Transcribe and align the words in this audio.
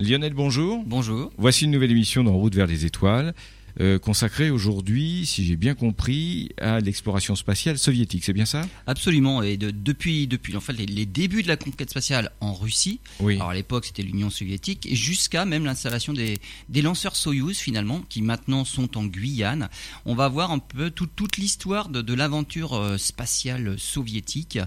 Lionel, 0.00 0.32
bonjour. 0.32 0.82
Bonjour. 0.86 1.30
Voici 1.36 1.64
une 1.66 1.72
nouvelle 1.72 1.90
émission 1.90 2.24
dans 2.24 2.32
Route 2.34 2.54
vers 2.54 2.66
les 2.66 2.86
étoiles, 2.86 3.34
euh, 3.80 3.98
consacrée 3.98 4.48
aujourd'hui, 4.50 5.26
si 5.26 5.44
j'ai 5.44 5.56
bien 5.56 5.74
compris, 5.74 6.48
à 6.58 6.80
l'exploration 6.80 7.36
spatiale 7.36 7.76
soviétique. 7.76 8.24
C'est 8.24 8.32
bien 8.32 8.46
ça? 8.46 8.66
Absolument. 8.86 9.42
Et 9.42 9.58
de- 9.58 9.70
depuis, 9.70 10.26
depuis 10.26 10.56
en 10.56 10.60
fait, 10.60 10.72
les, 10.72 10.86
les 10.86 11.04
débuts 11.04 11.42
de 11.42 11.48
la 11.48 11.58
conquête 11.58 11.90
spatiale 11.90 12.30
en 12.40 12.54
Russie, 12.54 12.98
Oui. 13.20 13.36
alors 13.36 13.50
à 13.50 13.54
l'époque 13.54 13.84
c'était 13.84 14.02
l'Union 14.02 14.30
soviétique, 14.30 14.88
jusqu'à 14.90 15.44
même 15.44 15.66
l'installation 15.66 16.14
des, 16.14 16.38
des 16.70 16.80
lanceurs 16.80 17.14
Soyouz 17.14 17.58
finalement, 17.58 18.00
qui 18.08 18.22
maintenant 18.22 18.64
sont 18.64 18.96
en 18.96 19.04
Guyane. 19.04 19.68
On 20.06 20.14
va 20.14 20.28
voir 20.28 20.50
un 20.50 20.60
peu 20.60 20.90
tout- 20.90 21.06
toute 21.14 21.36
l'histoire 21.36 21.90
de, 21.90 22.00
de 22.00 22.14
l'aventure 22.14 22.72
euh, 22.74 22.96
spatiale 22.96 23.78
soviétique. 23.78 24.58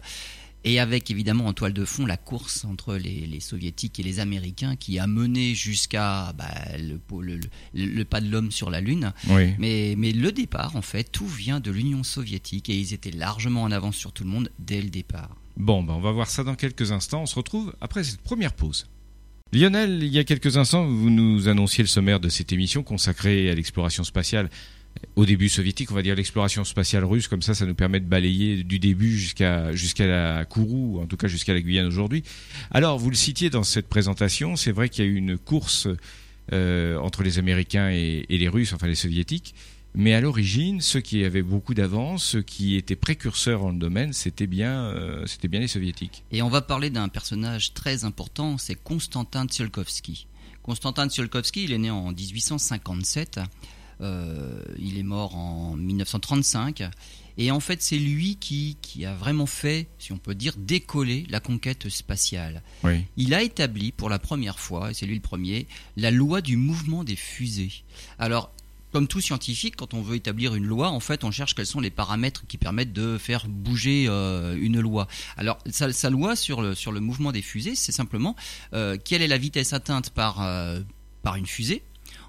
Et 0.66 0.80
avec 0.80 1.12
évidemment 1.12 1.48
en 1.48 1.54
toile 1.54 1.74
de 1.74 1.84
fond 1.84 2.06
la 2.06 2.16
course 2.16 2.64
entre 2.64 2.96
les, 2.96 3.26
les 3.28 3.40
soviétiques 3.42 4.00
et 4.00 4.04
les 4.04 4.20
américains 4.22 4.76
qui 4.78 4.98
a 4.98 5.08
mené 5.08 5.56
jusqu'à 5.56 6.32
bah, 6.38 6.48
le, 6.78 7.00
le- 7.22 7.40
le- 7.74 7.86
le 7.86 8.06
pas 8.06 8.22
de 8.22 8.30
l'homme 8.30 8.50
sur 8.52 8.70
la 8.70 8.80
Lune. 8.80 9.12
Oui. 9.30 9.54
Mais, 9.60 9.96
mais 9.98 10.12
le 10.14 10.32
départ, 10.32 10.76
en 10.78 10.82
fait, 10.82 11.04
tout 11.12 11.28
vient 11.28 11.60
de 11.60 11.70
l'Union 11.70 12.04
soviétique 12.04 12.70
et 12.70 12.80
ils 12.80 12.94
étaient 12.94 13.12
largement 13.12 13.64
en 13.64 13.72
avance 13.72 13.98
sur 13.98 14.14
tout 14.14 14.24
le 14.24 14.30
monde 14.30 14.50
dès 14.60 14.82
le 14.82 14.90
départ. 14.90 15.36
Bon, 15.58 15.84
ben, 15.84 15.94
on 15.96 16.00
va 16.00 16.12
voir 16.12 16.30
ça 16.30 16.44
dans 16.46 16.56
quelques 16.56 16.92
instants. 16.94 17.24
On 17.24 17.26
se 17.28 17.36
retrouve 17.36 17.76
après 17.82 18.04
cette 18.06 18.22
première 18.22 18.54
pause. 18.54 18.88
Lionel, 19.52 20.02
il 20.02 20.12
y 20.12 20.18
a 20.18 20.24
quelques 20.24 20.58
instants, 20.58 20.86
vous 20.88 21.10
nous 21.12 21.48
annonciez 21.48 21.84
le 21.84 21.88
sommaire 21.88 22.20
de 22.20 22.30
cette 22.30 22.52
émission 22.54 22.82
consacrée 22.84 23.52
à 23.52 23.54
l'exploration 23.56 24.04
spatiale. 24.04 24.50
Au 25.16 25.26
début 25.26 25.50
soviétique, 25.50 25.92
on 25.92 25.96
va 25.96 26.02
dire 26.02 26.16
l'exploration 26.16 26.64
spatiale 26.64 27.06
russe, 27.06 27.28
comme 27.28 27.42
ça, 27.42 27.54
ça 27.54 27.66
nous 27.66 27.76
permet 27.76 28.00
de 28.00 28.06
balayer 28.06 28.64
du 28.64 28.80
début 28.80 29.18
jusqu'à 29.18 29.72
la 30.00 30.46
Kourou, 30.46 31.00
en 31.02 31.06
tout 31.06 31.18
cas 31.18 31.28
jusqu'à 31.28 31.54
la 31.54 31.62
Guyane 31.62 31.86
aujourd'hui. 31.86 32.24
Alors, 32.72 32.98
vous 32.98 33.10
le 33.10 33.16
citiez 33.16 33.50
dans 33.50 33.64
cette 33.64 33.88
présentation, 33.88 34.56
c'est 34.56 34.72
vrai 34.72 34.90
qu'il 34.90 35.06
y 35.06 35.08
a 35.08 35.12
eu 35.12 35.16
une 35.16 35.38
course 35.38 35.88
euh, 36.52 36.98
entre 36.98 37.24
les 37.24 37.40
Américains 37.40 37.90
et, 37.90 38.26
les 38.30 38.50
Russes, 38.50 38.74
enfin 38.74 38.88
les 38.88 38.96
Soviétiques. 38.96 39.56
Mais 39.96 40.14
à 40.14 40.22
l'origine, 40.22 40.82
ceux 40.82 41.00
qui 41.00 41.24
avaient 41.24 41.44
beaucoup 41.44 41.76
d'avance, 41.76 42.24
ceux 42.24 42.42
qui 42.42 42.76
étaient 42.76 42.96
précurseurs 42.96 43.62
dans 43.62 43.70
le 43.70 43.78
domaine, 43.78 44.12
c'était 44.12 44.48
bien, 44.48 44.86
euh, 44.86 45.26
bien 45.44 45.60
les 45.60 45.68
Soviétiques. 45.68 46.24
Et 46.32 46.42
on 46.42 46.50
va 46.50 46.62
parler 46.62 46.90
d'un 46.90 47.08
personnage 47.10 47.74
très 47.74 48.04
important, 48.04 48.58
c'est 48.58 48.76
Konstantin 48.76 49.46
Tsiolkovsky. 49.46 50.28
Konstantin 50.64 51.08
Tsiolkovsky, 51.08 51.66
il 51.66 51.74
est 51.74 51.78
né 51.78 51.92
en 51.92 52.12
1857, 52.12 53.38
euh, 53.38 53.44
il 54.78 54.98
est 54.98 55.04
mort 55.04 55.36
en 55.36 55.76
1935, 55.76 56.84
et 57.38 57.52
en 57.52 57.60
fait 57.60 57.82
c'est 57.82 57.98
lui 57.98 58.36
qui, 58.36 58.78
qui 58.82 59.06
a 59.06 59.14
vraiment 59.14 59.46
fait, 59.46 59.88
si 60.00 60.12
on 60.12 60.18
peut 60.18 60.36
dire, 60.36 60.56
décoller 60.58 61.26
la 61.30 61.40
conquête 61.40 61.90
spatiale. 61.90 62.62
Oui. 62.84 63.06
Il 63.18 63.34
a 63.34 63.42
établi 63.42 63.92
pour 63.92 64.10
la 64.10 64.20
première 64.20 64.60
fois, 64.60 64.92
et 64.92 64.94
c'est 64.94 65.06
lui 65.06 65.16
le 65.16 65.22
premier, 65.22 65.68
la 65.98 66.12
loi 66.12 66.42
du 66.42 66.58
mouvement 66.58 67.04
des 67.04 67.16
fusées. 67.16 67.84
Alors, 68.20 68.52
comme 68.94 69.08
tout 69.08 69.20
scientifique, 69.20 69.76
quand 69.76 69.96
on 69.96 70.02
veut 70.02 70.16
établir 70.16 70.54
une 70.54 70.68
loi, 70.68 70.90
en 70.90 71.00
fait, 71.00 71.24
on 71.24 71.32
cherche 71.32 71.56
quels 71.56 71.66
sont 71.66 71.82
les 71.82 71.90
paramètres 71.90 72.46
qui 72.48 72.58
permettent 72.58 72.94
de 72.94 73.18
faire 73.18 73.48
bouger 73.48 74.06
euh, 74.08 74.56
une 74.62 74.80
loi. 74.80 75.08
Alors, 75.36 75.58
sa, 75.70 75.92
sa 75.92 76.12
loi 76.12 76.36
sur 76.36 76.62
le, 76.62 76.76
sur 76.76 76.92
le 76.92 77.00
mouvement 77.00 77.32
des 77.32 77.42
fusées, 77.42 77.74
c'est 77.74 77.92
simplement 77.92 78.36
euh, 78.74 78.96
quelle 79.04 79.24
est 79.24 79.28
la 79.28 79.40
vitesse 79.40 79.74
atteinte 79.74 80.12
par, 80.12 80.44
euh, 80.44 80.80
par 81.24 81.36
une 81.36 81.48
fusée 81.48 81.82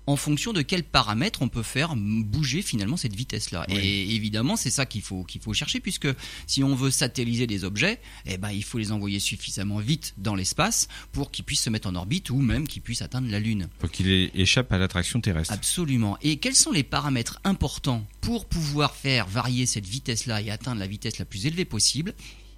en 0.07 0.17
fonction 0.17 0.53
de 0.53 0.61
quels 0.63 0.85
paramètres 0.85 1.41
on 1.43 1.49
peut 1.49 1.63
faire 1.63 1.95
bouger 1.97 2.61
finalement 2.61 2.97
cette 2.99 3.15
vitesse-là. 3.15 3.65
Oui. 3.71 3.77
Et 3.77 4.15
évidemment, 4.15 4.57
c'est 4.57 4.71
ça 4.71 4.85
qu'il 4.85 5.01
faut, 5.01 5.25
qu'il 5.25 5.41
faut 5.41 5.55
chercher, 5.55 5.81
puisque 5.81 6.09
si 6.47 6.63
on 6.63 6.75
veut 6.75 6.91
satelliser 6.91 7.47
des 7.47 7.65
objets, 7.65 8.01
eh 8.27 8.37
ben, 8.37 8.51
il 8.51 8.63
faut 8.65 8.79
les 8.79 8.93
envoyer 8.93 9.19
suffisamment 9.19 9.79
vite 9.79 10.15
dans 10.19 10.35
l'espace 10.35 10.89
pour 11.13 11.31
qu'ils 11.31 11.45
puissent 11.45 11.63
se 11.63 11.71
mettre 11.71 11.89
en 11.89 11.95
orbite 11.95 12.29
ou 12.31 12.37
même 12.41 12.69
qu'ils 12.69 12.83
puissent 12.83 13.03
atteindre 13.03 13.31
la 13.31 13.41
Lune. 13.41 13.69
Faut 13.81 13.89
qu'il 13.89 14.09
é- 14.11 14.31
échappe 14.35 14.71
à 14.73 14.79
l'attraction 14.79 15.21
terrestre. 15.21 15.53
Absolument. 15.55 16.19
Et 16.23 16.37
quels 16.37 16.55
sont 16.55 16.73
les 16.73 16.83
paramètres 16.83 17.41
importants 17.45 18.07
pour 18.21 18.47
pouvoir 18.47 18.95
faire 18.95 19.27
varier 19.27 19.65
cette 19.67 19.87
vitesse-là 19.87 20.43
et 20.43 20.51
atteindre 20.51 20.81
la 20.81 20.87
vitesse 20.87 21.19
la 21.19 21.25
plus 21.25 21.47
élevée 21.47 21.65
possible? 21.65 22.15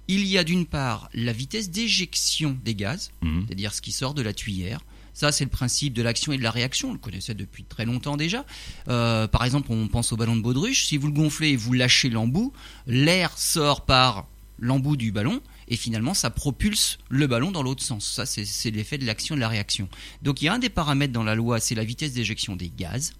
Il 0.09 0.25
y 0.25 0.37
a 0.37 0.43
d'une 0.43 0.65
part 0.65 1.09
la 1.13 1.33
vitesse 1.33 1.69
d'éjection 1.69 2.57
des 2.63 2.75
gaz, 2.75 3.11
Mhm. 3.21 3.45
c'est-à-dire 3.45 3.73
ce 3.73 3.81
qui 3.81 3.91
sort 3.91 4.13
de 4.13 4.21
la 4.21 4.33
tuyère. 4.33 4.79
Ça, 5.17 5.31
c'est 5.31 5.45
le 5.45 5.49
principe 5.49 5.93
de 5.93 6.03
l'action 6.03 6.31
et 6.31 6.37
de 6.37 6.43
la 6.43 6.51
réaction. 6.51 6.91
On 6.91 6.93
le 6.93 6.99
connaissait 6.99 7.33
depuis 7.33 7.63
très 7.63 7.85
longtemps 7.85 8.17
déjà. 8.17 8.45
Euh, 8.87 9.27
par 9.27 9.45
exemple, 9.45 9.69
on 9.71 9.87
pense 9.87 10.13
au 10.13 10.15
ballon 10.15 10.35
de 10.35 10.41
baudruche. 10.41 10.85
Si 10.85 10.95
vous 10.95 11.07
le 11.07 11.13
gonflez 11.13 11.49
et 11.49 11.55
vous 11.55 11.73
lâchez 11.73 12.11
l'embout, 12.11 12.53
l'air 12.85 13.35
sort 13.35 13.83
par 13.85 14.27
l'embout 14.59 14.95
du 14.95 15.11
ballon 15.11 15.41
et 15.69 15.75
finalement, 15.75 16.13
ça 16.13 16.29
propulse 16.29 16.99
le 17.09 17.25
ballon 17.25 17.49
dans 17.49 17.63
l'autre 17.63 17.81
sens. 17.81 18.05
Ça, 18.05 18.27
c'est 18.27 18.69
l'effet 18.69 18.99
de 18.99 19.07
l'action 19.07 19.33
et 19.33 19.37
de 19.37 19.41
la 19.41 19.47
réaction. 19.47 19.89
Donc, 20.21 20.43
il 20.43 20.45
y 20.45 20.47
a 20.49 20.53
un 20.53 20.59
des 20.59 20.69
paramètres 20.69 21.13
dans 21.13 21.23
la 21.23 21.33
loi, 21.33 21.59
c'est 21.59 21.73
la 21.73 21.83
vitesse 21.83 22.13
d'éjection 22.13 22.55
des 22.55 22.69
gaz. 22.69 23.13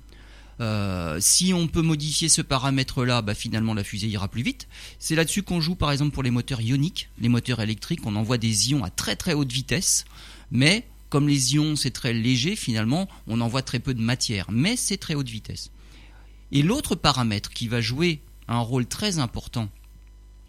Euh, 0.62 1.18
si 1.20 1.52
on 1.52 1.68
peut 1.68 1.82
modifier 1.82 2.30
ce 2.30 2.44
paramètre-là, 2.44 3.24
bah, 3.24 3.34
finalement 3.34 3.74
la 3.74 3.84
fusée 3.84 4.08
ira 4.08 4.28
plus 4.28 4.44
vite. 4.44 4.68
C'est 5.00 5.16
là-dessus 5.16 5.42
qu'on 5.42 5.62
joue 5.62 5.76
par 5.76 5.92
exemple 5.92 6.12
pour 6.12 6.22
les 6.22 6.32
moteurs 6.32 6.62
ioniques, 6.62 7.10
les 7.20 7.30
moteurs 7.30 7.60
électriques. 7.60 8.02
On 8.06 8.16
envoie 8.16 8.38
des 8.38 8.70
ions 8.70 8.84
à 8.84 8.92
très 8.92 9.16
très 9.16 9.34
haute 9.34 9.52
vitesse, 9.52 10.06
mais 10.52 10.86
comme 11.10 11.28
les 11.28 11.56
ions 11.56 11.76
c'est 11.76 11.92
très 11.92 12.14
léger, 12.14 12.56
finalement 12.56 13.08
on 13.28 13.42
envoie 13.42 13.62
très 13.62 13.80
peu 13.80 13.94
de 13.94 14.02
matière, 14.02 14.48
mais 14.52 14.76
c'est 14.76 14.98
très 14.98 15.16
haute 15.16 15.30
vitesse. 15.30 15.72
Et 16.52 16.62
l'autre 16.62 16.96
paramètre 16.96 17.50
qui 17.50 17.68
va 17.68 17.82
jouer 17.82 18.22
un 18.48 18.60
rôle 18.60 18.86
très 18.86 19.20
important, 19.20 19.70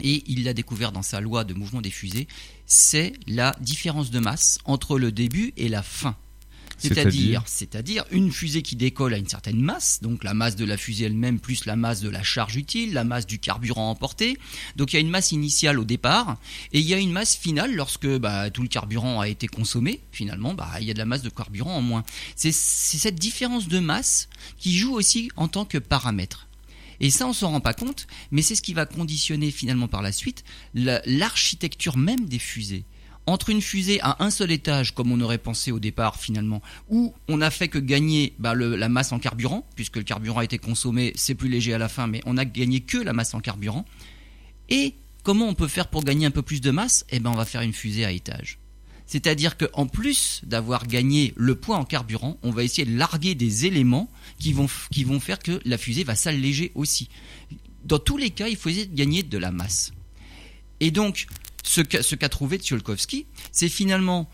et 0.01 0.23
il 0.27 0.45
l'a 0.45 0.55
découvert 0.55 0.93
dans 0.93 1.03
sa 1.03 1.21
loi 1.21 1.45
de 1.45 1.55
mouvement 1.55 1.81
des 1.81 1.91
fusées, 1.91 2.29
c'est 2.67 3.13
la 3.27 3.57
différence 3.61 4.11
de 4.11 4.21
masse 4.21 4.59
entre 4.65 4.99
le 4.99 5.11
début 5.11 5.53
et 5.57 5.69
la 5.69 5.83
fin. 5.83 6.17
C'est-à-dire, 6.78 7.43
c'est-à-dire 7.47 8.05
une 8.11 8.31
fusée 8.33 8.62
qui 8.62 8.77
décolle 8.77 9.15
à 9.15 9.19
une 9.19 9.28
certaine 9.28 9.61
masse, 9.61 10.00
donc 10.03 10.22
la 10.25 10.33
masse 10.34 10.56
de 10.56 10.65
la 10.65 10.77
fusée 10.77 11.06
elle-même 11.06 11.41
plus 11.41 11.65
la 11.65 11.77
masse 11.77 12.00
de 12.00 12.09
la 12.09 12.22
charge 12.22 12.56
utile, 12.56 12.93
la 12.93 13.05
masse 13.05 13.27
du 13.27 13.39
carburant 13.39 13.91
emporté. 13.91 14.39
Donc 14.77 14.93
il 14.93 14.97
y 14.97 14.99
a 14.99 15.00
une 15.00 15.11
masse 15.11 15.33
initiale 15.33 15.78
au 15.78 15.84
départ 15.84 16.37
et 16.72 16.78
il 16.81 16.87
y 16.87 16.94
a 16.94 16.99
une 16.99 17.12
masse 17.12 17.37
finale 17.37 17.75
lorsque 17.75 18.06
bah, 18.06 18.50
tout 18.50 18.62
le 18.62 18.69
carburant 18.69 19.21
a 19.21 19.28
été 19.28 19.49
consommé. 19.49 20.00
Finalement, 20.12 20.55
bah, 20.55 20.71
il 20.81 20.87
y 20.87 20.91
a 20.91 20.94
de 20.94 20.99
la 20.99 21.05
masse 21.06 21.22
de 21.22 21.31
carburant 21.31 21.75
en 21.77 21.83
moins. 21.83 22.05
C'est 22.37 22.53
cette 22.53 23.17
différence 23.17 23.69
de 23.69 23.78
masse 23.81 24.28
qui 24.56 24.77
joue 24.77 24.94
aussi 24.94 25.31
en 25.37 25.49
tant 25.49 25.65
que 25.65 25.78
paramètre. 25.78 26.47
Et 27.00 27.11
ça, 27.11 27.27
on 27.28 27.33
s'en 27.33 27.50
rend 27.50 27.61
pas 27.61 27.75
compte, 27.75 28.06
mais 28.33 28.43
c'est 28.43 28.56
ce 28.56 28.62
qui 28.62 28.75
va 28.75 28.84
conditionner 28.84 29.50
finalement 29.53 29.87
par 29.87 30.03
la 30.03 30.11
suite 30.11 30.43
la- 30.75 31.00
l'architecture 31.06 31.97
même 31.97 32.28
des 32.28 32.38
fusées 32.41 32.84
entre 33.28 33.50
une 33.50 33.61
fusée 33.61 34.00
à 34.00 34.22
un 34.25 34.31
seul 34.31 34.50
étage, 34.50 34.94
comme 34.94 35.12
on 35.12 35.21
aurait 35.21 35.39
pensé 35.39 35.71
au 35.71 35.78
départ 35.78 36.16
finalement, 36.16 36.62
où 36.89 37.15
on 37.28 37.41
a 37.43 37.50
fait 37.50 37.69
que 37.69 37.78
gagner 37.78 38.33
bah, 38.39 38.55
la 38.55 38.89
masse 38.89 39.12
en 39.12 39.19
carburant, 39.19 39.66
puisque 39.77 39.97
le 39.97 40.03
carburant 40.03 40.41
a 40.41 40.44
été 40.44 40.59
consommé, 40.59 41.12
c'est 41.15 41.34
plus 41.34 41.49
léger 41.49 41.75
à 41.75 41.78
la 41.78 41.88
fin, 41.88 42.06
mais 42.06 42.22
on 42.25 42.38
a 42.38 42.44
gagné 42.44 42.81
que 42.81 42.97
la 42.97 43.12
masse 43.12 43.34
en 43.34 43.41
carburant. 43.41 43.84
Et 44.71 44.94
comment 45.22 45.47
on 45.47 45.55
peut 45.55 45.69
faire 45.69 45.88
pour 45.88 46.05
gagner 46.05 46.27
un 46.27 46.31
peu 46.31 46.43
plus 46.43 46.62
de 46.62 46.71
masse? 46.71 47.05
Eh 47.11 47.21
ben, 47.21 47.31
on 47.31 47.37
va 47.37 47.44
faire 47.44 47.61
une 47.61 47.75
fusée 47.75 48.05
à 48.05 48.12
étage. 48.12 48.59
C'est-à-dire 49.06 49.56
qu'en 49.56 49.87
plus 49.87 50.41
d'avoir 50.44 50.87
gagné 50.87 51.34
le 51.37 51.55
poids 51.55 51.77
en 51.77 51.84
carburant, 51.84 52.38
on 52.43 52.50
va 52.50 52.65
essayer 52.65 52.87
de 52.87 52.97
larguer 52.97 53.34
des 53.34 53.67
éléments 53.67 54.11
qui 54.38 54.53
vont, 54.53 54.69
qui 54.91 55.05
vont 55.05 55.21
faire 55.21 55.38
que 55.38 55.61
la 55.65 55.77
fusée 55.77 56.05
va 56.05 56.15
s'alléger 56.15 56.72
aussi. 56.75 57.09
Dans 57.84 57.99
tous 57.99 58.17
les 58.17 58.31
cas, 58.31 58.49
il 58.49 58.56
faut 58.56 58.71
essayer 58.71 58.87
de 58.87 58.97
gagner 58.97 59.22
de 59.22 59.38
la 59.38 59.50
masse. 59.50 59.93
Et 60.81 60.91
donc, 60.91 61.27
ce 61.63 61.81
qu'a 61.83 62.29
trouvé 62.29 62.59
Tsiolkovsky, 62.59 63.27
c'est 63.53 63.69
finalement 63.69 64.29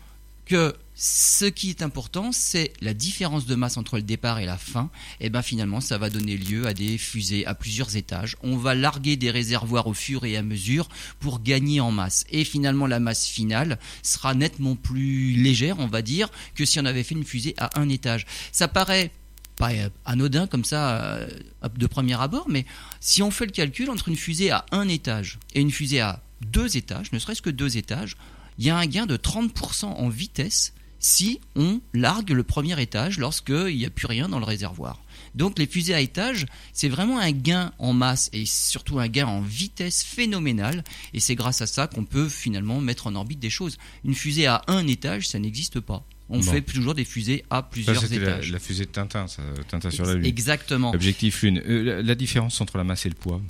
que 0.45 0.75
ce 0.97 1.45
qui 1.45 1.69
est 1.69 1.81
important, 1.81 2.31
c'est 2.31 2.71
la 2.79 2.93
différence 2.93 3.45
de 3.45 3.55
masse 3.55 3.75
entre 3.75 3.97
le 3.97 4.03
départ 4.03 4.39
et 4.39 4.45
la 4.45 4.57
fin. 4.57 4.89
Et 5.19 5.29
ben 5.29 5.41
finalement, 5.41 5.81
ça 5.81 5.97
va 5.97 6.09
donner 6.09 6.37
lieu 6.37 6.67
à 6.67 6.73
des 6.73 6.97
fusées 6.97 7.45
à 7.45 7.53
plusieurs 7.53 7.97
étages. 7.97 8.37
On 8.43 8.55
va 8.55 8.75
larguer 8.75 9.17
des 9.17 9.29
réservoirs 9.29 9.87
au 9.87 9.93
fur 9.93 10.23
et 10.23 10.37
à 10.37 10.43
mesure 10.43 10.87
pour 11.19 11.41
gagner 11.41 11.81
en 11.81 11.91
masse. 11.91 12.23
Et 12.29 12.45
finalement, 12.45 12.87
la 12.87 13.01
masse 13.01 13.27
finale 13.27 13.77
sera 14.03 14.33
nettement 14.33 14.75
plus 14.75 15.33
légère, 15.33 15.79
on 15.79 15.87
va 15.87 16.01
dire, 16.01 16.29
que 16.53 16.63
si 16.63 16.79
on 16.79 16.85
avait 16.85 17.03
fait 17.03 17.15
une 17.15 17.25
fusée 17.25 17.55
à 17.57 17.77
un 17.77 17.89
étage. 17.89 18.25
Ça 18.53 18.69
paraît 18.69 19.11
pas 19.57 19.71
euh, 19.71 19.89
anodin 20.05 20.47
comme 20.47 20.65
ça 20.65 21.01
euh, 21.01 21.27
de 21.75 21.87
premier 21.87 22.19
abord, 22.21 22.47
mais 22.49 22.65
si 22.99 23.21
on 23.21 23.31
fait 23.31 23.45
le 23.45 23.51
calcul 23.51 23.89
entre 23.89 24.09
une 24.09 24.15
fusée 24.15 24.51
à 24.51 24.65
un 24.71 24.87
étage 24.87 25.39
et 25.53 25.61
une 25.61 25.71
fusée 25.71 26.01
à 26.01 26.21
deux 26.41 26.77
étages, 26.77 27.11
ne 27.11 27.19
serait-ce 27.19 27.41
que 27.41 27.49
deux 27.49 27.77
étages, 27.77 28.15
il 28.57 28.65
y 28.65 28.69
a 28.69 28.77
un 28.77 28.85
gain 28.85 29.05
de 29.05 29.17
30% 29.17 29.85
en 29.85 30.09
vitesse 30.09 30.73
si 30.97 31.39
on 31.55 31.81
largue 31.93 32.31
le 32.31 32.43
premier 32.43 32.81
étage 32.81 33.19
lorsqu'il 33.19 33.75
n'y 33.77 33.85
a 33.85 33.89
plus 33.89 34.07
rien 34.07 34.27
dans 34.29 34.39
le 34.39 34.45
réservoir. 34.45 35.03
Donc 35.35 35.59
les 35.59 35.67
fusées 35.67 35.93
à 35.93 35.99
étage, 35.99 36.45
c'est 36.73 36.87
vraiment 36.89 37.19
un 37.19 37.31
gain 37.31 37.73
en 37.77 37.93
masse 37.93 38.29
et 38.33 38.45
surtout 38.45 38.99
un 38.99 39.07
gain 39.07 39.27
en 39.27 39.41
vitesse 39.41 40.03
phénoménal. 40.03 40.83
Et 41.13 41.19
c'est 41.19 41.35
grâce 41.35 41.61
à 41.61 41.67
ça 41.67 41.87
qu'on 41.87 42.05
peut 42.05 42.29
finalement 42.29 42.79
mettre 42.81 43.07
en 43.07 43.15
orbite 43.15 43.39
des 43.39 43.49
choses. 43.51 43.77
Une 44.03 44.15
fusée 44.15 44.47
à 44.47 44.61
un 44.67 44.87
étage, 44.87 45.27
ça 45.27 45.37
n'existe 45.37 45.79
pas. 45.79 46.03
On 46.29 46.39
Bon. 46.39 46.43
fait 46.51 46.61
toujours 46.61 46.95
des 46.95 47.05
fusées 47.05 47.43
à 47.51 47.57
Ça, 47.57 47.63
plusieurs 47.69 48.01
la, 48.01 48.15
étages. 48.15 48.51
la 48.51 48.59
fusée 48.59 48.85
de 48.85 48.89
Tintin, 48.89 49.27
ça, 49.27 49.43
Tintin 49.69 49.91
sur 49.91 50.05
la 50.05 50.15
Lune. 50.15 50.25
Exactement. 50.25 50.91
Objectif 50.91 51.43
Lune. 51.43 51.61
Euh, 51.67 51.83
la, 51.83 52.01
la 52.01 52.15
différence 52.15 52.59
entre 52.61 52.77
la 52.77 52.83
masse 52.83 53.05
et 53.05 53.09
le 53.09 53.15
poids? 53.15 53.41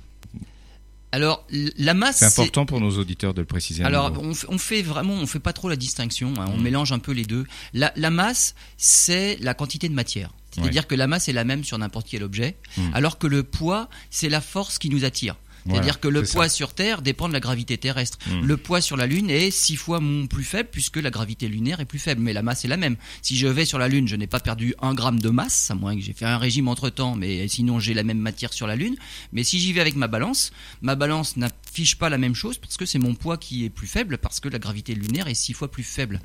Alors 1.16 1.48
la 1.52 1.94
masse. 1.94 2.18
C'est 2.18 2.26
important 2.26 2.66
pour 2.66 2.82
nos 2.82 2.98
auditeurs 2.98 3.34
de 3.34 3.40
le 3.40 3.48
préciser. 3.48 3.86
Alors 3.86 4.12
on, 4.22 4.34
on, 4.50 4.58
fait 4.58 4.82
vraiment, 4.82 5.14
on 5.14 5.26
fait 5.26 5.40
pas 5.40 5.54
trop 5.54 5.70
la 5.70 5.78
distinction. 5.78 6.34
Hein, 6.38 6.46
on 6.50 6.58
mm. 6.58 6.62
mélange 6.62 6.92
un 6.92 7.00
peu 7.00 7.14
les 7.14 7.24
deux. 7.24 7.46
La, 7.74 7.94
la 7.96 8.10
masse, 8.10 8.54
c'est 8.76 9.38
la 9.40 9.54
quantité 9.54 9.88
de 9.88 9.94
matière. 9.94 10.32
C'est-à-dire 10.52 10.88
que 10.88 10.96
la 10.96 11.08
masse 11.08 11.28
est 11.30 11.34
la 11.34 11.44
même 11.44 11.64
sur 11.64 11.78
n'importe 11.78 12.08
quel 12.10 12.24
objet, 12.24 12.56
mm. 12.78 12.92
alors 12.94 13.18
que 13.18 13.28
le 13.28 13.44
poids, 13.44 13.90
c'est 14.10 14.30
la 14.30 14.42
force 14.42 14.78
qui 14.78 14.90
nous 14.90 15.06
attire. 15.06 15.36
C'est-à-dire 15.68 16.00
que 16.00 16.08
le 16.08 16.22
poids 16.24 16.50
sur 16.50 16.74
Terre 16.74 17.02
dépend 17.02 17.28
de 17.28 17.34
la 17.34 17.40
gravité 17.40 17.78
terrestre. 17.78 18.18
Hmm. 18.30 18.42
Le 18.46 18.58
poids 18.58 18.82
sur 18.82 18.98
la 18.98 19.08
Lune 19.08 19.30
est 19.30 19.52
six 19.52 19.76
fois 19.76 20.00
plus 20.30 20.44
faible 20.44 20.70
puisque 20.72 20.98
la 20.98 21.10
gravité 21.10 21.48
lunaire 21.48 21.80
est 21.80 21.86
plus 21.86 22.00
faible, 22.00 22.22
mais 22.22 22.34
la 22.34 22.44
masse 22.44 22.66
est 22.66 22.68
la 22.68 22.78
même. 22.78 22.98
Si 23.22 23.36
je 23.36 23.48
vais 23.48 23.66
sur 23.66 23.80
la 23.80 23.88
Lune, 23.88 24.08
je 24.08 24.16
n'ai 24.16 24.28
pas 24.28 24.40
perdu 24.40 24.76
un 24.82 24.94
gramme 24.94 25.20
de 25.20 25.30
masse, 25.30 25.72
à 25.72 25.76
moins 25.76 25.96
que 25.96 26.02
j'ai 26.02 26.14
fait 26.14 26.26
un 26.26 26.38
régime 26.38 26.68
entre 26.68 26.90
temps, 26.90 27.16
mais 27.16 27.48
sinon 27.48 27.80
j'ai 27.80 27.94
la 27.94 28.04
même 28.04 28.20
matière 28.20 28.54
sur 28.54 28.68
la 28.68 28.76
Lune. 28.76 28.96
Mais 29.32 29.44
si 29.44 29.60
j'y 29.60 29.74
vais 29.74 29.82
avec 29.82 29.96
ma 29.96 30.08
balance, 30.08 30.52
ma 30.82 30.96
balance 30.96 31.38
n'affiche 31.38 31.96
pas 31.98 32.10
la 32.10 32.18
même 32.18 32.36
chose 32.36 32.58
parce 32.58 32.78
que 32.78 32.86
c'est 32.86 33.00
mon 33.00 33.16
poids 33.16 33.38
qui 33.38 33.66
est 33.66 33.70
plus 33.70 33.88
faible 33.88 34.18
parce 34.18 34.40
que 34.40 34.50
la 34.50 34.60
gravité 34.60 34.94
lunaire 34.94 35.28
est 35.28 35.34
six 35.34 35.54
fois 35.54 35.72
plus 35.72 35.84
faible. 35.84 36.22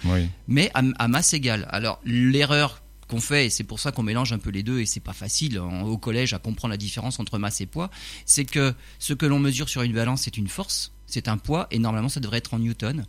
Mais 0.48 0.70
à, 0.74 0.82
à 0.98 1.08
masse 1.08 1.32
égale. 1.32 1.66
Alors 1.70 2.00
l'erreur 2.04 2.82
qu'on 3.10 3.20
fait, 3.20 3.46
et 3.46 3.50
c'est 3.50 3.64
pour 3.64 3.80
ça 3.80 3.90
qu'on 3.90 4.04
mélange 4.04 4.32
un 4.32 4.38
peu 4.38 4.50
les 4.50 4.62
deux, 4.62 4.78
et 4.80 4.86
c'est 4.86 5.00
pas 5.00 5.12
facile 5.12 5.58
au 5.58 5.98
collège 5.98 6.32
à 6.32 6.38
comprendre 6.38 6.70
la 6.70 6.78
différence 6.78 7.18
entre 7.18 7.38
masse 7.38 7.60
et 7.60 7.66
poids, 7.66 7.90
c'est 8.24 8.44
que 8.44 8.72
ce 8.98 9.12
que 9.14 9.26
l'on 9.26 9.40
mesure 9.40 9.68
sur 9.68 9.82
une 9.82 9.92
balance, 9.92 10.22
c'est 10.22 10.36
une 10.36 10.48
force, 10.48 10.92
c'est 11.06 11.26
un 11.26 11.36
poids, 11.36 11.66
et 11.72 11.78
normalement 11.78 12.08
ça 12.08 12.20
devrait 12.20 12.38
être 12.38 12.54
en 12.54 12.60
newton. 12.60 13.06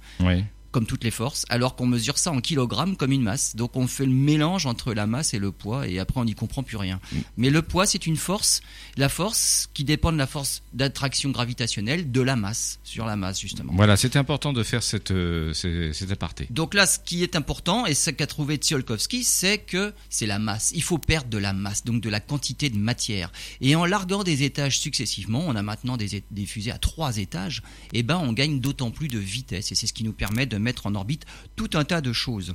Comme 0.72 0.86
toutes 0.86 1.04
les 1.04 1.12
forces, 1.12 1.46
alors 1.50 1.76
qu'on 1.76 1.86
mesure 1.86 2.18
ça 2.18 2.32
en 2.32 2.42
kilogrammes 2.42 2.96
comme 2.96 3.12
une 3.12 3.22
masse. 3.22 3.56
Donc 3.56 3.76
on 3.76 3.88
fait 3.88 4.06
le 4.06 4.12
mélange 4.12 4.66
entre 4.66 4.94
la 4.94 5.08
masse 5.08 5.34
et 5.34 5.40
le 5.40 5.52
poids, 5.52 5.88
et 5.88 6.00
après 6.00 6.20
on 6.20 6.26
n'y 6.26 6.36
comprend 6.36 6.64
plus 6.64 6.78
rien. 6.78 7.00
Mm. 7.12 7.18
Mais 7.38 7.50
le 7.50 7.62
poids, 7.62 7.86
c'est 7.86 8.08
une 8.08 8.18
force, 8.18 8.62
la 8.98 9.10
force 9.10 9.70
qui 9.74 9.84
dépend 9.84 10.12
de 10.12 10.18
la 10.18 10.28
force 10.28 10.64
d'attraction 10.74 11.30
gravitationnelle 11.30 12.12
de 12.12 12.22
la 12.22 12.36
masse, 12.36 12.80
sur 12.84 13.06
la 13.06 13.16
masse 13.16 13.40
justement. 13.40 13.74
Voilà, 13.76 13.98
c'était 13.98 14.20
important 14.20 14.54
de 14.54 14.64
faire 14.64 14.84
cette, 14.84 15.12
euh, 15.12 15.54
cet 15.54 16.12
aparté. 16.12 16.48
Donc 16.50 16.74
là, 16.74 16.86
ce 16.86 17.00
qui 17.00 17.24
est 17.24 17.36
important, 17.36 17.86
et 17.86 17.94
ce 17.94 18.10
qu'a 18.10 18.28
trouvé 18.28 18.56
Tsiolkovsky, 18.56 19.24
c'est 19.24 19.60
que 19.60 19.94
c'est 20.10 20.26
la 20.26 20.40
masse. 20.40 20.72
Il 20.74 20.84
faut 20.84 20.98
perdre 20.98 21.30
de 21.30 21.38
la 21.38 21.54
masse, 21.54 21.84
donc 21.84 22.02
de 22.02 22.10
la 22.10 22.20
quantité 22.20 22.70
de 22.70 22.78
matière. 22.78 23.32
Et 23.60 23.76
en 23.76 23.86
larguant 23.86 24.24
des 24.24 24.44
étages 24.44 24.80
successivement, 24.80 25.44
on 25.46 25.56
a 25.56 25.62
maintenant 25.62 25.98
des, 25.98 26.24
des 26.32 26.46
fusées 26.46 26.72
à 26.72 26.78
trois 26.78 27.18
étages, 27.18 27.62
et 27.94 28.00
eh 28.00 28.04
ben 28.04 28.18
on 28.18 28.34
gagne 28.34 28.60
d'autant 28.60 28.92
plus 28.92 29.08
de 29.08 29.20
vitesse, 29.20 29.72
et 29.72 29.76
c'est 29.76 29.88
ce 29.88 29.94
qui 29.94 30.04
nous 30.04 30.14
permet 30.14 30.46
de 30.46 30.58
mettre 30.62 30.88
en 30.88 30.96
orbite 30.96 31.26
tout 31.56 31.70
un 31.74 31.84
tas 31.84 32.02
de 32.02 32.14
choses. 32.14 32.54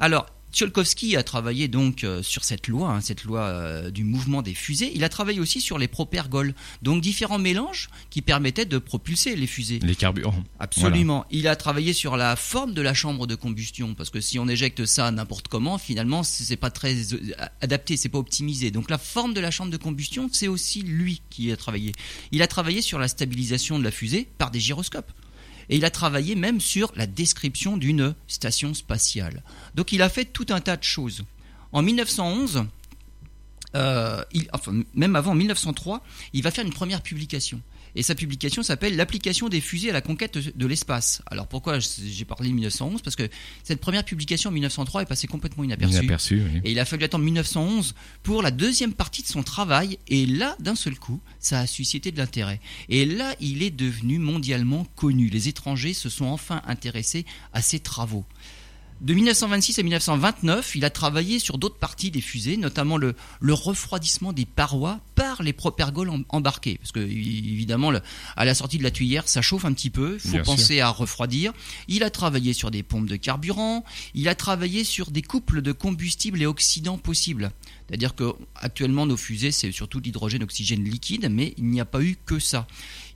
Alors, 0.00 0.26
Tsiolkovsky 0.52 1.16
a 1.16 1.22
travaillé 1.22 1.68
donc 1.68 2.04
euh, 2.04 2.22
sur 2.22 2.44
cette 2.44 2.68
loi, 2.68 2.90
hein, 2.90 3.00
cette 3.00 3.24
loi 3.24 3.42
euh, 3.42 3.90
du 3.90 4.04
mouvement 4.04 4.42
des 4.42 4.54
fusées. 4.54 4.90
Il 4.94 5.04
a 5.04 5.08
travaillé 5.08 5.40
aussi 5.40 5.60
sur 5.60 5.78
les 5.78 5.88
propergols, 5.88 6.54
donc 6.82 7.02
différents 7.02 7.38
mélanges 7.38 7.90
qui 8.10 8.22
permettaient 8.22 8.64
de 8.64 8.78
propulser 8.78 9.36
les 9.36 9.46
fusées. 9.46 9.78
Les 9.80 9.94
carburants. 9.94 10.42
Absolument. 10.58 11.26
Il 11.30 11.48
a 11.48 11.56
travaillé 11.56 11.92
sur 11.92 12.16
la 12.16 12.34
forme 12.34 12.72
de 12.72 12.80
la 12.80 12.94
chambre 12.94 13.26
de 13.26 13.34
combustion, 13.34 13.94
parce 13.94 14.10
que 14.10 14.20
si 14.20 14.38
on 14.38 14.48
éjecte 14.48 14.86
ça 14.86 15.10
n'importe 15.10 15.48
comment, 15.48 15.76
finalement, 15.76 16.22
c'est 16.22 16.56
pas 16.56 16.70
très 16.70 17.12
euh, 17.12 17.34
adapté, 17.60 17.96
c'est 17.96 18.08
pas 18.08 18.18
optimisé. 18.18 18.70
Donc 18.70 18.90
la 18.90 18.98
forme 18.98 19.34
de 19.34 19.40
la 19.40 19.50
chambre 19.50 19.70
de 19.70 19.76
combustion, 19.76 20.30
c'est 20.32 20.48
aussi 20.48 20.82
lui 20.82 21.20
qui 21.28 21.52
a 21.52 21.56
travaillé. 21.56 21.92
Il 22.32 22.40
a 22.40 22.46
travaillé 22.46 22.80
sur 22.80 22.98
la 22.98 23.08
stabilisation 23.08 23.78
de 23.78 23.84
la 23.84 23.90
fusée 23.90 24.28
par 24.38 24.50
des 24.50 24.60
gyroscopes 24.60 25.12
et 25.68 25.76
il 25.76 25.84
a 25.84 25.90
travaillé 25.90 26.34
même 26.34 26.60
sur 26.60 26.92
la 26.96 27.06
description 27.06 27.76
d'une 27.76 28.14
station 28.26 28.74
spatiale. 28.74 29.42
Donc 29.74 29.92
il 29.92 30.02
a 30.02 30.08
fait 30.08 30.24
tout 30.24 30.46
un 30.50 30.60
tas 30.60 30.76
de 30.76 30.84
choses. 30.84 31.24
En 31.72 31.82
1911, 31.82 32.64
euh, 33.74 34.24
même 34.94 35.16
avant 35.16 35.34
1903, 35.34 36.02
il 36.32 36.42
va 36.42 36.50
faire 36.50 36.64
une 36.64 36.72
première 36.72 37.02
publication. 37.02 37.60
Et 37.98 38.02
sa 38.04 38.14
publication 38.14 38.62
s'appelle 38.62 38.94
L'application 38.94 39.48
des 39.48 39.60
fusées 39.60 39.90
à 39.90 39.92
la 39.92 40.00
conquête 40.00 40.38
de 40.56 40.66
l'espace. 40.68 41.20
Alors 41.26 41.48
pourquoi 41.48 41.80
j'ai 41.80 42.24
parlé 42.24 42.48
de 42.48 42.54
1911 42.54 43.02
Parce 43.02 43.16
que 43.16 43.28
cette 43.64 43.80
première 43.80 44.04
publication 44.04 44.50
en 44.50 44.52
1903 44.52 45.02
est 45.02 45.06
passée 45.06 45.26
complètement 45.26 45.64
inaperçue. 45.64 45.96
Et 46.64 46.70
il 46.70 46.78
a 46.78 46.84
fallu 46.84 47.02
attendre 47.02 47.24
1911 47.24 47.96
pour 48.22 48.40
la 48.40 48.52
deuxième 48.52 48.92
partie 48.92 49.22
de 49.22 49.26
son 49.26 49.42
travail. 49.42 49.98
Et 50.06 50.26
là, 50.26 50.56
d'un 50.60 50.76
seul 50.76 50.96
coup, 50.96 51.20
ça 51.40 51.58
a 51.58 51.66
suscité 51.66 52.12
de 52.12 52.18
l'intérêt. 52.18 52.60
Et 52.88 53.04
là, 53.04 53.34
il 53.40 53.64
est 53.64 53.72
devenu 53.72 54.20
mondialement 54.20 54.86
connu. 54.94 55.28
Les 55.28 55.48
étrangers 55.48 55.92
se 55.92 56.08
sont 56.08 56.26
enfin 56.26 56.62
intéressés 56.68 57.26
à 57.52 57.62
ses 57.62 57.80
travaux. 57.80 58.24
De 59.00 59.14
1926 59.14 59.78
à 59.78 59.82
1929, 59.84 60.74
il 60.74 60.84
a 60.84 60.90
travaillé 60.90 61.38
sur 61.38 61.56
d'autres 61.56 61.76
parties 61.76 62.10
des 62.10 62.20
fusées, 62.20 62.56
notamment 62.56 62.96
le, 62.96 63.14
refroidissement 63.42 64.32
des 64.32 64.44
parois 64.44 64.98
par 65.14 65.42
les 65.44 65.52
propergols 65.52 66.10
embarqués. 66.30 66.78
Parce 66.78 66.90
que, 66.90 66.98
évidemment, 66.98 67.92
à 68.36 68.44
la 68.44 68.54
sortie 68.54 68.76
de 68.76 68.82
la 68.82 68.90
tuyère, 68.90 69.28
ça 69.28 69.40
chauffe 69.40 69.64
un 69.64 69.72
petit 69.72 69.90
peu, 69.90 70.18
il 70.24 70.30
faut 70.30 70.44
penser 70.44 70.80
à 70.80 70.90
refroidir. 70.90 71.52
Il 71.86 72.02
a 72.02 72.10
travaillé 72.10 72.52
sur 72.52 72.72
des 72.72 72.82
pompes 72.82 73.06
de 73.06 73.14
carburant, 73.14 73.84
il 74.14 74.28
a 74.28 74.34
travaillé 74.34 74.82
sur 74.82 75.12
des 75.12 75.22
couples 75.22 75.62
de 75.62 75.70
combustible 75.70 76.42
et 76.42 76.46
oxydants 76.46 76.98
possibles. 76.98 77.52
C'est-à-dire 77.88 78.14
que 78.14 78.34
actuellement 78.56 79.06
nos 79.06 79.16
fusées 79.16 79.50
c'est 79.50 79.72
surtout 79.72 79.98
l'hydrogène 80.00 80.42
oxygène 80.42 80.84
liquide, 80.84 81.28
mais 81.30 81.54
il 81.56 81.64
n'y 81.64 81.80
a 81.80 81.86
pas 81.86 82.02
eu 82.02 82.18
que 82.26 82.38
ça. 82.38 82.66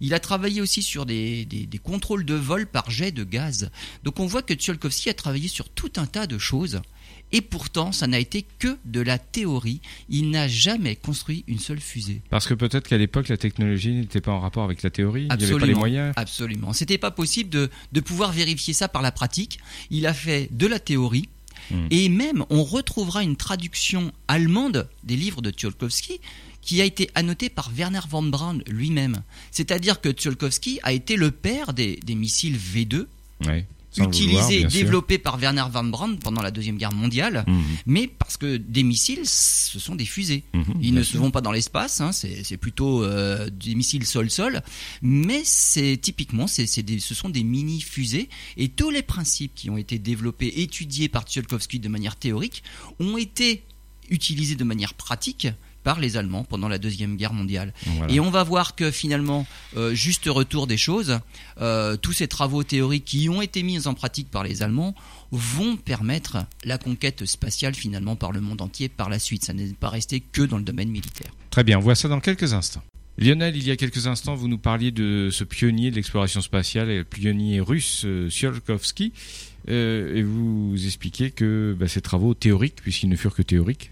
Il 0.02 0.14
a 0.14 0.20
travaillé 0.20 0.60
aussi 0.60 0.82
sur 0.82 1.06
des, 1.06 1.46
contrôles 1.82 2.25
de 2.25 2.34
vol 2.34 2.66
par 2.66 2.90
jet 2.90 3.12
de 3.12 3.22
gaz. 3.22 3.70
Donc 4.02 4.19
on 4.19 4.26
voit 4.26 4.43
que 4.43 4.52
Tsiolkovsky 4.52 5.08
a 5.08 5.14
travaillé 5.14 5.46
sur 5.46 5.69
tout 5.69 5.93
un 5.96 6.06
tas 6.06 6.26
de 6.26 6.38
choses. 6.38 6.82
Et 7.31 7.40
pourtant, 7.40 7.93
ça 7.93 8.08
n'a 8.08 8.19
été 8.19 8.44
que 8.58 8.76
de 8.84 9.00
la 9.00 9.19
théorie. 9.19 9.81
Il 10.10 10.31
n'a 10.31 10.49
jamais 10.49 10.96
construit 10.96 11.44
une 11.46 11.60
seule 11.60 11.81
fusée. 11.81 12.20
Parce 12.31 12.46
que 12.46 12.52
peut-être 12.52 12.88
qu'à 12.88 12.99
l'époque, 12.99 13.28
la 13.28 13.37
technologie 13.37 13.93
n'était 13.93 14.20
pas 14.20 14.32
en 14.32 14.40
rapport 14.40 14.64
avec 14.64 14.82
la 14.82 14.90
théorie. 14.90 15.28
il 15.31 15.37
n'y 15.37 15.44
avait 15.44 15.58
pas 15.58 15.66
les 15.66 15.75
moyens. 15.75 16.12
Absolument. 16.16 16.72
C'était 16.72 16.98
pas 16.98 17.12
possible 17.12 17.48
de, 17.48 17.70
de 17.93 18.00
pouvoir 18.00 18.32
vérifier 18.32 18.75
ça 18.75 18.88
par 18.88 19.02
la 19.02 19.12
pratique. 19.12 19.60
Il 19.90 20.06
a 20.06 20.12
fait 20.12 20.48
de 20.50 20.66
la 20.66 20.81
théorie 20.81 21.28
Hmm. 21.70 21.87
Et 21.90 22.08
même, 22.08 22.44
on 22.50 22.64
retrouvera 22.64 23.22
une 23.22 23.37
traduction 23.37 24.12
allemande 24.28 24.88
des 25.05 25.16
livres 25.16 25.43
de 25.43 25.50
Tsiolkovsky 25.50 26.20
qui 26.62 26.81
a 26.81 26.85
été 26.85 27.11
annotée 27.14 27.50
par 27.50 27.70
Werner 27.76 28.00
von 28.09 28.23
Braun 28.23 28.61
lui-même. 28.69 29.23
C'est-à-dire 29.50 30.00
que 30.00 30.11
Tsiolkovsky 30.11 30.79
a 30.82 30.93
été 30.93 31.17
le 31.17 31.31
père 31.31 31.75
des, 31.75 32.00
missiles 32.09 32.56
V2. 32.56 33.06
utilisé 33.99 34.61
et 34.61 34.64
développé 34.64 35.19
par 35.19 35.37
Werner 35.37 35.64
von 35.70 35.85
Braun 35.85 36.17
pendant 36.17 36.41
la 36.41 36.50
Deuxième 36.50 36.79
Guerre 36.79 36.94
mondiale, 36.94 37.44
hmm. 37.47 37.61
mais 37.85 38.06
parce 38.06 38.38
que 38.38 38.56
des 38.56 38.85
missiles, 38.85 39.26
ce 39.26 39.79
sont 39.79 39.97
des 39.97 40.06
fusées. 40.06 40.44
Hmm, 40.55 40.62
Ils 40.81 40.94
ne 40.94 41.03
se 41.03 41.19
vont 41.19 41.31
pas 41.31 41.43
dans 41.43 41.53
l'espace, 41.53 42.00
hein, 42.00 42.11
c'est 42.12 42.56
plutôt 42.56 43.05
euh, 43.05 43.50
des 43.50 43.75
missiles 43.75 44.06
sol-sol, 44.06 44.62
mais 45.03 45.43
c'est 45.44 45.99
typiquement, 46.00 46.47
c'est 46.47 46.67
ce 46.67 47.15
sont 47.15 47.29
des 47.29 47.43
mini-fusées, 47.43 48.31
et 48.56 48.69
tous 48.69 48.88
les 48.88 49.03
principes 49.03 49.55
qui 49.55 49.69
ont 49.69 49.76
été 49.76 49.99
développés, 49.99 50.62
étudiés 50.62 51.11
par 51.11 51.25
Tsiolkovsky 51.25 51.79
de 51.79 51.88
manière 51.88 52.17
théorique, 52.17 52.62
ont 52.99 53.19
été 53.19 53.65
utilisés 54.08 54.55
de 54.55 54.65
manière 54.65 54.94
pratique 54.94 55.48
par 55.82 56.01
les 56.01 56.17
Allemands 56.17 56.44
pendant 56.44 56.69
la 56.69 56.79
Deuxième 56.79 57.17
Guerre 57.17 57.32
mondiale. 57.32 57.72
Et 58.08 58.20
on 58.20 58.31
va 58.31 58.43
voir 58.43 58.74
que 58.74 58.91
finalement, 58.91 59.46
euh, 59.77 59.94
juste 59.94 60.27
retour 60.27 60.67
des 60.67 60.77
choses, 60.77 61.19
euh, 61.60 61.96
tous 61.96 62.12
ces 62.12 62.29
travaux 62.29 62.62
théoriques 62.62 63.05
qui 63.05 63.29
ont 63.29 63.43
été 63.43 63.62
mis 63.62 63.86
en 63.86 63.94
pratique 63.94 64.31
par 64.31 64.44
les 64.44 64.62
Allemands 64.62 64.94
vont 65.31 65.77
permettre 65.77 66.39
la 66.65 66.79
conquête 66.79 67.24
spatiale 67.27 67.74
finalement 67.74 68.17
par 68.17 68.32
le 68.32 68.41
monde 68.41 68.60
entier 68.60 68.89
par 68.89 69.08
la 69.08 69.19
suite. 69.19 69.44
Ça 69.44 69.53
n'est 69.53 69.72
pas 69.72 69.89
resté 69.89 70.20
que 70.20 70.43
dans 70.43 70.58
le 70.58 70.65
domaine 70.65 70.91
militaire. 70.91 71.32
Très 71.51 71.65
bien, 71.65 71.79
on 71.79 71.82
voit 71.82 71.94
ça 71.94 72.08
dans 72.08 72.20
quelques 72.20 72.53
instants. 72.53 72.82
Lionel, 73.19 73.56
il 73.56 73.67
y 73.67 73.70
a 73.70 73.77
quelques 73.77 74.06
instants, 74.06 74.34
vous 74.34 74.48
nous 74.48 74.58
parliez 74.58 74.91
de 74.91 75.29
ce 75.31 75.44
pionnier 75.44 75.91
de 75.91 75.96
l'exploration 75.96 76.41
spatiale, 76.41 76.89
le 76.89 77.05
pionnier 77.05 77.60
russe 77.60 78.03
euh, 78.06 78.31
Tsiolkovsky, 78.31 79.12
et 79.69 80.22
vous 80.22 80.74
expliquez 80.84 81.31
que 81.31 81.77
bah, 81.79 81.86
ces 81.86 82.01
travaux 82.01 82.34
théoriques, 82.34 82.81
puisqu'ils 82.82 83.08
ne 83.08 83.17
furent 83.17 83.34
que 83.34 83.43
théoriques, 83.43 83.92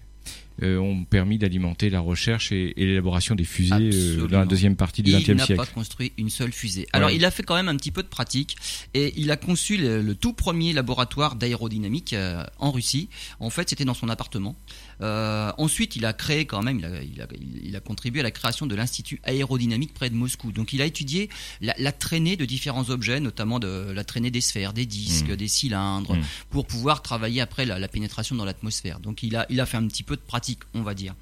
ont 0.61 1.03
permis 1.05 1.37
d'alimenter 1.37 1.89
la 1.89 1.99
recherche 1.99 2.51
et, 2.51 2.73
l'élaboration 2.77 3.35
des 3.35 3.43
fusées 3.43 3.73
euh, 3.75 4.27
dans 4.27 4.39
la 4.39 4.45
deuxième 4.45 4.75
partie 4.75 5.03
du 5.03 5.11
XXe 5.11 5.25
siècle. 5.25 5.45
Il 5.49 5.55
n'a 5.55 5.65
pas 5.65 5.71
construit 5.71 6.11
une 6.17 6.29
seule 6.29 6.51
fusée. 6.51 6.87
Alors 6.93 7.09
il 7.11 7.25
a 7.25 7.31
fait 7.31 7.43
quand 7.43 7.55
même 7.55 7.67
un 7.67 7.75
petit 7.75 7.91
peu 7.91 8.03
de 8.03 8.07
pratique 8.07 8.57
et 8.93 9.13
il 9.17 9.31
a 9.31 9.37
conçu 9.37 9.77
le, 9.77 10.13
tout 10.15 10.33
premier 10.33 10.73
laboratoire 10.73 11.35
d'aérodynamique 11.35 12.13
euh, 12.13 12.43
en 12.59 12.71
Russie. 12.71 13.09
En 13.39 13.49
fait, 13.49 13.69
c'était 13.69 13.85
dans 13.85 13.93
son 13.93 14.09
appartement. 14.09 14.55
Ensuite, 15.01 15.95
il 15.95 16.05
a 16.05 16.13
créé 16.13 16.45
quand 16.45 16.61
même, 16.61 16.81
il 17.63 17.75
a, 17.75 17.79
contribué 17.79 18.21
à 18.21 18.23
la 18.23 18.31
création 18.31 18.67
de 18.67 18.75
l'Institut 18.75 19.19
aérodynamique 19.23 19.93
près 19.93 20.09
de 20.09 20.15
Moscou. 20.15 20.51
Donc 20.51 20.73
il 20.73 20.81
a 20.81 20.85
étudié 20.85 21.29
la, 21.61 21.91
traînée 21.91 22.35
de 22.35 22.45
différents 22.45 22.89
objets, 22.89 23.19
notamment 23.19 23.59
de 23.59 23.91
la 23.91 24.03
traînée 24.03 24.31
des 24.31 24.41
sphères, 24.41 24.73
des 24.73 24.85
disques, 24.85 25.29
mmh. 25.29 25.35
des 25.35 25.47
cylindres, 25.47 26.15
mmh. 26.15 26.23
pour 26.49 26.65
pouvoir 26.65 27.01
travailler 27.01 27.41
après 27.41 27.65
la, 27.65 27.79
la 27.79 27.87
pénétration 27.87 28.35
dans 28.35 28.45
l'atmosphère. 28.45 28.99
Donc 28.99 29.23
il 29.23 29.35
a, 29.35 29.45
il 29.49 29.59
a 29.59 29.65
fait 29.65 29.77
un 29.77 29.87
petit 29.87 30.03
peu 30.03 30.15
de 30.15 30.21
pratique 30.21 30.59
on 30.73 30.81
va 30.81 30.93
dire. 30.93 31.15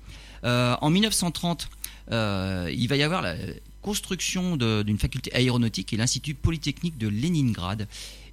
Euh, 0.44 0.76
en 0.82 0.90
1930, 0.90 1.70
euh, 2.12 2.72
il 2.74 2.88
va 2.88 2.96
y 2.96 3.04
avoir 3.04 3.22
la 3.22 3.36
construction 3.82 4.58
d'une 4.58 4.98
faculté 4.98 5.34
aéronautique 5.34 5.94
et 5.94 5.98
l'Institut 5.98 6.34
Polytechnique 6.34 6.98
de 6.98 7.08
Leningrad. 7.08 7.88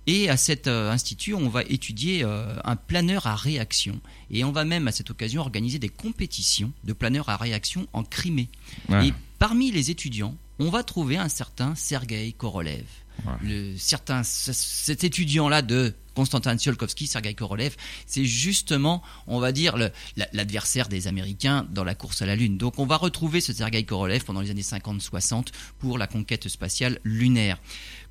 Et 0.07 0.29
à 0.29 0.37
cet 0.37 0.67
euh, 0.67 0.91
institut, 0.91 1.35
on 1.35 1.49
va 1.49 1.63
étudier 1.63 2.23
un 2.23 2.77
planeur 2.77 3.27
à 3.27 3.35
réaction. 3.35 4.01
Et 4.31 4.45
on 4.45 4.53
va 4.53 4.65
même 4.65 4.89
à 4.89 4.93
cette 4.93 5.11
occasion 5.11 5.41
organiser 5.41 5.79
des 5.79 5.89
compétitions 5.89 6.73
de 6.85 6.93
planeurs 6.93 7.29
à 7.29 7.37
réaction 7.37 7.87
en 7.93 8.05
Crimée. 8.05 8.49
Et 9.03 9.13
parmi 9.39 9.71
les 9.71 9.91
étudiants, 9.91 10.37
on 10.59 10.71
va 10.71 10.83
trouver 10.83 11.17
un 11.17 11.29
certain 11.29 11.75
Sergei 11.75 12.33
Korolev. 12.33 12.85
Ouais. 13.25 13.33
Le, 13.43 13.77
certain, 13.79 14.23
cet 14.23 15.05
étudiant-là 15.05 15.63
de 15.63 15.95
Konstantin 16.15 16.57
Tsiolkovsky, 16.57 17.07
Sergei 17.07 17.35
Korolev, 17.35 17.77
c'est 18.07 18.25
justement, 18.25 19.03
on 19.27 19.39
va 19.39 19.53
dire, 19.53 19.77
l'adversaire 20.33 20.89
des 20.89 21.09
Américains 21.09 21.67
dans 21.71 21.85
la 21.85 21.95
course 21.95 22.23
à 22.23 22.27
la 22.27 22.37
Lune. 22.37 22.57
Donc 22.57 22.79
on 22.79 22.87
va 22.87 22.97
retrouver 22.97 23.41
ce 23.41 23.53
Sergei 23.53 23.85
Korolev 23.85 24.25
pendant 24.25 24.41
les 24.41 24.51
années 24.51 24.63
50-60 24.63 25.49
pour 25.79 25.99
la 25.99 26.07
conquête 26.07 26.49
spatiale 26.49 26.99
lunaire. 27.05 27.59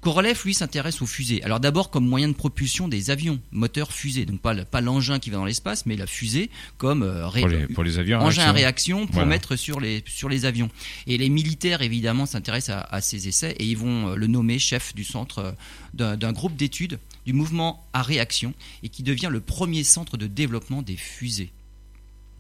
Korolev, 0.06 0.40
lui, 0.46 0.54
s'intéresse 0.54 1.02
aux 1.02 1.08
fusées. 1.08 1.42
Alors 1.42 1.60
d'abord 1.60 1.90
comme 1.90 2.08
moyen 2.08 2.28
de 2.28 2.34
propulsion 2.34 2.88
des 2.88 3.10
avions, 3.10 3.40
moteur 3.52 3.92
fusée. 3.92 4.28
Donc 4.28 4.40
pas, 4.40 4.54
le- 4.54 4.64
pas 4.64 4.80
l'engin 4.80 5.18
qui 5.18 5.32
va 5.32 5.38
dans 5.38 5.46
l'espace, 5.46 5.88
mais 5.88 5.96
la 5.96 6.06
fusée 6.06 6.52
comme 6.78 7.02
euh, 7.02 7.28
Pour 7.28 7.48
les, 7.48 7.68
pour 7.68 7.84
les 7.84 7.98
avions. 7.98 8.20
engin 8.20 8.44
à 8.44 8.52
réaction. 8.52 9.08
pour 9.08 9.16
Voilà. 9.16 9.30
mettre 9.30 9.56
sur 9.56 9.80
les, 9.80 10.04
sur 10.06 10.30
les 10.30 10.46
avions. 10.46 10.70
Et 11.08 11.18
les 11.18 11.30
militaires, 11.30 11.82
évidemment, 11.82 12.28
s'intéressent 12.28 12.78
à, 12.78 12.82
à 12.82 13.02
ces 13.02 13.28
essais 13.28 13.56
et 13.58 13.66
ils 13.66 13.78
vont 13.78 14.10
euh, 14.10 14.16
le 14.16 14.28
nommer 14.28 14.60
chef 14.60 14.94
du 14.94 15.04
centre 15.04 15.40
euh, 15.40 15.52
d'un 15.96 16.18
d'un 16.18 16.34
groupe 16.34 16.56
d'études 16.56 17.00
du 17.26 17.34
mouvement 17.34 17.84
à 17.92 18.04
réaction 18.04 18.54
et 18.84 18.90
qui 18.90 19.02
devient 19.02 19.30
le 19.32 19.40
premier 19.42 19.84
centre 19.84 20.18
de 20.18 20.28
développement 20.28 20.84
des 20.84 20.98
fusées. 20.98 21.52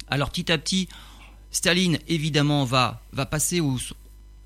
Alors 0.07 0.29
petit 0.29 0.51
à 0.51 0.59
petit, 0.59 0.87
Staline, 1.49 1.97
évidemment, 2.07 2.63
va, 2.63 3.01
va 3.11 3.25
passer 3.25 3.59
au, 3.59 3.79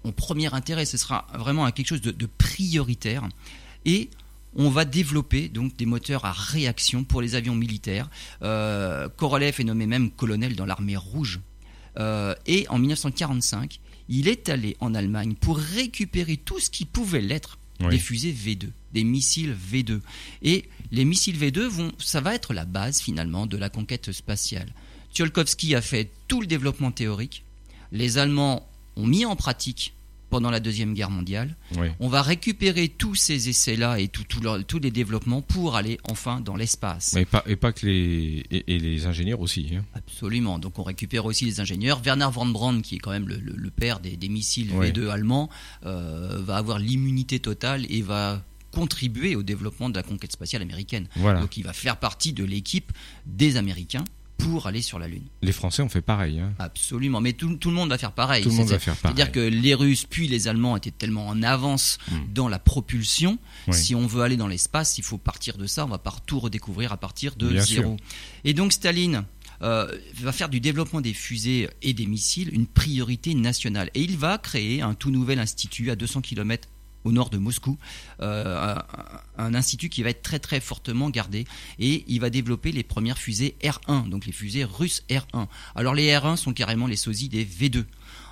au 0.03 0.11
premier 0.11 0.53
intérêt. 0.53 0.85
Ce 0.85 0.97
sera 0.97 1.27
vraiment 1.37 1.69
quelque 1.71 1.87
chose 1.87 2.01
de, 2.01 2.11
de 2.11 2.25
prioritaire. 2.25 3.27
Et 3.85 4.09
on 4.55 4.69
va 4.69 4.85
développer 4.85 5.47
donc 5.49 5.75
des 5.77 5.85
moteurs 5.85 6.25
à 6.25 6.31
réaction 6.31 7.03
pour 7.03 7.21
les 7.21 7.35
avions 7.35 7.55
militaires. 7.55 8.09
Euh, 8.41 9.07
Korolev 9.09 9.55
est 9.59 9.63
nommé 9.63 9.85
même 9.87 10.09
colonel 10.11 10.55
dans 10.55 10.65
l'armée 10.65 10.97
rouge. 10.97 11.39
Euh, 11.97 12.33
et 12.45 12.67
en 12.69 12.77
1945, 12.79 13.79
il 14.09 14.27
est 14.27 14.49
allé 14.49 14.75
en 14.79 14.95
Allemagne 14.95 15.35
pour 15.35 15.57
récupérer 15.57 16.37
tout 16.37 16.59
ce 16.59 16.69
qui 16.69 16.85
pouvait 16.85 17.21
l'être 17.21 17.57
Oui. 17.81 17.89
des 17.89 17.99
fusées 17.99 18.33
V2, 18.33 18.69
des 18.93 19.03
missiles 19.03 19.55
V2. 19.71 19.99
Et 20.41 20.65
les 20.91 21.05
missiles 21.05 21.37
V2 21.37 21.61
vont, 21.67 21.91
ça 21.97 22.21
va 22.21 22.35
être 22.35 22.53
la 22.53 22.65
base 22.65 22.99
finalement 23.01 23.45
de 23.45 23.57
la 23.57 23.69
conquête 23.69 24.11
spatiale. 24.11 24.71
Tsiolkovsky 25.13 25.75
a 25.75 25.81
fait 25.81 26.11
tout 26.27 26.41
le 26.41 26.47
développement 26.47 26.91
théorique. 26.91 27.43
Les 27.91 28.17
Allemands 28.19 28.68
ont 28.99 29.07
mis 29.07 29.25
en 29.25 29.35
pratique 29.35 29.93
pendant 30.29 30.51
la 30.51 30.59
Deuxième 30.59 30.93
Guerre 30.93 31.09
mondiale. 31.09 31.55
Oui. 31.77 31.87
On 31.99 32.07
va 32.07 32.21
récupérer 32.21 32.87
tous 32.87 33.15
ces 33.15 33.49
essais-là 33.49 33.99
et 33.99 34.09
tout- 34.09 34.23
tout 34.25 34.41
leur- 34.41 34.63
tous 34.63 34.77
les 34.77 34.91
développements 34.91 35.41
pour 35.41 35.75
aller 35.75 35.97
enfin 36.03 36.39
dans 36.39 36.55
l'espace. 36.55 37.15
Et 37.15 37.25
pas, 37.25 37.43
et 37.47 37.55
pas 37.55 37.71
que 37.71 37.87
les, 37.87 38.45
et, 38.51 38.75
et 38.75 38.79
les 38.79 39.07
ingénieurs 39.07 39.39
aussi. 39.39 39.69
hein. 39.75 39.83
Absolument. 39.95 40.59
Donc 40.59 40.77
on 40.77 40.83
récupère 40.83 41.25
aussi 41.25 41.45
les 41.45 41.59
ingénieurs. 41.61 41.99
Werner 42.05 42.27
von 42.31 42.45
Braun, 42.45 42.81
qui 42.81 42.95
est 42.95 42.99
quand 42.99 43.09
même 43.09 43.27
le, 43.27 43.37
le- 43.39 43.55
le 43.55 43.69
père 43.71 43.99
des, 44.01 44.17
des 44.17 44.29
missiles 44.29 44.71
Ouais. 44.73 44.91
V2 44.91 45.09
allemands, 45.09 45.49
euh, 45.87 46.39
va 46.43 46.57
avoir 46.57 46.77
l'immunité 46.77 47.39
totale 47.39 47.87
et 47.89 48.03
va 48.03 48.43
contribuer 48.71 49.35
au 49.35 49.41
développement 49.41 49.89
de 49.89 49.95
la 49.95 50.03
conquête 50.03 50.31
spatiale 50.31 50.61
américaine. 50.61 51.07
Voilà. 51.15 51.39
Donc 51.41 51.57
il 51.57 51.63
va 51.63 51.73
faire 51.73 51.97
partie 51.97 52.33
de 52.33 52.43
l'équipe 52.43 52.91
des 53.25 53.57
Américains 53.57 54.03
pour 54.39 54.65
aller 54.65 54.81
sur 54.81 54.97
la 54.97 55.07
Lune. 55.07 55.27
Les 55.43 55.51
Français 55.51 55.83
ont 55.83 55.89
fait 55.89 56.01
pareil. 56.01 56.39
hein. 56.39 56.53
Absolument. 56.57 57.21
Mais 57.21 57.33
tout, 57.33 57.55
tout 57.57 57.69
le 57.69 57.75
monde 57.75 57.89
va 57.89 57.97
faire 57.99 58.11
pareil. 58.13 58.41
Tout 58.43 58.49
le 58.49 58.55
monde 58.55 58.69
va 58.69 58.79
faire 58.79 58.95
pareil. 58.95 59.15
C'est-à-dire 59.15 59.31
que 59.31 59.39
les 59.39 59.75
Russes 59.75 60.05
puis 60.09 60.27
les 60.27 60.47
Allemands 60.47 60.75
étaient 60.77 60.89
tellement 60.91 61.27
en 61.27 61.43
avance 61.43 61.97
Mm. 62.09 62.33
dans 62.33 62.47
la 62.47 62.57
propulsion. 62.59 63.37
Oui. 63.67 63.73
Si 63.75 63.93
on 63.95 64.07
veut 64.07 64.23
aller 64.23 64.37
dans 64.37 64.47
l'espace, 64.47 64.97
il 64.97 65.03
faut 65.03 65.17
partir 65.19 65.57
de 65.57 65.67
ça. 65.67 65.85
On 65.85 65.89
va 65.89 65.97
pas 65.99 66.15
tout 66.25 66.39
redécouvrir 66.39 66.91
à 66.91 66.97
partir 66.97 67.35
de 67.35 67.49
Bien 67.49 67.61
zéro. 67.61 67.97
Et 68.43 68.53
donc 68.53 68.73
Staline 68.73 69.23
euh, 69.61 69.87
va 70.15 70.31
faire 70.31 70.47
du 70.49 70.59
développement 70.61 71.01
des 71.01 71.13
fusées 71.13 71.69
et 71.81 71.93
des 71.93 72.05
missiles 72.05 72.49
une 72.53 72.65
priorité 72.65 73.33
nationale. 73.35 73.89
Et 73.93 74.01
il 74.01 74.17
va 74.17 74.37
créer 74.37 74.81
un 74.81 74.93
tout 74.93 75.11
nouvel 75.11 75.37
institut 75.39 75.91
à 75.91 75.95
200 75.95 76.21
km 76.21 76.67
au 77.03 77.11
nord 77.11 77.29
de 77.29 77.37
Moscou, 77.37 77.77
euh, 78.21 78.75
un, 79.37 79.53
institut 79.53 79.89
qui 79.89 80.03
va 80.03 80.09
être 80.09 80.21
très 80.21 80.39
très 80.39 80.59
fortement 80.59 81.09
gardé 81.09 81.45
et 81.79 82.03
il 82.07 82.19
va 82.19 82.29
développer 82.29 82.71
les 82.71 82.83
premières 82.83 83.17
fusées 83.17 83.55
R1, 83.61 84.09
donc 84.09 84.25
les 84.25 84.31
fusées 84.31 84.63
russes 84.63 85.03
R1. 85.09 85.47
Alors 85.75 85.95
les 85.95 86.11
R1 86.11 86.35
sont 86.35 86.53
carrément 86.53 86.87
les 86.87 86.95
sosies 86.95 87.29
des 87.29 87.45
V2. 87.45 87.85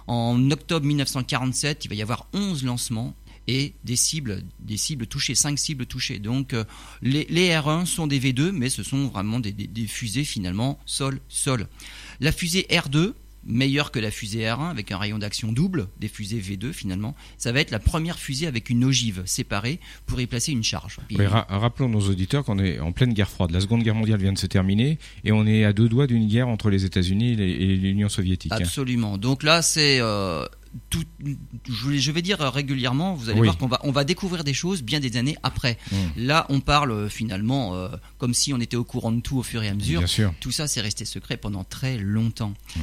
En 0.07 0.51
octobre 0.51 0.85
1947, 0.85 1.85
il 1.85 1.89
va 1.89 1.95
y 1.95 2.01
avoir 2.01 2.27
11 2.33 2.63
lancements 2.63 3.13
et 3.47 3.73
des 3.83 3.95
cibles, 3.95 4.43
des 4.59 4.77
cibles 4.77 5.07
touchées, 5.07 5.35
5 5.35 5.57
cibles 5.57 5.85
touchées. 5.85 6.19
Donc 6.19 6.53
euh, 6.53 6.65
les, 7.01 7.25
les 7.29 7.49
R1 7.49 7.85
sont 7.85 8.07
des 8.07 8.19
V2, 8.19 8.51
mais 8.51 8.69
ce 8.69 8.83
sont 8.83 9.07
vraiment 9.07 9.39
des 9.39 9.87
fusées 9.87 10.25
finalement 10.25 10.79
sol-sol. 10.85 11.67
La 12.19 12.31
fusée 12.31 12.67
R2, 12.69 13.13
meilleure 13.47 13.91
que 13.91 13.99
la 13.99 14.11
fusée 14.11 14.41
R1 14.41 14.69
avec 14.69 14.91
un 14.91 14.97
rayon 14.97 15.17
d'action 15.17 15.51
double 15.51 15.87
des 15.99 16.07
fusées 16.07 16.39
V2 16.39 16.73
finalement, 16.73 17.15
ça 17.37 17.51
va 17.51 17.59
être 17.61 17.71
la 17.71 17.79
première 17.79 18.19
fusée 18.19 18.45
avec 18.45 18.69
une 18.69 18.83
ogive 18.83 19.23
séparée 19.25 19.79
pour 20.05 20.19
y 20.21 20.27
placer 20.27 20.51
une 20.51 20.63
charge. 20.63 20.97
Puis- 21.07 21.17
Mais 21.17 21.27
ra- 21.27 21.47
rappelons 21.49 21.89
nos 21.89 22.01
auditeurs 22.01 22.43
qu'on 22.43 22.59
est 22.59 22.79
en 22.79 22.91
pleine 22.91 23.13
guerre 23.13 23.29
froide. 23.29 23.51
La 23.51 23.61
Seconde 23.61 23.83
Guerre 23.83 23.95
mondiale 23.95 24.19
vient 24.19 24.33
de 24.33 24.37
se 24.37 24.47
terminer 24.47 24.99
et 25.23 25.31
on 25.31 25.45
est 25.47 25.63
à 25.63 25.73
deux 25.73 25.89
doigts 25.89 26.07
d'une 26.07 26.27
guerre 26.27 26.47
entre 26.47 26.69
les 26.69 26.85
États-Unis 26.85 27.33
et 27.33 27.75
l'Union 27.77 28.09
soviétique. 28.09 28.51
Absolument. 28.51 29.17
Donc 29.17 29.43
là, 29.43 29.61
c'est 29.61 29.99
euh, 30.01 30.45
tout. 30.89 31.03
Je 31.69 32.11
vais, 32.11 32.21
dire 32.21 32.39
régulièrement. 32.39 33.13
Vous 33.15 33.29
allez 33.29 33.39
Oui. 33.39 33.47
voir 33.47 33.57
qu'on 33.57 33.67
va, 33.67 33.79
on 33.83 33.91
va 33.91 34.03
découvrir 34.03 34.43
des 34.43 34.53
choses 34.53 34.83
bien 34.83 34.99
des 34.99 35.17
années 35.17 35.37
après. 35.43 35.77
Mm. 35.91 35.95
Là, 36.17 36.45
on 36.49 36.59
parle 36.59 36.91
euh, 36.91 37.09
finalement 37.09 37.75
euh, 37.75 37.87
comme 38.17 38.33
si 38.33 38.53
on 38.53 38.59
était 38.59 38.77
au 38.77 38.83
courant 38.83 39.11
de 39.11 39.21
tout 39.21 39.37
au 39.37 39.43
fur 39.43 39.63
et 39.63 39.69
à 39.69 39.73
mesure. 39.73 40.03
Tout 40.39 40.51
ça, 40.51 40.67
c'est 40.67 40.81
resté 40.81 41.05
secret 41.05 41.37
pendant 41.37 41.63
très 41.63 41.97
longtemps. 41.97 42.53
Mm. 42.75 42.79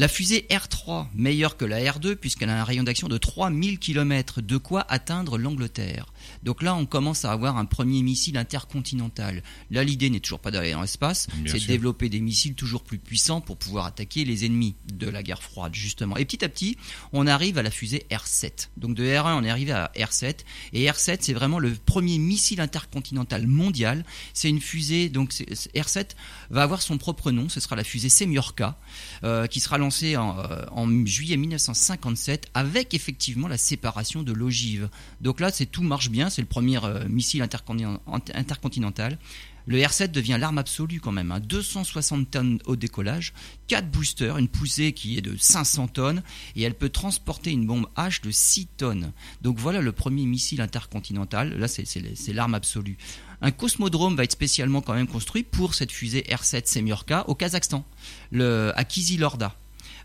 La 0.00 0.08
fusée 0.08 0.46
R3, 0.48 1.08
meilleure 1.14 1.58
que 1.58 1.66
la 1.66 1.78
R2, 1.78 2.14
puisqu'elle 2.14 2.48
a 2.48 2.58
un 2.58 2.64
rayon 2.64 2.84
d'action 2.84 3.06
de 3.06 3.18
3000 3.18 3.78
km, 3.78 4.40
de 4.40 4.56
quoi 4.56 4.86
atteindre 4.88 5.36
l'Angleterre. 5.36 6.06
Donc 6.42 6.62
là, 6.62 6.74
on 6.74 6.86
commence 6.86 7.26
à 7.26 7.32
avoir 7.32 7.58
un 7.58 7.66
premier 7.66 8.00
missile 8.00 8.38
intercontinental. 8.38 9.42
Là, 9.70 9.84
l'idée 9.84 10.08
n'est 10.08 10.20
toujours 10.20 10.40
pas 10.40 10.50
d'aller 10.50 10.72
dans 10.72 10.80
l'espace, 10.80 11.26
c'est 11.44 11.58
de 11.58 11.66
développer 11.66 12.08
des 12.08 12.20
missiles 12.20 12.54
toujours 12.54 12.82
plus 12.82 12.96
puissants 12.98 13.42
pour 13.42 13.58
pouvoir 13.58 13.84
attaquer 13.84 14.24
les 14.24 14.46
ennemis 14.46 14.74
de 14.90 15.06
la 15.06 15.22
guerre 15.22 15.42
froide, 15.42 15.74
justement. 15.74 16.16
Et 16.16 16.24
petit 16.24 16.42
à 16.46 16.48
petit, 16.48 16.78
on 17.12 17.26
arrive 17.26 17.58
à 17.58 17.62
la 17.62 17.70
fusée 17.70 18.06
R7. 18.10 18.68
Donc 18.78 18.94
de 18.94 19.04
R1, 19.04 19.34
on 19.38 19.44
est 19.44 19.50
arrivé 19.50 19.72
à 19.72 19.92
R7. 19.94 20.46
Et 20.72 20.86
R7, 20.86 21.18
c'est 21.20 21.34
vraiment 21.34 21.58
le 21.58 21.74
premier 21.74 22.16
missile 22.16 22.62
intercontinental 22.62 23.46
mondial. 23.46 24.06
C'est 24.32 24.48
une 24.48 24.62
fusée, 24.62 25.10
donc 25.10 25.32
c'est- 25.34 25.54
c'est- 25.54 25.70
R7 25.74 26.16
va 26.48 26.62
avoir 26.62 26.80
son 26.80 26.96
propre 26.96 27.32
nom, 27.32 27.50
ce 27.50 27.60
sera 27.60 27.76
la 27.76 27.84
fusée 27.84 28.08
Semyorka, 28.08 28.78
euh, 29.24 29.46
qui 29.46 29.60
sera 29.60 29.76
lancée 29.76 29.89
en, 30.16 30.38
euh, 30.38 30.64
en 30.72 31.06
juillet 31.06 31.36
1957 31.36 32.48
avec 32.54 32.94
effectivement 32.94 33.48
la 33.48 33.58
séparation 33.58 34.22
de 34.22 34.32
l'ogive. 34.32 34.88
Donc 35.20 35.40
là, 35.40 35.50
c'est 35.52 35.66
tout 35.66 35.82
marche 35.82 36.10
bien, 36.10 36.30
c'est 36.30 36.42
le 36.42 36.48
premier 36.48 36.78
euh, 36.84 37.06
missile 37.08 37.42
intercontin- 37.42 37.98
intercontinental. 38.34 39.18
Le 39.66 39.76
R7 39.78 40.08
devient 40.10 40.36
l'arme 40.40 40.58
absolue 40.58 41.00
quand 41.00 41.12
même, 41.12 41.30
hein. 41.30 41.38
260 41.38 42.30
tonnes 42.30 42.58
au 42.64 42.76
décollage, 42.76 43.34
4 43.68 43.88
boosters, 43.90 44.38
une 44.38 44.48
poussée 44.48 44.92
qui 44.92 45.18
est 45.18 45.20
de 45.20 45.36
500 45.36 45.88
tonnes, 45.88 46.22
et 46.56 46.62
elle 46.62 46.74
peut 46.74 46.88
transporter 46.88 47.50
une 47.50 47.66
bombe 47.66 47.86
H 47.96 48.22
de 48.24 48.30
6 48.30 48.66
tonnes. 48.78 49.12
Donc 49.42 49.58
voilà 49.58 49.80
le 49.80 49.92
premier 49.92 50.24
missile 50.24 50.60
intercontinental, 50.62 51.56
là 51.58 51.68
c'est 51.68 52.32
l'arme 52.32 52.54
absolue. 52.54 52.96
Un 53.42 53.50
cosmodrome 53.52 54.16
va 54.16 54.24
être 54.24 54.32
spécialement 54.32 54.80
quand 54.80 54.94
même 54.94 55.06
construit 55.06 55.44
pour 55.44 55.74
cette 55.74 55.92
fusée 55.92 56.24
R7 56.28 56.66
Semyorka 56.66 57.28
au 57.28 57.34
Kazakhstan, 57.34 57.84
le, 58.32 58.72
à 58.74 58.84
Kizilorda. 58.84 59.54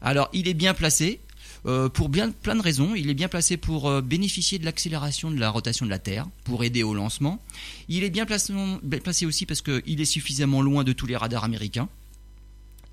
Alors 0.05 0.29
il 0.33 0.47
est 0.47 0.53
bien 0.53 0.73
placé, 0.73 1.19
euh, 1.65 1.89
pour 1.89 2.09
bien, 2.09 2.31
plein 2.31 2.55
de 2.55 2.61
raisons. 2.61 2.93
Il 2.95 3.09
est 3.09 3.13
bien 3.15 3.27
placé 3.27 3.57
pour 3.57 3.89
euh, 3.89 4.01
bénéficier 4.01 4.59
de 4.59 4.65
l'accélération 4.65 5.31
de 5.31 5.39
la 5.39 5.49
rotation 5.49 5.85
de 5.85 5.89
la 5.89 5.99
Terre, 5.99 6.27
pour 6.43 6.63
aider 6.63 6.83
au 6.83 6.93
lancement. 6.93 7.41
Il 7.89 8.03
est 8.03 8.09
bien 8.11 8.25
placé, 8.25 8.53
aussi 9.25 9.45
parce 9.45 9.61
qu'il 9.61 9.99
est 9.99 10.05
suffisamment 10.05 10.61
loin 10.61 10.83
de 10.83 10.93
tous 10.93 11.07
les 11.07 11.17
radars 11.17 11.43
américains. 11.43 11.89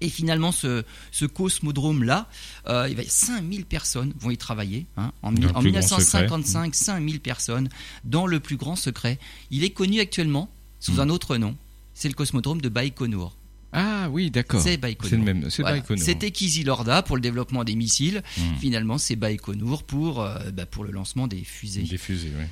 Et 0.01 0.09
finalement, 0.09 0.51
ce, 0.51 0.83
ce 1.13 1.27
cosmodrome-là, 1.27 2.29
euh, 2.67 2.89
il 2.91 2.97
va 2.97 3.03
y 3.05 3.09
5000 3.09 3.67
personnes 3.67 4.13
vont 4.19 4.31
y 4.31 4.37
travailler. 4.37 4.87
hein. 4.97 5.13
en, 5.23 5.31
Dans 5.31 5.41
le 5.43 5.49
en 5.57 5.61
plus 5.61 5.71
grand 5.71 5.81
1955, 5.99 6.75
5000 6.75 7.21
personnes 7.21 7.69
dans 8.05 8.27
le 8.27 8.41
plus 8.41 8.57
grand 8.57 8.75
secret. 8.75 9.21
Il 9.53 9.63
est 9.63 9.71
connu 9.71 10.01
actuellement 10.01 10.51
sous 10.81 10.95
Mm. 10.95 11.01
un 11.01 11.09
autre 11.11 11.37
nom. 11.37 11.57
C'est 11.95 12.09
le 12.09 12.15
cosmodrome 12.15 12.61
de 12.61 12.69
Baïkonour. 12.69 13.37
Ah 13.73 14.09
oui, 14.11 14.31
d'accord. 14.31 14.61
C'est 14.61 14.77
Baïkonour. 14.77 15.11
C'est 15.11 15.17
le 15.17 15.23
même. 15.23 15.51
C'est 15.51 15.63
Voilà. 15.63 15.79
Baïkonour. 15.79 16.05
C'était 16.05 16.31
Kizilorda 16.31 17.03
pour 17.03 17.17
le 17.17 17.23
développement 17.23 17.65
des 17.65 17.75
missiles. 17.75 18.23
Mm. 18.37 18.43
Finalement, 18.61 18.99
c'est 18.99 19.17
Baïkonour 19.17 19.85
pour, 19.85 20.21
euh, 20.21 20.39
bah, 20.53 20.67
pour 20.67 20.85
le 20.85 20.91
lancement 20.93 21.27
des 21.27 21.43
fusées. 21.43 21.83
Des 21.83 21.99
fusées, 21.99 22.33
ouais. 22.39 22.49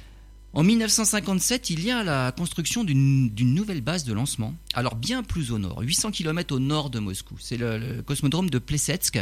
En 0.52 0.64
1957, 0.64 1.70
il 1.70 1.84
y 1.84 1.92
a 1.92 2.02
la 2.02 2.32
construction 2.32 2.82
d'une 2.82 3.28
d'une 3.30 3.54
nouvelle 3.54 3.82
base 3.82 4.02
de 4.02 4.12
lancement, 4.12 4.52
alors 4.74 4.96
bien 4.96 5.22
plus 5.22 5.52
au 5.52 5.58
nord, 5.58 5.78
800 5.80 6.10
km 6.10 6.56
au 6.56 6.58
nord 6.58 6.90
de 6.90 6.98
Moscou. 6.98 7.36
C'est 7.38 7.56
le, 7.56 7.78
le 7.78 8.02
cosmodrome 8.02 8.50
de 8.50 8.58
Plesetsk. 8.58 9.20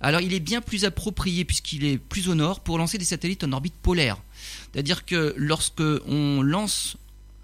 Alors 0.00 0.22
il 0.22 0.32
est 0.32 0.40
bien 0.40 0.62
plus 0.62 0.86
approprié 0.86 1.44
puisqu'il 1.44 1.84
est 1.84 1.98
plus 1.98 2.30
au 2.30 2.34
nord 2.34 2.60
pour 2.60 2.78
lancer 2.78 2.96
des 2.96 3.04
satellites 3.04 3.44
en 3.44 3.52
orbite 3.52 3.74
polaire. 3.74 4.16
C'est-à-dire 4.72 5.04
que 5.04 5.34
lorsque 5.36 5.82
on 6.06 6.40
lance 6.40 6.96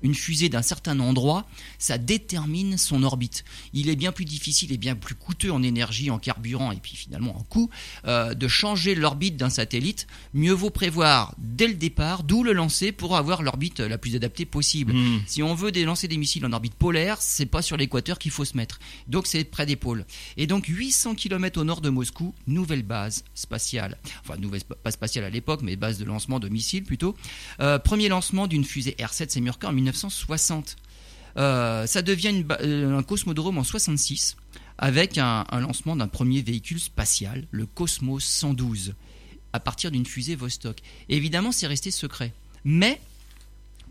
une 0.07 0.15
fusée 0.15 0.49
d'un 0.49 0.63
certain 0.63 1.01
endroit, 1.01 1.47
ça 1.79 1.99
détermine 1.99 2.79
son 2.79 3.03
orbite. 3.03 3.45
Il 3.73 3.89
est 3.89 3.97
bien 3.97 4.13
plus 4.13 4.25
difficile 4.25 4.73
et 4.73 4.77
bien 4.79 4.95
plus 4.95 5.17
coûteux 5.17 5.51
en 5.53 5.63
énergie, 5.63 6.11
en 6.11 6.19
carburant 6.19 6.71
et 6.71 6.77
puis 6.77 6.95
finalement 6.97 7.37
en 7.37 7.43
coût 7.43 7.69
euh, 8.07 8.33
de 8.35 8.47
changer 8.49 8.95
l'orbite 8.95 9.37
d'un 9.37 9.51
satellite. 9.51 10.07
Mieux 10.33 10.53
vaut 10.53 10.71
prévoir 10.71 11.35
dès 11.39 11.67
le 11.67 11.75
départ 11.75 12.23
d'où 12.23 12.45
le 12.45 12.53
lancer 12.53 12.93
pour 12.93 13.17
avoir 13.17 13.43
l'orbite 13.43 13.81
la 13.81 13.99
plus 13.99 14.15
adaptée 14.15 14.45
possible. 14.47 14.93
Hmm. 14.95 15.21
Si 15.27 15.43
on 15.43 15.55
veut 15.55 15.73
des- 15.73 15.85
lancer 15.85 16.07
des 16.07 16.17
missiles 16.19 16.47
en 16.47 16.53
orbite 16.53 16.75
polaire, 16.75 17.17
c'est 17.21 17.47
pas 17.47 17.63
sur 17.63 17.77
l'équateur 17.77 18.19
qu'il 18.19 18.31
faut 18.31 18.45
se 18.45 18.57
mettre. 18.57 18.79
Donc 19.09 19.27
c'est 19.27 19.43
près 19.45 19.67
des 19.67 19.77
pôles. 19.77 20.05
Et 20.37 20.47
donc 20.47 20.67
800 20.67 21.17
km 21.17 21.61
au 21.61 21.65
nord 21.65 21.81
de 21.81 21.91
Moscou, 21.91 22.33
nouvelle 22.47 22.85
base 22.85 23.25
spatiale. 23.35 23.99
Enfin, 24.23 24.37
nouvelle 24.39 24.63
pas 24.63 24.93
spatiale 24.93 25.25
à 25.25 25.31
l'époque, 25.31 25.63
mais 25.63 25.75
base 25.75 25.99
de 25.99 26.05
lancement 26.05 26.39
de 26.39 26.49
missiles 26.49 26.85
plutôt. 26.85 27.17
Euh, 27.61 27.79
premier 27.81 28.09
lancement 28.09 28.47
d'une 28.47 28.65
fusée 28.65 28.95
R7 28.99 29.31
Semyorka 29.31 29.69
en 29.69 29.73
1960. 29.97 30.77
Euh, 31.37 31.87
ça 31.87 32.03
devient 32.03 32.31
une 32.31 32.47
euh, 32.63 32.99
un 32.99 33.03
cosmodrome 33.03 33.59
en 33.59 33.65
66 33.65 34.37
avec 34.79 35.19
un, 35.19 35.45
un 35.51 35.61
lancement 35.61 35.97
d'un 35.97 36.09
premier 36.09 36.43
véhicule 36.43 36.81
spatial, 36.81 37.47
le 37.51 37.67
Cosmos 37.67 38.25
112, 38.25 38.95
à 39.53 39.61
partir 39.61 39.91
d'une 39.91 40.07
fusée 40.07 40.35
Vostok. 40.35 40.79
Et 41.09 41.17
évidemment, 41.17 41.53
c'est 41.53 41.67
resté 41.67 41.91
secret. 41.91 42.33
Mais 42.65 43.01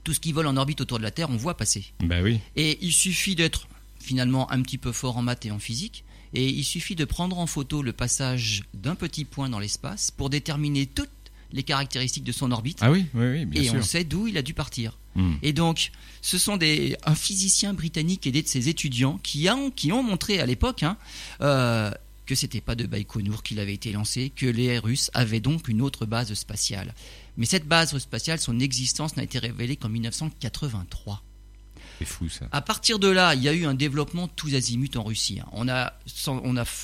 tout 0.04 0.14
ce 0.14 0.20
qui 0.20 0.32
vole 0.32 0.48
en 0.48 0.58
orbite 0.58 0.82
autour 0.82 1.00
de 1.00 1.04
la 1.04 1.12
Terre, 1.12 1.30
on 1.30 1.38
voit 1.38 1.58
passer. 1.58 1.86
Oui. 2.02 2.40
Et 2.56 2.78
il 2.82 2.94
suffit 2.94 3.36
d'être 3.36 3.68
finalement 4.00 4.52
un 4.52 4.62
petit 4.62 4.78
peu 4.78 4.92
fort 4.92 5.18
en 5.18 5.24
maths 5.24 5.46
et 5.46 5.52
en 5.52 5.60
physique. 5.60 6.04
Et 6.34 6.48
il 6.48 6.64
suffit 6.64 6.96
de 6.96 7.06
prendre 7.06 7.40
en 7.40 7.48
photo 7.48 7.82
le 7.82 7.94
passage 7.94 8.64
d'un 8.74 8.96
petit 8.96 9.26
point 9.26 9.50
dans 9.50 9.60
l'espace 9.60 10.12
pour 10.12 10.30
déterminer 10.30 10.86
toutes 10.86 11.10
les 11.56 11.64
caractéristiques 11.64 12.26
de 12.26 12.34
son 12.34 12.52
orbite. 12.52 12.80
Ah 12.82 12.92
oui, 12.92 13.06
oui, 13.14 13.26
oui, 13.32 13.46
bien 13.46 13.62
et 13.62 13.66
sûr. 13.66 13.76
on 13.76 13.82
sait 13.82 14.04
d'où 14.04 14.28
il 14.28 14.38
a 14.38 14.42
dû 14.42 14.54
partir. 14.54 15.00
Hmm. 15.16 15.36
Et 15.42 15.54
donc, 15.54 15.92
ce 16.22 16.38
sont 16.38 16.58
des, 16.58 16.98
un 17.06 17.16
physicien 17.16 17.74
britannique 17.74 18.28
aidé 18.28 18.42
de 18.42 18.48
ses 18.48 18.68
étudiants 18.68 19.20
qui 19.24 19.50
ont, 19.50 19.72
qui 19.72 19.94
ont 19.94 20.04
montré 20.04 20.40
à 20.42 20.46
l'époque 20.46 20.84
hein, 20.84 20.98
euh, 21.40 21.92
que 22.26 22.36
c'était 22.36 22.60
pas 22.60 22.76
de 22.76 22.86
Baïkonour 22.86 23.42
qu'il 23.42 23.60
avait 23.62 23.74
été 23.74 23.94
lancé, 23.94 24.32
que 24.36 24.46
les 24.46 24.78
Russes 24.78 25.10
avaient 25.14 25.40
donc 25.40 25.70
une 25.70 25.82
autre 25.82 26.06
base 26.06 26.34
spatiale. 26.34 26.94
Mais 27.38 27.46
cette 27.46 27.68
base 27.68 27.98
spatiale, 27.98 28.40
son 28.40 28.60
existence 28.60 29.16
n'a 29.16 29.24
été 29.24 29.40
révélée 29.40 29.78
qu'en 29.78 29.90
1983. 29.90 31.24
C'est 32.00 32.06
fou 32.06 32.28
ça. 32.30 32.46
À 32.52 32.62
partir 32.62 33.00
de 33.00 33.08
là, 33.08 33.36
il 33.36 33.42
y 33.44 33.50
a 33.50 33.54
eu 33.54 33.66
un 33.66 33.74
développement 33.74 34.28
tous 34.28 34.54
azimuts 34.56 34.96
en 34.96 35.04
Russie. 35.04 35.40
hein. 35.40 35.48
On 35.54 35.68
a, 35.68 35.94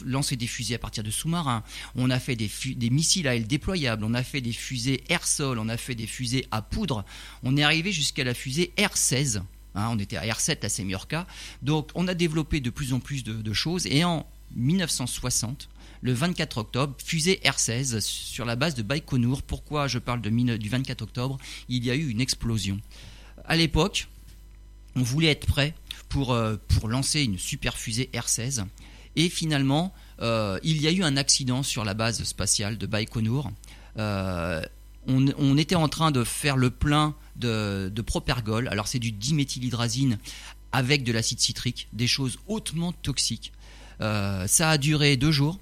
lancé 0.06 0.36
des 0.36 0.48
fusées 0.48 0.76
à 0.76 0.80
partir 0.80 1.04
de 1.04 1.12
sous-marins, 1.12 1.64
on 1.96 2.10
a 2.10 2.20
fait 2.20 2.36
des, 2.36 2.50
missiles 2.90 3.28
à 3.28 3.36
aile 3.36 3.48
déployables, 3.48 4.04
on 4.04 4.14
a 4.14 4.24
fait 4.24 4.42
des 4.42 4.54
fusées 4.54 5.04
air-sol, 5.10 5.60
on 5.60 5.70
a 5.70 5.78
fait 5.78 5.96
des 5.96 6.08
fusées 6.08 6.46
à 6.52 6.62
poudre. 6.62 7.04
On 7.44 7.58
est 7.58 7.64
arrivé 7.64 7.92
jusqu'à 7.92 8.24
la 8.24 8.34
fusée 8.34 8.72
R-16. 8.78 9.42
hein, 9.76 9.90
on 9.92 10.00
était 10.00 10.18
à 10.18 10.24
R7 10.24 10.66
à 10.66 10.70
Semyorka. 10.70 11.28
Donc 11.62 11.90
on 11.96 12.08
a 12.08 12.14
développé 12.14 12.60
de 12.60 12.70
plus 12.70 12.94
en 12.94 13.00
plus 13.00 13.24
de, 13.24 13.54
choses. 13.54 13.86
Et 13.88 14.04
en 14.04 14.26
1960, 14.56 15.70
le 16.02 16.14
24 16.14 16.58
octobre, 16.58 16.96
fusée 17.04 17.42
R-16 17.44 18.00
sur 18.00 18.46
la 18.46 18.56
base 18.56 18.76
de 18.76 18.82
Baïkonour. 18.82 19.44
Pourquoi 19.44 19.88
je 19.88 20.00
parle 20.00 20.22
du 20.22 20.70
24 20.70 21.02
octobre? 21.02 21.38
Il 21.68 21.86
y 21.86 21.92
a 21.92 21.96
eu 21.96 22.08
une 22.10 22.22
explosion. 22.22 22.80
À 23.46 23.56
l'époque, 23.56 24.08
on 24.96 25.04
voulait 25.04 25.30
être 25.30 25.46
prêt 25.46 25.74
pour, 26.10 26.34
euh, 26.34 26.58
lancer 26.84 27.24
une 27.24 27.38
super 27.38 27.78
fusée 27.78 28.10
R-16. 28.14 28.66
Et 29.16 29.30
finalement, 29.30 29.94
euh, 30.22 30.60
il 30.64 30.82
y 30.82 30.88
a 30.88 30.92
eu 30.92 31.04
un 31.04 31.18
accident 31.18 31.64
sur 31.64 31.84
la 31.84 31.94
base 31.94 32.24
spatiale 32.24 32.78
de 32.78 32.86
Baïkonour. 32.86 33.52
Euh, 33.98 34.62
on, 35.08 35.58
était 35.58 35.76
en 35.76 35.90
train 35.90 36.12
de 36.12 36.24
faire 36.24 36.58
le 36.58 36.70
plein 36.70 37.16
de, 37.36 37.92
de 37.94 38.02
propergol. 38.02 38.68
Alors 38.68 38.88
c'est 38.88 39.00
du 39.00 39.12
diméthylhydrazine 39.12 40.20
avec 40.72 41.04
de 41.04 41.12
l'acide 41.12 41.40
citrique, 41.40 41.88
des 41.92 42.08
choses 42.08 42.38
hautement 42.48 42.92
toxiques. 42.92 43.52
Ça 44.00 44.70
a 44.70 44.78
duré 44.78 45.18
deux 45.18 45.32
jours. 45.32 45.60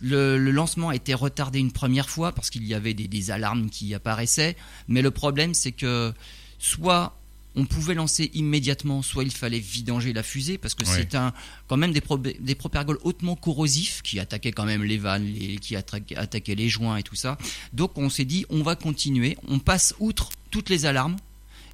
Le, 0.00 0.36
lancement 0.38 0.88
a 0.88 0.96
été 0.96 1.14
retardé 1.14 1.60
une 1.60 1.72
première 1.72 2.10
fois 2.10 2.32
parce 2.32 2.50
qu'il 2.50 2.64
y 2.64 2.74
avait 2.74 2.94
des 2.94 3.30
alarmes 3.30 3.70
qui 3.70 3.94
apparaissaient. 3.94 4.56
Mais 4.88 5.02
le 5.02 5.12
problème, 5.12 5.54
c'est 5.54 5.72
que 5.72 6.12
soit 6.58 7.21
on 7.54 7.64
pouvait 7.66 7.94
lancer 7.94 8.30
immédiatement, 8.34 9.02
soit 9.02 9.24
il 9.24 9.30
fallait 9.30 9.58
vidanger 9.58 10.12
la 10.12 10.22
fusée 10.22 10.56
parce 10.58 10.74
que 10.74 10.84
c'est 10.96 11.14
un 11.14 11.32
quand 11.68 11.76
même 11.76 11.92
des, 11.92 12.00
pro- 12.00 12.16
des 12.18 12.54
propergols 12.54 12.98
hautement 13.02 13.36
corrosifs 13.36 14.00
qui 14.02 14.18
attaquaient 14.18 14.52
quand 14.52 14.64
même 14.64 14.82
les 14.84 14.98
vannes, 14.98 15.26
les- 15.26 15.56
qui 15.58 15.76
attaquaient, 15.76 16.16
attaquaient 16.16 16.54
les 16.54 16.68
joints 16.68 16.96
et 16.96 17.02
tout 17.02 17.14
ça. 17.16 17.36
Donc 17.72 17.98
on 17.98 18.08
s'est 18.08 18.24
dit 18.24 18.46
on 18.48 18.62
va 18.62 18.74
continuer, 18.76 19.36
on 19.48 19.58
passe 19.58 19.94
outre 20.00 20.30
toutes 20.50 20.70
les 20.70 20.86
alarmes 20.86 21.16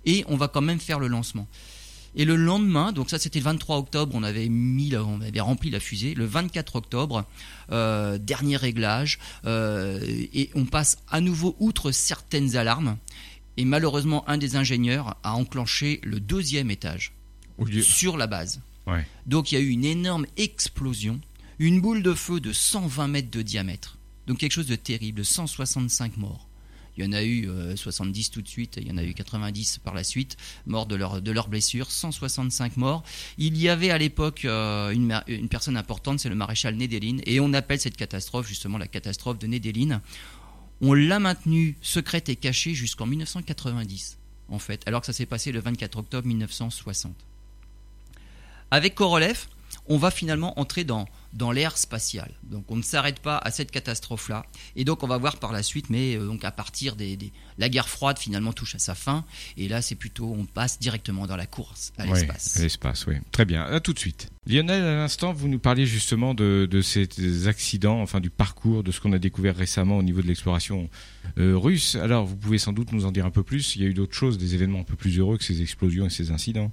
et 0.04 0.24
on 0.28 0.36
va 0.36 0.48
quand 0.48 0.60
même 0.62 0.80
faire 0.80 0.98
le 0.98 1.06
lancement. 1.08 1.46
Et 2.16 2.24
le 2.24 2.34
lendemain, 2.36 2.90
donc 2.90 3.10
ça 3.10 3.18
c'était 3.18 3.38
le 3.38 3.44
23 3.44 3.76
octobre, 3.76 4.12
on 4.16 4.22
avait 4.24 4.48
mis, 4.48 4.96
on 4.96 5.20
avait 5.20 5.40
rempli 5.40 5.70
la 5.70 5.78
fusée. 5.78 6.14
Le 6.14 6.24
24 6.24 6.74
octobre, 6.76 7.24
euh, 7.70 8.18
dernier 8.18 8.56
réglage, 8.56 9.18
euh, 9.44 10.00
et 10.32 10.50
on 10.54 10.64
passe 10.64 10.98
à 11.08 11.20
nouveau 11.20 11.54
outre 11.60 11.92
certaines 11.92 12.56
alarmes. 12.56 12.96
Et 13.58 13.64
malheureusement, 13.64 14.26
un 14.28 14.38
des 14.38 14.54
ingénieurs 14.54 15.16
a 15.24 15.34
enclenché 15.34 16.00
le 16.04 16.20
deuxième 16.20 16.70
étage 16.70 17.12
sur 17.82 18.16
la 18.16 18.28
base. 18.28 18.60
Ouais. 18.86 19.04
Donc 19.26 19.50
il 19.50 19.56
y 19.56 19.58
a 19.58 19.60
eu 19.60 19.68
une 19.68 19.84
énorme 19.84 20.26
explosion, 20.36 21.20
une 21.58 21.80
boule 21.80 22.04
de 22.04 22.14
feu 22.14 22.38
de 22.38 22.52
120 22.52 23.08
mètres 23.08 23.32
de 23.32 23.42
diamètre. 23.42 23.98
Donc 24.28 24.38
quelque 24.38 24.52
chose 24.52 24.68
de 24.68 24.76
terrible, 24.76 25.24
165 25.24 26.18
morts. 26.18 26.48
Il 26.96 27.04
y 27.04 27.08
en 27.08 27.12
a 27.12 27.22
eu 27.22 27.48
euh, 27.48 27.74
70 27.76 28.30
tout 28.30 28.42
de 28.42 28.48
suite, 28.48 28.76
il 28.80 28.86
y 28.86 28.92
en 28.92 28.96
a 28.96 29.04
eu 29.04 29.14
90 29.14 29.78
par 29.78 29.94
la 29.94 30.04
suite, 30.04 30.36
morts 30.66 30.86
de 30.86 30.94
leurs 30.94 31.20
de 31.20 31.30
leurs 31.30 31.48
blessures, 31.48 31.90
165 31.90 32.76
morts. 32.76 33.02
Il 33.38 33.56
y 33.56 33.68
avait 33.68 33.90
à 33.90 33.98
l'époque 33.98 34.44
euh, 34.44 34.90
une, 34.90 35.20
une 35.26 35.48
personne 35.48 35.76
importante, 35.76 36.20
c'est 36.20 36.28
le 36.28 36.34
maréchal 36.36 36.76
Nedelin, 36.76 37.18
et 37.24 37.40
on 37.40 37.52
appelle 37.54 37.80
cette 37.80 37.96
catastrophe 37.96 38.46
justement 38.46 38.78
la 38.78 38.88
catastrophe 38.88 39.38
de 39.38 39.46
Nedelin. 39.48 40.00
On 40.80 40.94
l'a 40.94 41.18
maintenue 41.18 41.76
secrète 41.82 42.28
et 42.28 42.36
cachée 42.36 42.74
jusqu'en 42.74 43.06
1990, 43.06 44.18
en 44.48 44.58
fait, 44.58 44.82
alors 44.86 45.00
que 45.00 45.06
ça 45.06 45.12
s'est 45.12 45.26
passé 45.26 45.50
le 45.50 45.60
24 45.60 45.98
octobre 45.98 46.26
1960. 46.26 47.12
Avec 48.70 48.94
Korolev, 48.94 49.46
on 49.88 49.98
va 49.98 50.10
finalement 50.10 50.58
entrer 50.58 50.84
dans, 50.84 51.08
dans 51.34 51.52
l'ère 51.52 51.76
spatiale. 51.76 52.32
Donc 52.42 52.64
on 52.70 52.76
ne 52.76 52.82
s'arrête 52.82 53.20
pas 53.20 53.36
à 53.38 53.50
cette 53.50 53.70
catastrophe-là. 53.70 54.46
Et 54.76 54.84
donc 54.84 55.02
on 55.02 55.06
va 55.06 55.18
voir 55.18 55.36
par 55.38 55.52
la 55.52 55.62
suite, 55.62 55.90
mais 55.90 56.16
euh, 56.16 56.26
donc 56.26 56.44
à 56.44 56.50
partir 56.50 56.96
des, 56.96 57.16
des- 57.16 57.32
La 57.58 57.68
guerre 57.68 57.88
froide 57.88 58.18
finalement 58.18 58.52
touche 58.52 58.74
à 58.74 58.78
sa 58.78 58.94
fin. 58.94 59.24
Et 59.56 59.68
là 59.68 59.82
c'est 59.82 59.94
plutôt, 59.94 60.34
on 60.38 60.44
passe 60.46 60.78
directement 60.78 61.26
dans 61.26 61.36
la 61.36 61.46
course 61.46 61.92
à 61.98 62.06
l'espace. 62.06 62.56
à 62.56 62.62
l'espace, 62.62 63.06
oui. 63.06 63.14
Très 63.32 63.44
bien. 63.44 63.62
À 63.64 63.80
tout 63.80 63.92
de 63.92 63.98
suite. 63.98 64.28
Lionel, 64.46 64.82
à 64.82 64.94
l'instant, 64.94 65.32
vous 65.34 65.48
nous 65.48 65.58
parliez 65.58 65.84
justement 65.84 66.32
de, 66.32 66.66
de 66.70 66.80
ces 66.80 67.46
accidents, 67.48 68.00
enfin 68.00 68.20
du 68.20 68.30
parcours, 68.30 68.82
de 68.82 68.90
ce 68.90 69.00
qu'on 69.00 69.12
a 69.12 69.18
découvert 69.18 69.54
récemment 69.54 69.98
au 69.98 70.02
niveau 70.02 70.22
de 70.22 70.26
l'exploration 70.26 70.88
euh, 71.38 71.54
russe. 71.58 71.96
Alors, 71.96 72.24
vous 72.24 72.36
pouvez 72.36 72.56
sans 72.56 72.72
doute 72.72 72.92
nous 72.92 73.04
en 73.04 73.12
dire 73.12 73.26
un 73.26 73.30
peu 73.30 73.42
plus. 73.42 73.76
Il 73.76 73.82
y 73.82 73.84
a 73.84 73.88
eu 73.88 73.92
d'autres 73.94 74.14
choses, 74.14 74.38
des 74.38 74.54
événements 74.54 74.80
un 74.80 74.84
peu 74.84 74.96
plus 74.96 75.18
heureux 75.18 75.36
que 75.36 75.44
ces 75.44 75.60
explosions 75.60 76.06
et 76.06 76.10
ces 76.10 76.30
incidents. 76.30 76.72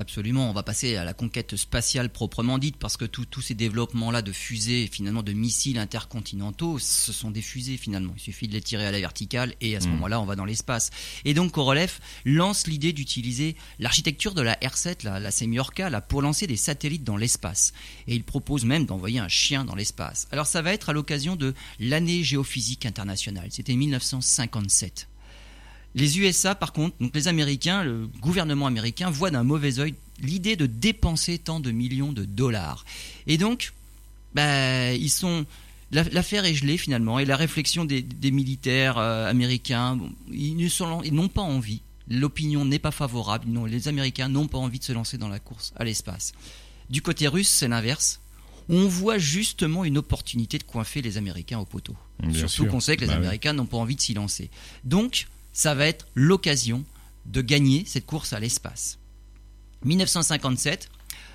Absolument, 0.00 0.50
on 0.50 0.52
va 0.52 0.64
passer 0.64 0.96
à 0.96 1.04
la 1.04 1.14
conquête 1.14 1.54
spatiale 1.54 2.10
proprement 2.10 2.58
dite, 2.58 2.76
parce 2.78 2.96
que 2.96 3.04
tous 3.04 3.40
ces 3.40 3.54
développements-là 3.54 4.22
de 4.22 4.32
fusées, 4.32 4.88
finalement 4.90 5.22
de 5.22 5.32
missiles 5.32 5.78
intercontinentaux, 5.78 6.80
ce 6.80 7.12
sont 7.12 7.30
des 7.30 7.42
fusées 7.42 7.76
finalement. 7.76 8.12
Il 8.16 8.20
suffit 8.20 8.48
de 8.48 8.52
les 8.54 8.60
tirer 8.60 8.86
à 8.86 8.90
la 8.90 8.98
verticale 8.98 9.54
et 9.60 9.76
à 9.76 9.80
ce 9.80 9.86
Mm. 9.86 9.90
moment-là, 9.92 10.20
on 10.20 10.24
va 10.24 10.34
dans 10.34 10.44
l'espace. 10.44 10.90
Et 11.24 11.32
donc 11.32 11.52
Korolev 11.52 12.00
lance 12.24 12.66
l'idée 12.66 12.92
d'utiliser 12.92 13.54
l'architecture 13.78 14.34
de 14.34 14.42
la 14.42 14.54
R7, 14.56 15.04
la, 15.04 15.20
la 15.20 15.30
Semyorka, 15.30 15.88
là, 15.90 16.00
pour 16.00 16.22
lancer 16.22 16.48
des 16.48 16.56
satellites 16.56 17.04
dans 17.04 17.16
l'espace. 17.16 17.72
Et 18.08 18.16
il 18.16 18.24
propose 18.24 18.64
même 18.64 18.86
d'envoyer 18.86 19.20
un 19.20 19.28
chien 19.28 19.64
dans 19.64 19.76
l'espace. 19.76 20.26
Alors 20.32 20.48
ça 20.48 20.60
va 20.60 20.72
être 20.72 20.88
à 20.90 20.92
l'occasion 20.92 21.36
de 21.36 21.54
l'année 21.78 22.24
géophysique 22.24 22.84
internationale. 22.84 23.46
C'était 23.50 23.76
1957. 23.76 25.06
Les 25.94 26.18
USA, 26.18 26.54
par 26.54 26.72
contre, 26.72 26.96
donc 27.00 27.14
les 27.14 27.28
Américains, 27.28 27.84
le 27.84 28.08
gouvernement 28.20 28.66
américain 28.66 29.10
voit 29.10 29.30
d'un 29.30 29.44
mauvais 29.44 29.78
œil 29.78 29.94
l'idée 30.20 30.56
de 30.56 30.66
dépenser 30.66 31.38
tant 31.38 31.60
de 31.60 31.70
millions 31.70 32.12
de 32.12 32.24
dollars. 32.24 32.84
Et 33.26 33.38
donc, 33.38 33.72
bah, 34.34 34.92
ils 34.92 35.10
sont. 35.10 35.46
la- 35.92 36.02
L'affaire 36.04 36.44
est 36.44 36.54
gelée 36.54 36.76
finalement, 36.78 37.18
et 37.18 37.24
la 37.24 37.36
réflexion 37.36 37.84
des, 37.84 38.02
des 38.02 38.30
militaires 38.32 38.98
euh, 38.98 39.28
américains, 39.30 39.96
bon, 39.96 40.10
ils 40.32 41.12
n'ont 41.12 41.28
pas 41.28 41.42
envie. 41.42 41.80
L'opinion 42.08 42.64
n'est 42.64 42.78
pas 42.80 42.90
favorable. 42.90 43.46
Non, 43.48 43.64
les 43.64 43.88
Américains 43.88 44.28
n'ont 44.28 44.46
pas 44.48 44.58
envie 44.58 44.78
de 44.78 44.84
se 44.84 44.92
lancer 44.92 45.16
dans 45.16 45.28
la 45.28 45.38
course 45.38 45.72
à 45.76 45.84
l'espace. 45.84 46.32
Du 46.90 47.00
côté 47.00 47.28
russe, 47.28 47.48
c'est 47.48 47.68
l'inverse. 47.68 48.20
On 48.68 48.86
voit 48.88 49.18
justement 49.18 49.84
une 49.84 49.96
opportunité 49.98 50.58
de 50.58 50.64
coinfer 50.64 51.00
les 51.02 51.16
Américains 51.18 51.58
au 51.58 51.64
poteau. 51.64 51.94
Bien 52.22 52.46
Surtout 52.46 52.66
qu'on 52.66 52.80
sait 52.80 52.96
que 52.96 53.02
les 53.02 53.06
Bah 53.06 53.12
oui. 53.14 53.18
Américains 53.20 53.52
n'ont 53.52 53.66
pas 53.66 53.76
envie 53.78 53.94
de 53.96 54.00
s'y 54.00 54.12
lancer. 54.14 54.50
Donc, 54.84 55.28
ça 55.54 55.74
va 55.74 55.86
être 55.86 56.06
l'occasion 56.14 56.84
de 57.24 57.40
gagner 57.40 57.84
cette 57.86 58.04
course 58.04 58.34
à 58.34 58.40
l'espace. 58.40 58.98
1957, 59.84 60.88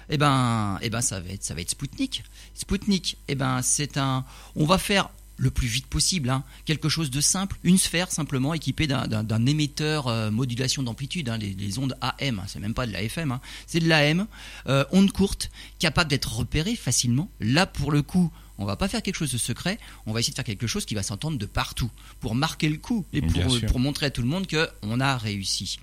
eh 0.09 0.17
ben, 0.17 0.77
eh 0.81 0.89
ben, 0.89 1.01
ça 1.01 1.19
va 1.19 1.29
être, 1.29 1.43
ça 1.43 1.53
va 1.53 1.61
Spoutnik. 1.71 2.23
Spoutnik, 2.53 3.17
eh 3.27 3.35
ben, 3.35 3.61
c'est 3.61 3.97
un, 3.97 4.25
on 4.55 4.65
va 4.65 4.77
faire 4.77 5.09
le 5.37 5.51
plus 5.51 5.67
vite 5.67 5.87
possible. 5.87 6.29
hein. 6.29 6.43
Quelque 6.65 6.89
chose 6.89 7.09
de 7.11 7.21
simple, 7.21 7.57
une 7.63 7.77
sphère 7.77 8.11
simplement 8.11 8.53
équipée 8.53 8.87
d'un- 8.87 9.45
émetteur 9.45 10.07
euh, 10.07 10.31
modulation 10.31 10.83
d'amplitude, 10.83 11.29
hein, 11.29 11.37
les, 11.37 11.53
les 11.53 11.79
ondes 11.79 11.95
AM, 12.01 12.39
hein, 12.39 12.43
c'est 12.47 12.59
même 12.59 12.73
pas 12.73 12.85
de 12.85 12.91
la 12.91 13.01
FM, 13.03 13.31
hein, 13.31 13.39
c'est 13.65 13.79
de 13.79 13.87
l'AM, 13.87 14.27
euh, 14.67 14.83
onde 14.91 15.11
courte, 15.11 15.49
capable 15.79 16.09
d'être 16.09 16.33
repérée 16.35 16.75
facilement. 16.75 17.29
Là, 17.39 17.65
pour 17.65 17.91
le 17.91 18.01
coup, 18.01 18.31
on 18.59 18.65
va 18.65 18.75
pas 18.75 18.87
faire 18.87 19.01
quelque 19.01 19.15
chose 19.15 19.31
de 19.31 19.37
secret, 19.37 19.79
on 20.05 20.13
va 20.13 20.19
essayer 20.19 20.31
de 20.31 20.35
faire 20.35 20.45
quelque 20.45 20.67
chose 20.67 20.85
qui 20.85 20.93
va 20.93 21.01
s'entendre 21.03 21.37
de 21.37 21.45
partout, 21.45 21.89
pour 22.19 22.35
marquer 22.35 22.69
le 22.69 22.77
coup 22.77 23.05
et 23.13 23.21
Bien 23.21 23.47
pour, 23.67 23.79
montrer 23.79 24.05
à 24.07 24.09
tout 24.11 24.21
le 24.21 24.27
monde 24.27 24.47
qu'on 24.47 24.99
a 24.99 25.17
réussi. 25.17 25.79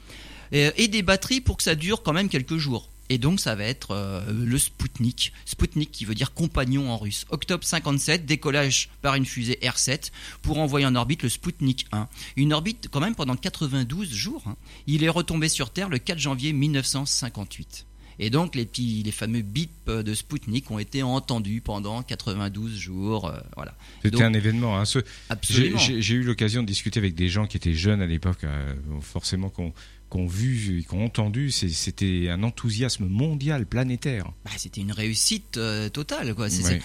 Et, 0.53 0.71
et 0.77 0.87
des 0.89 1.03
batteries 1.03 1.41
pour 1.41 1.57
que 1.57 1.63
ça 1.63 1.75
dure 1.75 2.03
quand 2.03 2.13
même 2.13 2.29
quelques 2.29 2.57
jours. 2.57 2.89
Et 3.09 3.19
donc 3.19 3.41
ça 3.41 3.55
va 3.55 3.65
être 3.65 3.93
euh, 3.93 4.21
le 4.33 4.59
Sputnik, 4.59 5.33
Sputnik 5.45 5.93
qui 5.93 6.05
veut 6.05 6.15
dire 6.15 6.35
compagnon 6.35 6.91
en 6.91 6.99
russe. 6.99 7.25
Octobre 7.31 7.65
57, 7.65 8.27
décollage 8.27 8.91
par 9.03 9.15
une 9.15 9.27
fusée 9.27 9.59
R7 9.63 10.11
pour 10.43 10.59
envoyer 10.59 10.87
en 10.87 10.95
orbite 10.95 11.23
le 11.23 11.29
Sputnik 11.29 11.87
1. 11.93 12.09
Une 12.37 12.53
orbite 12.53 12.89
quand 12.91 13.01
même 13.01 13.15
pendant 13.15 13.37
92 13.37 14.13
jours. 14.13 14.43
hein. 14.47 14.57
Il 14.87 15.05
est 15.05 15.09
retombé 15.09 15.49
sur 15.49 15.71
Terre 15.71 15.89
le 15.89 15.99
4 15.99 16.19
janvier 16.19 16.53
1958. 16.53 17.86
Et 18.19 18.31
donc 18.31 18.55
les 18.55 18.65
petits, 18.65 19.03
les 19.05 19.13
fameux 19.13 19.43
bips 19.43 19.89
de 19.91 20.15
Sputnik 20.15 20.71
ont 20.71 20.79
été 20.79 21.03
entendus 21.03 21.61
pendant 21.61 22.03
92 22.03 22.77
jours. 22.77 23.27
euh, 23.27 23.39
voilà, 23.57 23.75
C'était 24.03 24.23
un 24.23 24.33
événement. 24.33 24.79
hein. 24.79 24.85
Ce- 24.85 25.01
absolument. 25.29 25.77
j'ai 25.79 26.15
eu 26.15 26.23
l'occasion 26.23 26.63
de 26.63 26.67
discuter 26.67 26.99
avec 26.99 27.15
des 27.15 27.29
gens 27.29 27.47
qui 27.47 27.57
étaient 27.57 27.75
jeunes 27.75 28.01
à 28.01 28.07
l'époque, 28.07 28.45
euh, 28.45 28.75
forcément 29.03 29.51
qu'on 29.51 29.73
qu'on 30.09 30.27
vu, 30.27 30.81
et 30.81 30.83
qu'on 30.85 31.05
entendu. 31.05 31.51
C'était 31.51 32.29
un 32.31 32.43
enthousiasme 32.43 33.07
mondial, 33.07 33.67
planétaire. 33.67 34.31
Bah, 34.45 34.51
c'était 34.57 34.81
une 34.81 34.93
réussite 34.93 35.57
euh, 35.57 35.89
totale. 35.89 36.35
Quoi. 36.35 36.47
Ouais. 36.47 36.81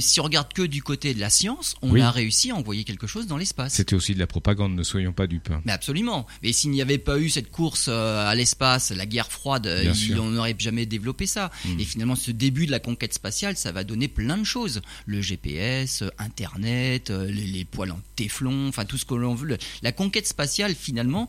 si 0.00 0.20
on 0.20 0.22
regarde 0.24 0.52
que 0.52 0.62
du 0.62 0.82
côté 0.82 1.14
de 1.14 1.20
la 1.20 1.30
science, 1.30 1.74
on 1.82 1.90
Oui. 1.90 2.00
a 2.00 2.10
réussi 2.10 2.50
à 2.50 2.56
envoyer 2.56 2.84
quelque 2.84 3.06
chose 3.06 3.26
dans 3.26 3.36
l'espace. 3.36 3.74
C'était 3.74 3.94
aussi 3.96 4.14
de 4.14 4.18
la 4.18 4.26
propagande, 4.26 4.74
ne 4.74 4.82
soyons 4.82 5.12
pas 5.12 5.26
dupes. 5.26 5.50
hein. 5.50 5.62
Mais 5.64 5.72
absolument. 5.72 6.26
Mais 6.42 6.52
s'il 6.52 6.70
n'y 6.70 6.82
avait 6.82 6.98
pas 6.98 7.18
eu 7.18 7.30
cette 7.30 7.50
course 7.50 7.86
euh, 7.88 8.26
à 8.28 8.34
l'espace, 8.34 8.90
la 8.90 9.06
guerre 9.06 9.30
froide, 9.32 9.66
euh, 9.66 9.92
il- 9.94 10.18
on 10.20 10.30
n'aurait 10.30 10.56
jamais 10.58 10.86
développé 10.86 11.26
ça. 11.26 11.50
Mm. 11.64 11.80
Et 11.80 11.84
finalement, 11.84 12.16
ce 12.16 12.30
début 12.30 12.66
de 12.66 12.70
la 12.70 12.80
conquête 12.80 13.14
spatiale, 13.14 13.56
ça 13.56 13.72
va 13.72 13.84
donner 13.84 14.08
plein 14.08 14.36
de 14.38 14.44
choses. 14.44 14.82
Le 15.06 15.20
GPS, 15.20 16.04
Internet, 16.18 17.10
les, 17.10 17.46
les 17.46 17.64
poils 17.64 17.90
en 17.92 18.00
téflon, 18.16 18.68
enfin 18.68 18.84
tout 18.84 18.98
ce 18.98 19.04
que 19.04 19.14
l'on 19.14 19.34
veut. 19.34 19.56
La 19.82 19.92
conquête 19.92 20.26
spatiale, 20.26 20.74
finalement, 20.74 21.28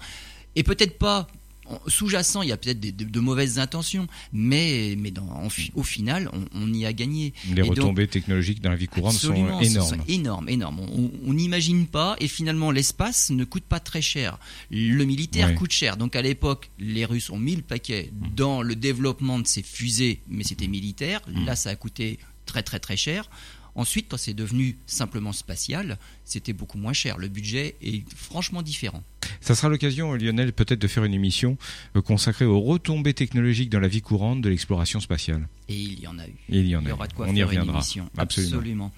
est 0.56 0.64
peut-être 0.64 0.98
pas 0.98 1.28
en- 1.68 1.80
sous-jacent, 1.88 2.42
il 2.42 2.50
y 2.50 2.52
a 2.52 2.58
peut-être 2.58 2.80
de, 2.82 2.90
de 3.06 3.20
mauvaises 3.22 3.58
intentions, 3.60 4.08
mais, 4.34 4.96
mais 4.98 5.12
dans, 5.12 5.30
en 5.30 5.50
fi- 5.50 5.72
au 5.76 5.84
final, 5.84 6.30
on, 6.34 6.44
on 6.54 6.74
y 6.74 6.86
a 6.86 6.92
gagné. 6.92 7.34
Les 7.48 7.52
Et 7.54 7.56
donc- 7.66 7.70
retombées 7.70 8.08
technologiques 8.08 8.62
dans 8.62 8.72
la 8.72 8.76
vie 8.76 8.88
courante 8.88 9.14
sont 9.14 9.34
énormes. 9.34 9.64
sont 9.64 9.98
énormes, 10.08 10.50
énormes. 10.50 10.80
On- 11.26 11.34
n'imagine 11.34 11.88
pas, 11.88 12.16
et 12.20 12.28
finalement 12.28 12.72
l'espace 12.72 13.30
ne 13.30 13.46
coûte 13.46 13.64
pas 13.64 13.80
très 13.80 14.02
cher. 14.02 14.38
Le 14.70 15.04
militaire 15.06 15.56
coûte 15.56 15.72
cher. 15.72 15.96
Donc 15.98 16.16
à 16.16 16.22
l'époque, 16.22 16.70
les 16.80 17.06
Russes 17.06 17.30
ont 17.30 17.38
mis 17.40 17.56
le 17.56 17.62
paquet 17.62 18.12
dans 18.36 18.62
le 18.64 18.76
développement 18.76 19.40
de 19.40 19.48
ces 19.48 19.62
fusées, 19.64 20.20
mais 20.28 20.44
c'était 20.44 20.68
militaire. 20.68 21.22
Mm. 21.32 21.46
Là, 21.46 21.56
ça 21.56 21.70
a 21.70 21.76
coûté 21.76 22.20
très 22.46 22.64
très 22.64 22.80
très 22.80 22.98
cher. 22.98 23.30
Ensuite, 23.76 24.08
quand 24.10 24.18
c'est 24.18 24.34
devenu 24.34 24.78
simplement 24.86 25.32
spatial, 25.32 25.98
c'était 26.26 26.54
beaucoup 26.54 26.78
moins 26.78 26.94
cher. 26.94 27.18
Le 27.18 27.28
budget 27.28 27.76
est 27.82 28.04
franchement 28.16 28.62
différent. 28.62 29.04
Ça 29.40 29.56
sera 29.56 29.70
l'occasion, 29.70 30.14
Lionel, 30.14 30.52
peut-être 30.54 30.80
de 30.80 30.88
faire 30.88 31.04
une 31.06 31.14
émission 31.14 31.58
euh, 31.96 32.02
consacrée 32.02 32.46
aux 32.46 32.60
retombées 32.60 33.14
technologiques 33.14 33.70
dans 33.70 33.80
la 33.80 33.88
vie 33.88 34.02
courante 34.02 34.42
de 34.42 34.50
l'exploration 34.50 35.00
spatiale. 35.00 35.48
Et 35.70 35.76
il 35.76 36.00
y 36.00 36.08
en 36.08 36.20
a 36.20 36.28
eu. 36.28 36.32
Et 36.50 36.60
il 36.60 36.68
y 36.68 36.76
en 36.76 36.82
Il 36.82 36.88
y 36.88 36.92
a. 36.92 36.94
aura 36.94 37.08
de 37.08 37.14
quoi 37.14 37.28
On 37.28 37.34
y 37.34 37.38
faire 37.38 37.48
reviendra. 37.48 37.72
une 37.72 37.78
émission. 37.78 38.10
Absolument. 38.18 38.92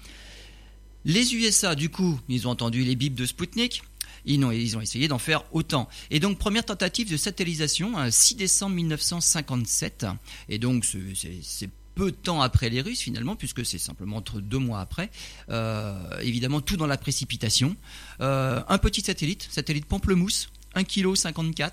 Les 1.04 1.34
USA, 1.34 1.74
du 1.74 1.88
coup, 1.90 2.18
ils 2.28 2.48
ont 2.48 2.50
entendu 2.50 2.82
les 2.82 2.96
bips 2.96 3.14
de 3.14 3.26
Sputnik. 3.26 3.82
Ils 4.26 4.42
ont, 4.44 4.50
ils 4.50 4.76
ont 4.76 4.80
essayé 4.80 5.06
d'en 5.06 5.18
faire 5.18 5.44
autant. 5.52 5.86
Et 6.10 6.18
donc, 6.18 6.38
première 6.38 6.64
tentative 6.64 7.10
de 7.10 7.16
satellisation, 7.18 7.98
hein, 7.98 8.10
6 8.10 8.36
décembre 8.36 8.74
1957. 8.76 10.06
Et 10.48 10.58
donc, 10.58 10.84
c'est 10.86 11.68
peu 11.94 12.10
de 12.10 12.16
temps 12.16 12.40
après 12.40 12.68
les 12.70 12.80
Russes, 12.80 13.00
finalement, 13.00 13.36
puisque 13.36 13.64
c'est 13.64 13.78
simplement 13.78 14.16
entre 14.16 14.40
deux 14.40 14.58
mois 14.58 14.80
après. 14.80 15.10
Euh, 15.50 15.94
évidemment, 16.20 16.60
tout 16.60 16.76
dans 16.76 16.86
la 16.86 16.96
précipitation. 16.96 17.76
Euh, 18.20 18.60
un 18.68 18.78
petit 18.78 19.00
satellite, 19.00 19.48
satellite 19.50 19.86
Pamplemousse, 19.86 20.48
1,54 20.76 21.44
kg. 21.44 21.64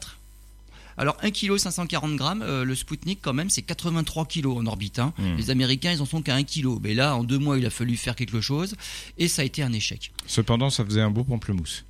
Alors 0.97 1.17
1 1.21 1.31
kg 1.31 1.57
540 1.57 2.15
grammes, 2.15 2.41
euh, 2.41 2.63
le 2.65 2.75
Sputnik 2.75 3.19
quand 3.21 3.33
même 3.33 3.49
c'est 3.49 3.61
83 3.61 4.25
kg 4.25 4.47
en 4.47 4.65
orbite. 4.65 4.99
hein. 4.99 5.13
Hmm. 5.17 5.35
Les 5.37 5.49
Américains 5.49 5.93
ils 5.93 6.01
en 6.01 6.05
sont 6.05 6.21
qu'à 6.21 6.35
1 6.35 6.43
kg. 6.43 6.77
Mais 6.81 6.93
là 6.93 7.15
en 7.15 7.23
deux 7.23 7.39
mois 7.39 7.57
il 7.57 7.65
a 7.65 7.69
fallu 7.69 7.95
faire 7.95 8.15
quelque 8.15 8.41
chose 8.41 8.75
et 9.17 9.27
ça 9.29 9.41
a 9.41 9.45
été 9.45 9.63
un 9.63 9.71
échec. 9.71 10.11
Cependant, 10.27 10.69
ça 10.69 10.83
faisait 10.85 11.01
un 11.01 11.09
beau 11.09 11.23
pamplemousse. 11.23 11.85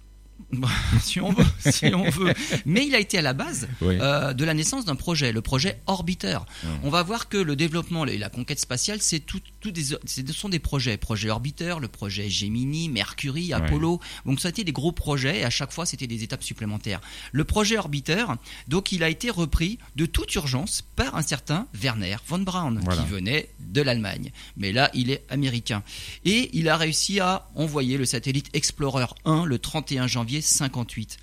si 1.01 1.19
on 1.19 1.31
veut, 1.31 1.45
si 1.71 1.93
on 1.93 2.09
veut. 2.09 2.33
Mais 2.65 2.85
il 2.85 2.95
a 2.95 2.99
été 2.99 3.17
à 3.17 3.21
la 3.21 3.33
base 3.33 3.67
Oui. 3.81 3.97
euh, 4.01 4.33
de 4.33 4.43
la 4.45 4.53
naissance 4.53 4.85
d'un 4.85 4.95
projet, 4.95 5.31
le 5.31 5.41
projet 5.41 5.79
Orbiter. 5.87 6.37
On 6.83 6.89
va 6.89 7.03
voir 7.03 7.29
que 7.29 7.37
le 7.37 7.55
développement 7.55 8.05
et 8.05 8.17
la 8.17 8.29
conquête 8.29 8.59
spatiale, 8.59 9.01
c'est 9.01 9.19
tout, 9.19 9.41
des, 9.69 9.83
ce 9.83 10.33
sont 10.33 10.49
des 10.49 10.59
projets. 10.59 10.97
Projet 10.97 11.29
Orbiter, 11.29 11.75
le 11.79 11.87
projet 11.87 12.29
Gemini, 12.29 12.89
Mercury, 12.89 13.53
Apollo. 13.53 13.99
Donc 14.25 14.39
ça 14.39 14.47
a 14.47 14.51
été 14.51 14.63
des 14.63 14.71
gros 14.71 14.91
projets 14.91 15.39
et 15.39 15.43
à 15.43 15.49
chaque 15.49 15.71
fois 15.71 15.85
c'était 15.85 16.07
des 16.07 16.23
étapes 16.23 16.43
supplémentaires. 16.43 17.01
Le 17.31 17.43
projet 17.43 17.77
Orbiter, 17.77 18.25
donc 18.67 18.91
il 18.91 19.03
a 19.03 19.09
été 19.09 19.29
repris 19.29 19.77
de 19.95 20.05
toute 20.05 20.33
urgence 20.35 20.81
par 20.95 21.15
un 21.15 21.21
certain 21.21 21.67
Werner 21.73 22.17
von 22.27 22.39
Braun 22.39 22.79
Voilà. 22.83 23.01
qui 23.03 23.07
venait 23.09 23.49
de 23.59 23.81
l'Allemagne. 23.81 24.31
Mais 24.57 24.71
là, 24.71 24.89
il 24.93 25.11
est 25.11 25.23
américain. 25.29 25.83
Et 26.25 26.49
il 26.53 26.67
a 26.69 26.77
réussi 26.77 27.19
à 27.19 27.47
envoyer 27.55 27.97
le 27.97 28.05
satellite 28.05 28.49
Explorer 28.53 29.05
1 29.25 29.45
le 29.45 29.59
31 29.59 30.07
janvier 30.07 30.41
58. 30.41 31.17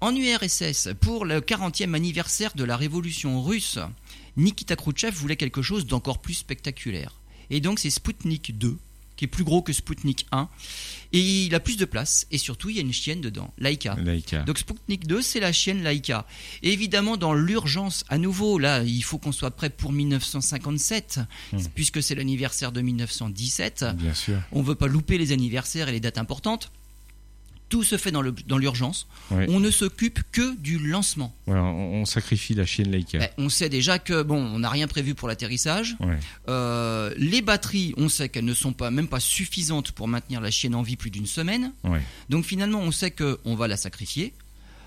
En 0.00 0.14
URSS, 0.14 0.88
pour 1.00 1.24
le 1.24 1.40
40e 1.40 1.94
anniversaire 1.94 2.52
de 2.54 2.64
la 2.64 2.76
révolution 2.76 3.42
russe, 3.42 3.78
Nikita 4.36 4.76
Khrouchtchev 4.76 5.16
voulait 5.16 5.36
quelque 5.36 5.62
chose 5.62 5.86
d'encore 5.86 6.18
plus 6.18 6.34
spectaculaire. 6.34 7.14
Et 7.50 7.60
donc 7.60 7.78
c'est 7.78 7.90
Sputnik 7.90 8.56
2, 8.58 8.76
qui 9.16 9.24
est 9.24 9.28
plus 9.28 9.44
gros 9.44 9.62
que 9.62 9.72
Sputnik 9.72 10.26
1. 10.32 10.48
Et 11.12 11.44
il 11.46 11.54
a 11.54 11.60
plus 11.60 11.76
de 11.76 11.84
place, 11.84 12.26
et 12.32 12.36
surtout 12.38 12.68
il 12.68 12.76
y 12.76 12.78
a 12.78 12.82
une 12.82 12.92
chienne 12.92 13.20
dedans, 13.20 13.54
Laika. 13.58 13.94
Donc 14.44 14.58
Sputnik 14.58 15.06
2, 15.06 15.22
c'est 15.22 15.40
la 15.40 15.52
chienne 15.52 15.82
Laika. 15.82 16.26
Et 16.62 16.72
évidemment, 16.72 17.16
dans 17.16 17.32
l'urgence, 17.32 18.04
à 18.08 18.18
nouveau, 18.18 18.58
là, 18.58 18.82
il 18.82 19.02
faut 19.02 19.16
qu'on 19.16 19.32
soit 19.32 19.52
prêt 19.52 19.70
pour 19.70 19.92
1957, 19.92 21.20
Hmm. 21.52 21.58
puisque 21.74 22.02
c'est 22.02 22.14
l'anniversaire 22.14 22.72
de 22.72 22.80
1917. 22.80 23.84
Bien 23.96 24.14
sûr. 24.14 24.38
On 24.52 24.62
veut 24.62 24.74
pas 24.74 24.88
louper 24.88 25.16
les 25.16 25.32
anniversaires 25.32 25.88
et 25.88 25.92
les 25.92 26.00
dates 26.00 26.18
importantes. 26.18 26.70
Tout 27.68 27.82
se 27.82 27.96
fait 27.96 28.12
dans 28.12 28.22
l'urgence. 28.58 29.08
Ouais. 29.32 29.46
On 29.48 29.58
ne 29.58 29.72
s'occupe 29.72 30.20
que 30.30 30.56
du 30.56 30.78
lancement. 30.78 31.34
On, 31.48 31.54
on 31.54 32.04
sacrifie 32.04 32.54
la 32.54 32.64
chienne 32.64 32.92
Laïka. 32.92 33.18
Ben, 33.18 33.28
on 33.38 33.48
sait 33.48 33.68
déjà 33.68 33.98
que 33.98 34.22
bon, 34.22 34.36
on 34.36 34.60
n'a 34.60 34.70
rien 34.70 34.86
prévu 34.86 35.14
pour 35.14 35.26
l'atterrissage. 35.26 35.96
Ouais. 35.98 36.18
Euh, 36.48 37.12
les 37.16 37.42
batteries, 37.42 37.92
on 37.96 38.08
sait 38.08 38.28
qu'elles 38.28 38.44
ne 38.44 38.54
sont 38.54 38.72
pas 38.72 38.92
même 38.92 39.08
pas 39.08 39.18
suffisantes 39.18 39.90
pour 39.90 40.06
maintenir 40.06 40.40
la 40.40 40.52
chienne 40.52 40.76
en 40.76 40.82
vie 40.82 40.96
plus 40.96 41.10
d'une 41.10 41.26
semaine. 41.26 41.72
Donc 42.28 42.44
finalement, 42.44 42.80
on 42.80 42.92
sait 42.92 43.10
qu'on 43.10 43.56
va 43.56 43.66
la 43.66 43.76
sacrifier. 43.76 44.32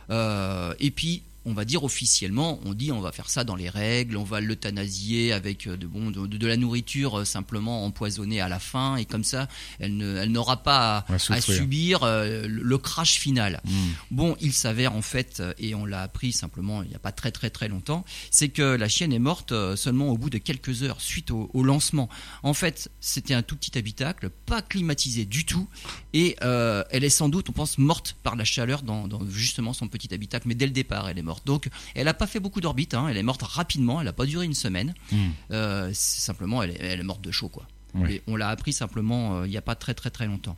Euh, 0.10 0.74
et 0.80 0.92
puis, 0.92 1.24
on 1.45 1.54
va 1.54 1.65
dire 1.65 1.84
officiellement, 1.84 2.60
on 2.65 2.73
dit 2.73 2.91
on 2.91 2.99
va 3.02 3.12
faire 3.12 3.30
ça 3.30 3.43
dans 3.43 3.56
les 3.56 3.69
règles, 3.69 4.17
on 4.17 4.23
va 4.23 4.41
l'euthanasier 4.41 5.32
avec 5.32 5.67
euh, 5.67 5.78
de, 5.78 5.88
bon, 5.88 6.12
de, 6.12 6.28
de 6.28 6.47
la 6.47 6.58
nourriture 6.58 7.19
euh, 7.19 7.25
simplement 7.25 7.86
empoisonnée 7.86 8.41
à 8.41 8.49
la 8.49 8.60
fin, 8.60 8.97
et 8.97 9.06
comme 9.06 9.23
ça, 9.23 9.47
elle 9.80 9.95
ne- 9.97 10.17
elle 10.17 10.32
n'aura 10.32 10.63
pas 10.63 10.97
à, 11.08 11.12
À 11.12 11.15
à 11.15 11.19
souffrir. 11.19 11.43
subir 11.43 12.04
euh, 12.04 12.45
le, 12.47 12.78
crash 12.78 13.19
final. 13.19 13.62
Mm. 13.65 13.71
Bon, 14.12 14.36
il 14.41 14.54
s'avère 14.54 14.93
en 14.95 15.02
fait, 15.02 15.41
et 15.58 15.75
on 15.75 15.86
l'a 15.86 16.02
appris 16.02 16.32
simplement 16.32 16.84
il 16.84 16.89
n'y 16.89 16.95
a 16.95 16.99
pas 16.99 17.12
très 17.12 17.32
très 17.32 17.49
très 17.49 17.67
longtemps, 17.67 18.06
c'est 18.32 18.49
que 18.49 18.62
la 18.75 18.88
chienne 18.89 19.13
est 19.13 19.19
morte 19.19 19.54
seulement 19.75 20.10
au 20.10 20.17
bout 20.17 20.30
de 20.30 20.38
quelques 20.38 20.84
heures 20.84 21.02
suite 21.02 21.32
au, 21.32 21.49
au 21.54 21.63
lancement. 21.63 22.10
En 22.43 22.54
fait, 22.54 22.89
c'était 22.99 23.34
un 23.34 23.41
tout 23.43 23.56
petit 23.56 23.78
habitacle, 23.78 24.30
pas 24.45 24.62
climatisé 24.62 25.25
du 25.25 25.45
tout, 25.45 25.67
et 26.13 26.36
euh, 26.43 26.84
elle 26.91 27.04
est 27.04 27.10
sans 27.10 27.30
doute, 27.30 27.49
on 27.49 27.54
pense, 27.54 27.78
morte 27.78 28.15
par 28.23 28.36
la 28.36 28.43
chaleur 28.45 28.82
dans, 28.82 29.08
dans 29.08 29.21
justement 29.30 29.73
son 29.73 29.88
petit 29.88 30.13
habitacle, 30.13 30.47
mais 30.47 30.56
dès 30.56 30.65
le 30.65 30.71
départ, 30.73 31.08
elle 31.10 31.17
est 31.17 31.21
morte. 31.21 31.29
Donc, 31.46 31.70
elle 31.96 32.06
n'a 32.06 32.13
pas 32.13 32.28
fait 32.28 32.39
beaucoup 32.39 32.62
d'orbite, 32.62 32.94
hein, 32.94 33.08
elle 33.10 33.18
est 33.18 33.24
morte 33.24 33.42
rapidement, 33.42 34.00
elle 34.00 34.06
n'a 34.06 34.13
pas 34.13 34.26
duré 34.26 34.46
une 34.46 34.54
semaine. 34.54 34.94
Mm. 35.12 35.18
Euh, 35.52 35.89
simplement, 35.94 36.63
elle 36.63 36.72
est, 36.72 36.80
elle 36.80 37.00
est 37.00 37.04
morte 37.04 37.22
de 37.22 37.32
chaud, 37.32 37.50
quoi. 37.50 37.65
Et 38.08 38.22
on 38.28 38.36
l'a 38.36 38.50
appris 38.50 38.72
simplement 38.72 39.38
euh, 39.38 39.48
il 39.48 39.50
n'y 39.50 39.58
a 39.58 39.63
pas 39.63 39.76
très 39.76 39.96
très 39.96 40.12
très 40.12 40.28
longtemps. 40.28 40.58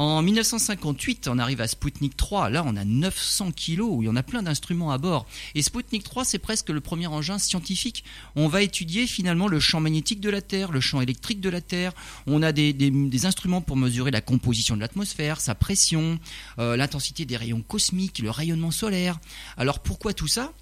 En 0.00 0.22
1958, 0.22 1.28
on 1.28 1.38
arrive 1.38 1.60
à 1.60 1.68
Sputnik 1.68 2.16
3. 2.16 2.48
Là, 2.48 2.64
on 2.66 2.74
a 2.74 2.86
900 2.86 3.52
kilos, 3.52 3.98
il 4.00 4.06
y 4.06 4.08
en 4.08 4.16
a 4.16 4.22
plein 4.22 4.42
d'instruments 4.42 4.92
à 4.92 4.96
bord. 4.96 5.26
Et 5.54 5.60
Sputnik 5.60 6.04
3, 6.04 6.24
c'est 6.24 6.38
presque 6.38 6.70
le 6.70 6.80
premier 6.80 7.06
engin 7.06 7.38
scientifique. 7.38 8.02
On 8.34 8.48
va 8.48 8.62
étudier 8.62 9.06
finalement 9.06 9.46
le 9.46 9.60
champ 9.60 9.78
magnétique 9.78 10.22
de 10.22 10.30
la 10.30 10.40
Terre, 10.40 10.72
le 10.72 10.80
champ 10.80 11.02
électrique 11.02 11.42
de 11.42 11.50
la 11.50 11.60
Terre. 11.60 11.92
On 12.26 12.42
a 12.42 12.50
des 12.50 13.26
instruments 13.26 13.60
pour 13.60 13.76
mesurer 13.76 14.10
la 14.10 14.22
composition 14.22 14.74
de 14.74 14.80
l'atmosphère, 14.80 15.38
sa 15.38 15.54
pression, 15.54 16.18
euh, 16.58 16.78
l'intensité 16.78 17.26
des 17.26 17.36
rayons 17.36 17.60
cosmiques, 17.60 18.20
le 18.20 18.30
rayonnement 18.30 18.70
solaire. 18.70 19.20
Alors 19.58 19.80
pourquoi 19.80 20.14
tout 20.14 20.28
ça? 20.28 20.54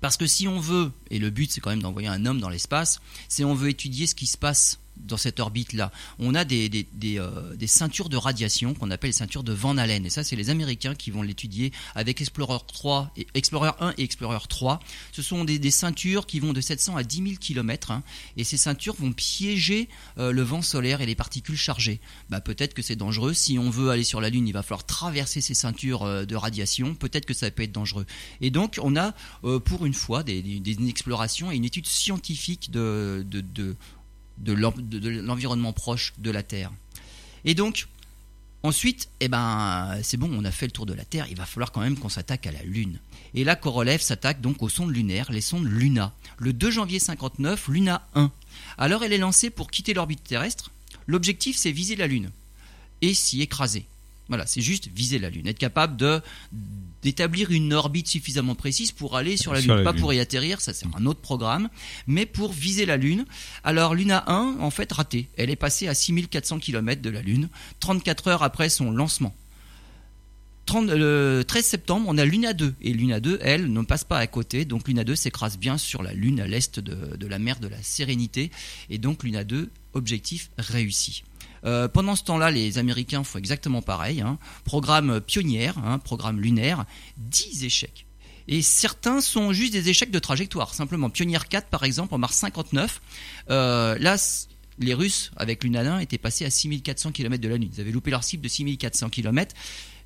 Parce 0.00 0.16
que 0.16 0.26
si 0.26 0.48
on 0.48 0.58
veut, 0.58 0.90
et 1.10 1.18
le 1.18 1.28
but 1.28 1.52
c'est 1.52 1.60
quand 1.60 1.68
même 1.68 1.82
d'envoyer 1.82 2.08
un 2.08 2.24
homme 2.24 2.40
dans 2.40 2.48
l'espace, 2.48 3.02
c'est 3.28 3.44
on 3.44 3.54
veut 3.54 3.68
étudier 3.68 4.06
ce 4.06 4.14
qui 4.14 4.26
se 4.26 4.38
passe 4.38 4.78
dans 5.04 5.16
cette 5.16 5.40
orbite-là, 5.40 5.92
on 6.18 6.34
a 6.34 6.44
des, 6.44 6.68
des, 6.68 6.86
euh, 7.18 7.54
des 7.56 7.66
ceintures 7.66 8.08
de 8.08 8.16
radiation 8.16 8.74
qu'on 8.74 8.90
appelle 8.90 9.08
les 9.08 9.16
ceintures 9.16 9.42
de 9.42 9.52
Van 9.52 9.76
Allen. 9.76 10.04
Et 10.06 10.10
ça, 10.10 10.24
c'est 10.24 10.36
les 10.36 10.50
Américains 10.50 10.94
qui 10.94 11.10
vont 11.10 11.22
l'étudier 11.22 11.72
avec 11.94 12.20
Explorer 12.20 12.58
3, 12.66 13.12
et, 13.16 13.26
Explorer 13.34 13.70
1 13.80 13.94
et 13.98 14.02
Explorer 14.02 14.38
3. 14.48 14.80
Ce 15.12 15.22
sont 15.22 15.44
des, 15.44 15.70
ceintures 15.70 16.26
qui 16.26 16.40
vont 16.40 16.52
de 16.52 16.60
700 16.60 16.96
à 16.96 17.02
10 17.02 17.16
000 17.16 17.28
km. 17.40 17.92
et 18.36 18.44
ces 18.44 18.56
ceintures 18.56 18.94
vont 18.94 19.12
piéger 19.12 19.88
euh, 20.18 20.32
le 20.32 20.42
vent 20.42 20.62
solaire 20.62 21.00
et 21.00 21.06
les 21.06 21.14
particules 21.14 21.56
chargées. 21.56 22.00
Bah, 22.30 22.40
peut-être 22.40 22.74
que 22.74 22.82
c'est 22.82 22.96
dangereux. 22.96 23.34
Si 23.34 23.58
on 23.58 23.70
veut 23.70 23.90
aller 23.90 24.04
sur 24.04 24.20
la 24.20 24.30
Lune, 24.30 24.48
il 24.48 24.52
va 24.52 24.62
falloir 24.62 24.84
traverser 24.84 25.40
ces 25.40 25.54
ceintures 25.54 26.04
euh, 26.04 26.24
de 26.24 26.36
radiation. 26.36 26.94
Peut-être 26.94 27.26
que 27.26 27.34
ça 27.34 27.50
peut 27.50 27.62
être 27.62 27.72
dangereux. 27.72 28.06
Et 28.40 28.50
donc, 28.50 28.78
on 28.82 28.96
a 28.96 29.14
pour 29.64 29.86
une 29.86 29.94
fois 29.94 30.22
des, 30.22 30.62
explorations 30.88 31.50
et 31.50 31.56
une 31.56 31.64
étude 31.64 31.86
scientifique 31.86 32.70
de, 32.70 33.24
de, 33.26 33.76
de 34.40 34.52
l'en- 34.52 34.72
de- 34.76 34.98
de 34.98 35.10
l'environnement 35.20 35.72
proche 35.72 36.12
de 36.18 36.30
la 36.30 36.42
Terre. 36.42 36.70
Et 37.44 37.54
donc, 37.54 37.86
ensuite, 38.62 39.08
eh 39.20 39.28
ben, 39.28 39.98
c'est 40.02 40.16
bon, 40.16 40.30
on 40.32 40.44
a 40.44 40.50
fait 40.50 40.66
le 40.66 40.72
tour 40.72 40.86
de 40.86 40.92
la 40.94 41.04
Terre, 41.04 41.26
il 41.30 41.36
va 41.36 41.46
falloir 41.46 41.72
quand 41.72 41.80
même 41.80 41.96
qu'on 41.96 42.08
s'attaque 42.08 42.46
à 42.46 42.52
la 42.52 42.62
Lune. 42.62 42.98
Et 43.34 43.44
là, 43.44 43.56
Korolev 43.56 44.00
s'attaque 44.00 44.40
donc 44.40 44.62
aux 44.62 44.68
sondes 44.68 44.94
lunaires, 44.94 45.30
les 45.30 45.40
sondes 45.42 45.66
Luna. 45.66 46.12
Le 46.38 46.52
2 46.52 46.70
janvier 46.70 46.98
59, 46.98 47.68
Luna 47.68 48.06
1. 48.14 48.30
Alors, 48.78 49.04
elle 49.04 49.12
est 49.12 49.18
lancée 49.18 49.50
pour 49.50 49.70
quitter 49.70 49.92
l'orbite 49.94 50.24
terrestre. 50.24 50.70
L'objectif, 51.06 51.56
c'est 51.56 51.70
viser 51.72 51.94
la 51.96 52.06
Lune 52.06 52.30
et 53.02 53.14
s'y 53.14 53.42
écraser. 53.42 53.86
Voilà, 54.28 54.46
c'est 54.46 54.60
juste 54.60 54.88
viser 54.94 55.18
la 55.18 55.30
Lune, 55.30 55.46
être 55.46 55.58
capable 55.58 55.96
de 55.96 56.20
d'établir 57.02 57.50
une 57.52 57.72
orbite 57.72 58.08
suffisamment 58.08 58.56
précise 58.56 58.90
pour 58.90 59.16
aller 59.16 59.36
sur 59.36 59.52
la 59.52 59.60
Sur 59.60 59.74
Lune, 59.74 59.78
la 59.78 59.84
pas 59.84 59.92
Lune. 59.92 60.00
pour 60.00 60.12
y 60.12 60.20
atterrir, 60.20 60.60
ça 60.60 60.74
c'est 60.74 60.86
un 60.94 61.06
autre 61.06 61.20
programme, 61.20 61.68
mais 62.06 62.26
pour 62.26 62.52
viser 62.52 62.86
la 62.86 62.96
Lune. 62.96 63.24
Alors 63.64 63.94
Luna 63.94 64.24
1, 64.26 64.56
en 64.60 64.70
fait, 64.70 64.90
raté. 64.92 65.28
Elle 65.36 65.48
est 65.48 65.56
passée 65.56 65.88
à 65.88 65.94
6400 65.94 66.58
km 66.58 67.00
de 67.00 67.10
la 67.10 67.22
Lune, 67.22 67.48
34 67.80 68.28
heures 68.28 68.42
après 68.42 68.68
son 68.68 68.90
lancement. 68.90 69.34
30 70.66 70.90
le 70.90 71.44
13 71.48 71.64
septembre, 71.64 72.06
on 72.08 72.18
a 72.18 72.26
Luna 72.26 72.52
2. 72.52 72.74
Et 72.82 72.92
Luna 72.92 73.20
2, 73.20 73.38
elle, 73.42 73.72
ne 73.72 73.82
passe 73.82 74.04
pas 74.04 74.18
à 74.18 74.26
côté. 74.26 74.66
Donc 74.66 74.86
Luna 74.86 75.02
2 75.02 75.16
s'écrase 75.16 75.56
bien 75.56 75.78
sur 75.78 76.02
la 76.02 76.12
Lune 76.12 76.40
à 76.40 76.46
l'est 76.46 76.78
de, 76.78 77.16
de 77.16 77.26
la 77.26 77.38
mer 77.38 77.58
de 77.58 77.68
la 77.68 77.82
Sérénité. 77.82 78.50
Et 78.90 78.98
donc 78.98 79.22
Luna 79.22 79.44
2, 79.44 79.70
objectif 79.94 80.50
réussi. 80.58 81.24
Euh, 81.64 81.88
pendant 81.88 82.16
ce 82.16 82.24
temps-là, 82.24 82.50
les 82.50 82.78
Américains 82.78 83.24
font 83.24 83.38
exactement 83.38 83.82
pareil. 83.82 84.20
hein. 84.20 84.38
Programme 84.64 85.20
pionnière, 85.20 85.78
hein, 85.78 85.98
programme 85.98 86.40
lunaire, 86.40 86.84
10 87.18 87.64
échecs. 87.64 88.06
Et 88.48 88.62
certains 88.62 89.20
sont 89.20 89.52
juste 89.52 89.74
des 89.74 89.90
échecs 89.90 90.10
de 90.10 90.18
trajectoire. 90.18 90.72
Simplement, 90.74 91.10
Pionnière 91.10 91.48
4, 91.48 91.68
par 91.68 91.84
exemple, 91.84 92.14
en 92.14 92.18
mars 92.18 92.34
59, 92.36 93.02
euh, 93.50 93.98
là, 93.98 94.16
les 94.78 94.94
Russes, 94.94 95.32
avec 95.36 95.64
Luna 95.64 95.80
1, 95.80 95.98
étaient 95.98 96.16
passés 96.18 96.46
à 96.46 96.50
6400 96.50 97.12
km 97.12 97.42
de 97.42 97.48
la 97.48 97.56
Lune. 97.58 97.68
Ils 97.74 97.80
avaient 97.80 97.90
loupé 97.90 98.10
leur 98.10 98.24
cible 98.24 98.42
de 98.42 98.48
6400 98.48 99.10
km. 99.10 99.54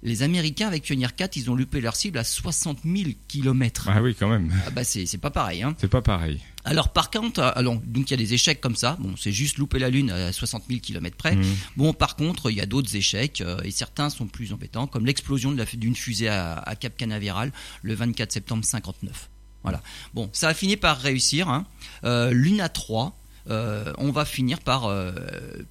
Les 0.04 0.22
Américains, 0.24 0.66
avec 0.66 0.82
Pionnière 0.82 1.14
4, 1.14 1.36
ils 1.36 1.48
ont 1.50 1.54
loupé 1.54 1.80
leur 1.80 1.94
cible 1.94 2.18
à 2.18 2.24
60 2.24 2.78
000 2.84 3.10
km. 3.28 3.88
Ah 3.88 4.02
oui, 4.02 4.16
quand 4.18 4.28
même. 4.28 4.52
Ah 4.66 4.70
bah 4.70 4.82
c'est 4.82 5.06
c'est 5.06 5.18
pas 5.18 5.30
pareil. 5.30 5.62
Hein. 5.62 5.76
C'est 5.78 5.86
pas 5.88 6.02
pareil. 6.02 6.40
Alors 6.64 6.92
par 6.92 7.10
contre, 7.10 7.38
euh, 7.40 7.52
alors, 7.54 7.76
donc 7.76 8.10
il 8.10 8.12
y 8.12 8.14
a 8.14 8.16
des 8.16 8.34
échecs 8.34 8.60
comme 8.60 8.74
ça. 8.74 8.96
Bon, 8.98 9.14
c'est 9.16 9.30
juste 9.30 9.58
louper 9.58 9.78
la 9.78 9.90
Lune 9.90 10.10
à 10.10 10.32
60 10.32 10.64
000 10.68 10.80
km 10.80 11.16
près. 11.16 11.36
Mhm. 11.36 11.44
Bon, 11.76 11.92
par 11.92 12.16
contre, 12.16 12.50
il 12.50 12.56
y 12.56 12.60
a 12.60 12.66
d'autres 12.66 12.96
échecs 12.96 13.40
euh, 13.42 13.60
et 13.62 13.70
certains 13.70 14.10
sont 14.10 14.26
plus 14.26 14.52
embêtants, 14.52 14.88
comme 14.88 15.06
l'explosion 15.06 15.52
de 15.52 15.56
la- 15.58 15.64
d'une 15.64 15.94
fusée 15.94 16.28
à, 16.28 16.54
à 16.54 16.74
Cap 16.74 16.96
Canaveral 16.96 17.52
le 17.82 17.94
24 17.94 18.32
septembre 18.32 18.64
59. 18.64 19.28
Voilà. 19.62 19.80
Bon, 20.14 20.28
ça 20.32 20.48
a 20.48 20.54
fini 20.54 20.76
par 20.76 20.98
réussir. 20.98 21.48
Hein. 21.48 21.64
Euh, 22.02 22.32
Luna 22.32 22.68
3. 22.68 23.16
Euh, 23.50 23.92
on 23.98 24.10
va 24.10 24.24
finir 24.24 24.60
par, 24.60 24.86
euh, 24.86 25.12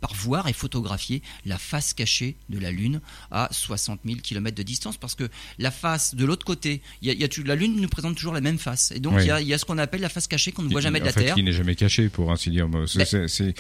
par 0.02 0.14
voir 0.14 0.48
et 0.48 0.54
photographier 0.54 1.22
la 1.46 1.58
face 1.58 1.94
cachée 1.94 2.36
de 2.50 2.60
la 2.60 2.72
Lune 2.72 3.02
à 3.32 3.48
60 3.52 4.00
000 4.06 4.20
km 4.22 4.56
de 4.56 4.64
distance 4.64 4.98
parce 4.98 5.16
que 5.16 5.30
la 5.60 5.72
face 5.72 6.16
de 6.16 6.26
l'autre 6.26 6.46
côté, 6.46 6.82
il 7.02 7.08
y 7.08 7.12
a, 7.12 7.14
il 7.14 7.20
y 7.22 7.24
a 7.24 7.28
tu- 7.28 7.44
la 7.44 7.56
Lune 7.56 7.80
nous 7.80 7.88
présente 7.88 8.16
toujours 8.16 8.34
la 8.34 8.42
même 8.42 8.58
face 8.60 8.92
et 8.92 9.00
donc 9.00 9.14
Oui. 9.16 9.24
il 9.24 9.28
y, 9.28 9.32
a, 9.32 9.42
il 9.42 9.48
y 9.48 9.54
a 9.54 9.58
ce 9.58 9.66
qu'on 9.66 9.78
appelle 9.78 10.02
la 10.02 10.10
face 10.10 10.28
cachée 10.28 10.52
qu'on 10.52 10.64
ne 10.64 10.70
voit 10.70 10.82
jamais 10.82 11.00
de 11.00 11.06
la 11.06 11.12
fait, 11.12 11.26
Terre. 11.26 11.36
qui 11.36 11.44
n'est 11.44 11.52
jamais 11.52 11.76
caché, 11.76 12.10
pour 12.10 12.32
ainsi 12.32 12.50
dire. 12.50 12.68
Ben, 12.68 12.86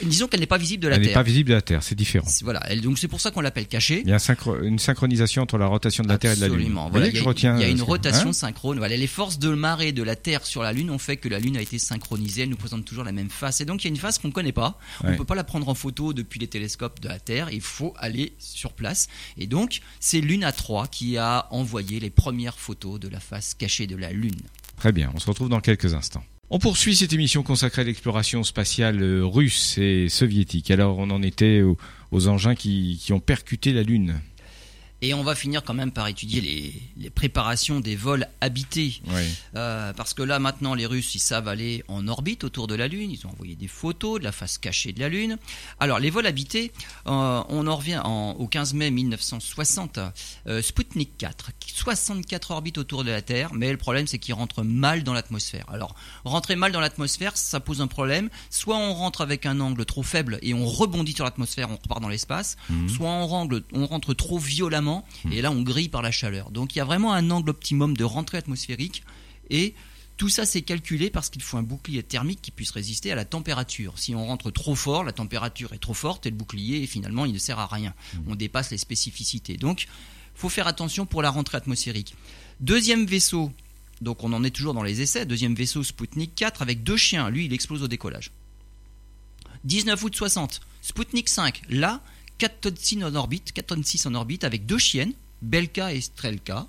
Disons 0.03 0.27
qu'elle 0.27 0.39
n'est 0.39 0.45
pas 0.45 0.57
visible 0.57 0.83
de 0.83 0.87
la 0.89 0.95
elle 0.95 1.01
n'est 1.01 1.07
Terre. 1.07 1.13
pas 1.15 1.23
visible 1.23 1.49
de 1.49 1.53
la 1.55 1.61
Terre, 1.61 1.83
c'est 1.83 1.95
différent. 1.95 2.27
C'est- 2.27 2.43
Voilà, 2.43 2.61
elle- 2.69 2.81
donc 2.81 2.97
c'est 2.99 3.07
pour 3.07 3.21
ça 3.21 3.31
qu'on 3.31 3.41
l'appelle 3.41 3.67
cachée. 3.67 4.01
Il 4.05 4.09
y 4.09 4.13
a 4.13 4.17
synchro- 4.17 4.61
une 4.63 4.79
synchronisation 4.79 5.41
entre 5.43 5.57
la 5.57 5.67
rotation 5.67 6.03
de 6.03 6.09
la 6.09 6.17
Terre 6.17 6.33
et 6.33 6.35
de 6.35 6.41
la 6.41 6.47
Lune. 6.47 6.77
Voilà, 6.91 7.07
il 7.07 7.13
y 7.13 7.17
je 7.17 7.21
a- 7.23 7.25
retiens. 7.25 7.55
Il 7.57 7.61
y 7.61 7.65
a 7.65 7.69
une 7.69 7.77
que- 7.77 7.83
rotation 7.83 8.29
hein 8.29 8.33
synchrone. 8.33 8.77
Voilà, 8.77 8.97
les 8.97 9.07
forces 9.07 9.39
de 9.39 9.49
marée 9.49 9.91
de 9.91 10.03
la 10.03 10.15
Terre 10.15 10.45
sur 10.45 10.63
la 10.63 10.73
Lune 10.73 10.89
ont 10.89 10.97
fait 10.99 11.17
que 11.17 11.29
la 11.29 11.39
Lune 11.39 11.57
a 11.57 11.61
été 11.61 11.79
synchronisée. 11.79 12.43
Elle 12.43 12.49
nous 12.49 12.55
présente 12.57 12.85
toujours 12.85 13.03
la 13.03 13.11
même 13.11 13.29
face. 13.29 13.61
Et 13.61 13.65
donc 13.65 13.83
il 13.83 13.87
y 13.87 13.89
a 13.89 13.93
une 13.93 13.97
face 14.01 14.17
qu'on 14.17 14.27
ne 14.27 14.33
connaît 14.33 14.51
pas. 14.51 14.77
On 15.03 15.11
ne 15.11 15.15
peut 15.15 15.25
pas 15.25 15.35
la 15.35 15.43
prendre 15.43 15.69
en 15.69 15.75
photo 15.75 16.13
depuis 16.13 16.39
les 16.39 16.47
télescopes 16.47 16.99
de 16.99 17.07
la 17.07 17.19
Terre. 17.19 17.49
Il 17.51 17.61
faut 17.61 17.93
aller 17.97 18.33
sur 18.39 18.73
place. 18.73 19.07
Et 19.37 19.47
donc 19.47 19.81
c'est 19.99 20.19
Luna 20.21 20.51
3 20.51 20.87
qui 20.87 21.17
a 21.17 21.47
envoyé 21.51 21.99
les 21.99 22.09
premières 22.09 22.57
photos 22.57 22.99
de 22.99 23.07
la 23.07 23.19
face 23.19 23.53
cachée 23.53 23.87
de 23.87 23.95
la 23.95 24.11
Lune. 24.11 24.41
Très 24.77 24.91
bien, 24.91 25.11
on 25.13 25.19
se 25.19 25.27
retrouve 25.27 25.49
dans 25.49 25.61
quelques 25.61 25.93
instants. 25.93 26.23
On 26.53 26.59
poursuit 26.59 26.97
cette 26.97 27.13
émission 27.13 27.43
consacrée 27.43 27.83
à 27.83 27.85
l'exploration 27.85 28.43
spatiale 28.43 29.01
euh, 29.01 29.25
russe 29.25 29.77
et 29.77 30.09
soviétique. 30.09 30.69
Alors 30.69 30.97
on 30.97 31.09
en 31.09 31.21
était 31.23 31.61
aux, 31.61 31.77
aux 32.11 32.27
engins 32.27 32.55
qui, 32.55 32.99
qui 33.01 33.13
ont 33.13 33.21
percuté 33.21 33.71
la 33.71 33.83
Lune. 33.83 34.19
Et 35.03 35.13
on 35.15 35.23
va 35.23 35.33
finir 35.35 35.63
quand 35.63 35.73
même 35.73 35.91
par 35.91 36.07
étudier 36.07 36.41
les, 36.41 36.73
les 36.97 37.09
préparations 37.09 37.79
des 37.79 37.95
vols 37.95 38.27
habités. 38.39 39.01
Euh, 39.55 39.93
parce 39.93 40.13
que 40.13 40.21
là 40.21 40.37
maintenant 40.39 40.75
les 40.75 40.85
Russes 40.85 41.15
ils 41.15 41.19
savent 41.19 41.47
aller 41.47 41.83
en 41.87 42.07
orbite 42.07 42.43
autour 42.43 42.67
de 42.67 42.75
la 42.75 42.87
Lune, 42.87 43.09
ils 43.11 43.25
ont 43.25 43.31
envoyé 43.31 43.55
des 43.55 43.67
photos 43.67 44.19
de 44.19 44.23
la 44.23 44.31
face 44.31 44.57
cachée 44.59 44.93
de 44.93 44.99
la 44.99 45.09
Lune. 45.09 45.37
Alors 45.79 45.97
les 45.99 46.09
vols 46.11 46.27
habités, 46.27 46.71
euh, 47.07 47.43
on 47.49 47.65
en 47.67 47.75
revient 47.75 47.99
en- 48.03 48.31
au 48.33 48.47
15 48.47 48.73
mai 48.75 48.91
1960, 48.91 49.99
euh, 50.47 50.61
Sputnik 50.61 51.17
4, 51.17 51.49
64 51.75 52.51
orbites 52.51 52.77
autour 52.77 53.03
de 53.03 53.11
la 53.11 53.21
Terre, 53.21 53.53
mais 53.53 53.71
le 53.71 53.77
problème 53.77 54.07
c'est 54.07 54.19
qu'il 54.19 54.33
rentre 54.33 54.63
mal 54.63 55.03
dans 55.03 55.13
l'atmosphère. 55.13 55.65
Alors 55.69 55.95
rentrer 56.25 56.55
mal 56.55 56.71
dans 56.71 56.79
l'atmosphère, 56.79 57.37
ça 57.37 57.59
pose 57.59 57.81
un 57.81 57.87
problème, 57.87 58.29
soit 58.49 58.77
on 58.77 58.93
rentre 58.93 59.21
avec 59.21 59.45
un 59.45 59.59
angle 59.59 59.85
trop 59.85 60.03
faible 60.03 60.39
et 60.41 60.53
on 60.53 60.65
rebondit 60.65 61.13
sur 61.13 61.23
l'atmosphère, 61.25 61.69
on 61.71 61.77
repart 61.77 62.01
dans 62.01 62.09
l'espace, 62.09 62.57
Mhm. 62.69 62.89
soit 62.89 63.09
on 63.09 63.27
rentre, 63.27 63.63
on 63.73 63.85
rentre 63.85 64.13
trop 64.13 64.37
violemment 64.39 65.05
et 65.31 65.41
là 65.41 65.51
on 65.51 65.61
grille 65.61 65.89
par 65.89 66.01
la 66.01 66.11
chaleur. 66.11 66.51
Donc 66.51 66.75
il 66.75 66.79
y 66.79 66.81
a 66.81 66.85
vraiment 66.85 67.13
un 67.13 67.29
angle 67.31 67.49
optimum 67.49 67.95
de 67.95 68.03
rentrée 68.03 68.37
atmosphérique 68.37 69.03
et 69.49 69.73
tout 70.17 70.29
ça 70.29 70.45
c'est 70.45 70.61
calculé 70.61 71.09
parce 71.09 71.29
qu'il 71.29 71.41
faut 71.41 71.57
un 71.57 71.63
bouclier 71.63 72.03
thermique 72.03 72.41
qui 72.41 72.51
puisse 72.51 72.69
résister 72.71 73.11
à 73.11 73.15
la 73.15 73.25
température. 73.25 73.97
Si 73.97 74.13
on 74.13 74.25
rentre 74.27 74.51
trop 74.51 74.75
fort, 74.75 75.03
la 75.03 75.11
température 75.13 75.73
est 75.73 75.79
trop 75.79 75.95
forte 75.95 76.25
et 76.27 76.29
le 76.29 76.35
bouclier 76.35 76.85
finalement 76.85 77.25
il 77.25 77.33
ne 77.33 77.39
sert 77.39 77.57
à 77.57 77.65
rien. 77.67 77.93
On 78.27 78.35
dépasse 78.35 78.69
les 78.71 78.77
spécificités. 78.77 79.57
Donc 79.57 79.87
faut 80.35 80.49
faire 80.49 80.67
attention 80.67 81.05
pour 81.05 81.21
la 81.21 81.29
rentrée 81.29 81.57
atmosphérique. 81.57 82.15
Deuxième 82.59 83.05
vaisseau, 83.05 83.51
donc 84.01 84.23
on 84.23 84.33
en 84.33 84.43
est 84.43 84.51
toujours 84.51 84.73
dans 84.73 84.83
les 84.83 85.01
essais, 85.01 85.25
deuxième 85.25 85.55
vaisseau 85.55 85.83
Sputnik 85.83 86.35
4 86.35 86.61
avec 86.61 86.83
deux 86.83 86.97
chiens, 86.97 87.29
lui 87.29 87.45
il 87.45 87.53
explose 87.53 87.83
au 87.83 87.87
décollage. 87.87 88.31
19 89.63 90.03
août 90.03 90.15
60, 90.15 90.61
Sputnik 90.81 91.29
5, 91.29 91.61
là 91.69 92.01
4 92.39 92.61
tonnes 92.61 92.75
6 92.75 93.03
en 93.03 93.15
orbite, 93.15 93.51
4 93.51 93.67
tonnes 93.67 93.83
6 93.83 94.07
en 94.07 94.15
orbite 94.15 94.43
avec 94.43 94.65
deux 94.65 94.79
chiennes, 94.79 95.13
Belka 95.43 95.93
et 95.93 96.01
Strelka. 96.01 96.67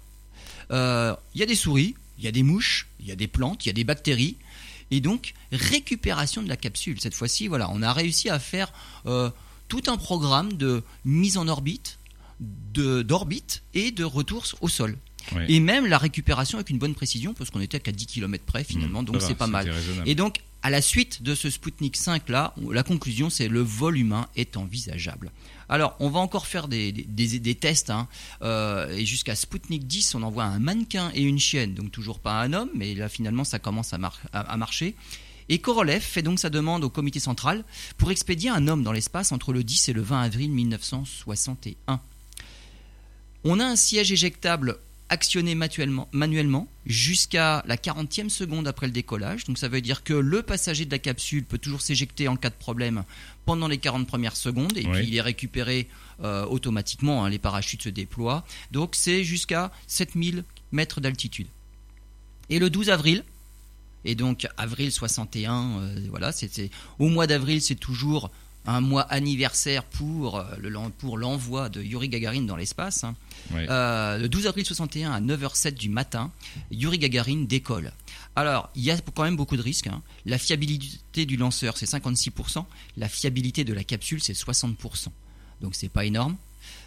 Euh, 0.71 1.15
Il 1.35 1.41
y 1.41 1.43
a 1.43 1.47
des 1.47 1.55
souris, 1.55 1.95
il 2.19 2.25
y 2.25 2.29
a 2.29 2.33
des 2.33 2.43
mouches, 2.43 2.89
il 3.01 3.07
y 3.07 3.13
a 3.13 3.17
des 3.17 3.27
plantes, 3.27 3.65
il 3.65 3.69
y 3.69 3.71
a 3.71 3.73
des 3.73 3.85
bactéries. 3.85 4.37
Et 4.91 5.01
donc, 5.01 5.33
récupération 5.51 6.43
de 6.43 6.49
la 6.49 6.59
capsule. 6.59 7.01
Cette 7.01 7.15
fois-ci, 7.15 7.49
voilà, 7.49 7.71
on 7.71 7.81
a 7.81 7.93
réussi 7.93 8.29
à 8.29 8.39
faire 8.39 8.73
euh, 9.07 9.31
tout 9.69 9.83
un 9.87 9.97
programme 9.97 10.53
de 10.53 10.83
mise 11.07 11.39
en 11.39 11.49
orbite, 11.49 11.99
d'orbite 12.73 13.63
et 13.75 13.91
de 13.91 14.05
retour 14.05 14.45
au 14.61 14.69
sol. 14.69 14.97
Et 15.49 15.61
même 15.61 15.87
la 15.87 15.99
récupération 15.99 16.59
avec 16.59 16.71
une 16.71 16.79
bonne 16.79 16.95
précision, 16.95 17.33
parce 17.33 17.51
qu'on 17.51 17.61
était 17.61 17.79
qu'à 17.81 17.93
10 17.93 18.07
km 18.07 18.45
près 18.45 18.65
finalement, 18.65 19.03
Mmh, 19.03 19.05
donc 19.05 19.15
ça 19.21 19.29
c'est 19.29 19.35
pas 19.37 19.47
mal. 19.47 19.67
Et 20.07 20.15
donc, 20.17 20.39
à 20.63 20.71
la 20.71 20.83
suite 20.83 21.23
de 21.23 21.35
ce 21.37 21.49
Sputnik 21.51 21.97
5 21.97 22.29
là, 22.29 22.55
la 22.71 22.83
conclusion 22.83 23.31
c'est 23.31 23.49
le 23.49 23.61
vol 23.61 23.99
humain 23.99 24.27
est 24.37 24.57
envisageable. 24.57 25.31
Alors, 25.69 25.95
on 26.01 26.11
va 26.11 26.19
encore 26.21 26.47
faire 26.47 26.67
des, 26.69 26.93
des, 26.93 27.05
des- 27.05 27.39
des 27.39 27.55
tests, 27.55 27.89
hein, 27.91 28.09
euh, 28.43 28.91
et 28.95 29.07
jusqu'à 29.07 29.35
Sputnik 29.37 29.87
10, 29.87 30.15
on 30.17 30.23
envoie 30.23 30.45
un 30.45 30.59
mannequin 30.59 31.11
et 31.15 31.23
une 31.23 31.39
chienne, 31.39 31.73
donc 31.75 31.91
toujours 31.93 32.19
pas 32.19 32.43
un 32.43 32.53
homme, 32.53 32.69
mais 32.75 32.95
là 32.95 33.09
finalement 33.09 33.45
ça 33.45 33.59
commence 33.61 33.93
à, 33.95 33.99
mar- 33.99 34.21
à- 34.33 34.41
à 34.41 34.57
marcher. 34.57 34.95
Et 35.49 35.59
Korolev 35.61 36.01
fait 36.01 36.23
donc 36.23 36.41
sa 36.41 36.51
demande 36.51 36.83
au 36.85 36.91
comité 36.91 37.21
central 37.21 37.65
pour 37.97 38.11
expédier 38.11 38.51
un 38.51 38.67
homme 38.69 38.83
dans 38.83 38.93
l'espace 38.93 39.31
entre 39.33 39.53
le 39.53 39.63
10 39.65 39.89
et 39.89 39.93
le 39.93 40.03
20 40.03 40.21
avril 40.23 40.51
1961. 40.51 42.01
On 43.45 43.59
a 43.61 43.65
un 43.65 43.77
siège 43.77 44.13
éjectable 44.13 44.79
actionné 45.09 45.55
manuellement, 45.55 46.09
manuellement 46.13 46.69
jusqu'à 46.87 47.63
la 47.67 47.77
40e 47.77 48.31
seconde 48.31 48.67
après 48.67 48.87
le 48.87 48.93
décollage. 48.93 49.45
Donc 49.45 49.59
ça 49.59 49.69
veut 49.69 49.81
dire 49.83 50.05
que 50.05 50.15
le 50.15 50.43
passager 50.43 50.87
de 50.87 50.91
la 50.91 50.99
capsule 50.99 51.45
peut 51.45 51.59
toujours 51.59 51.83
s'éjecter 51.83 52.29
en 52.29 52.37
cas 52.37 52.49
de 52.51 52.55
problème 52.55 53.05
pendant 53.45 53.69
les 53.69 53.77
40 53.79 54.07
premières 54.07 54.37
secondes 54.37 54.77
et 54.77 54.87
Oui. 54.87 54.93
puis 54.93 55.09
il 55.09 55.17
est 55.17 55.21
récupéré 55.21 55.89
euh, 56.23 56.45
automatiquement, 56.47 57.25
hein, 57.25 57.29
les 57.31 57.39
parachutes 57.39 57.83
se 57.83 57.89
déploient. 57.89 58.45
Donc 58.71 58.95
c'est 58.95 59.23
jusqu'à 59.25 59.71
7000 59.87 60.45
mètres 60.71 61.01
d'altitude. 61.01 61.49
Et 62.49 62.59
le 62.59 62.71
12 62.71 62.89
avril, 62.91 63.25
et 64.05 64.15
donc 64.15 64.47
avril 64.57 64.91
61, 64.93 65.79
euh, 65.81 66.07
voilà, 66.11 66.33
c'est- 66.33 66.71
au 66.99 67.09
mois 67.09 67.27
d'avril 67.27 67.61
c'est 67.61 67.75
toujours 67.75 68.31
un 68.67 68.81
mois 68.81 69.03
anniversaire 69.03 69.85
pour, 69.85 70.37
euh, 70.39 70.45
le, 70.59 70.73
pour 70.99 71.19
l'envoi 71.19 71.69
de 71.69 71.83
Yuri 71.83 72.09
Gagarin 72.09 72.43
dans 72.43 72.57
l'espace. 72.57 73.05
Euh, 73.53 74.19
le 74.19 74.29
12 74.29 74.47
avril 74.47 74.65
61 74.65 75.11
à 75.13 75.21
9h07 75.21 75.75
du 75.75 75.89
matin, 75.89 76.31
Yuri 76.71 76.99
Gagarin 76.99 77.45
décolle. 77.49 77.93
Alors, 78.37 78.71
il 78.75 78.83
y 78.85 78.91
a 78.91 78.99
quand 79.15 79.25
même 79.25 79.37
beaucoup 79.37 79.57
de 79.57 79.63
risques. 79.63 79.89
hein. 79.89 80.03
La 80.25 80.39
fiabilité 80.39 81.27
du 81.27 81.37
lanceur, 81.37 81.77
c'est 81.77 81.87
56%. 81.91 82.65
La 82.97 83.09
fiabilité 83.09 83.65
de 83.65 83.75
la 83.75 83.85
capsule, 83.85 84.23
c'est 84.23 84.33
60%. 84.33 85.09
Donc, 85.61 85.75
c'est 85.75 85.89
pas 85.91 86.05
énorme. 86.05 86.37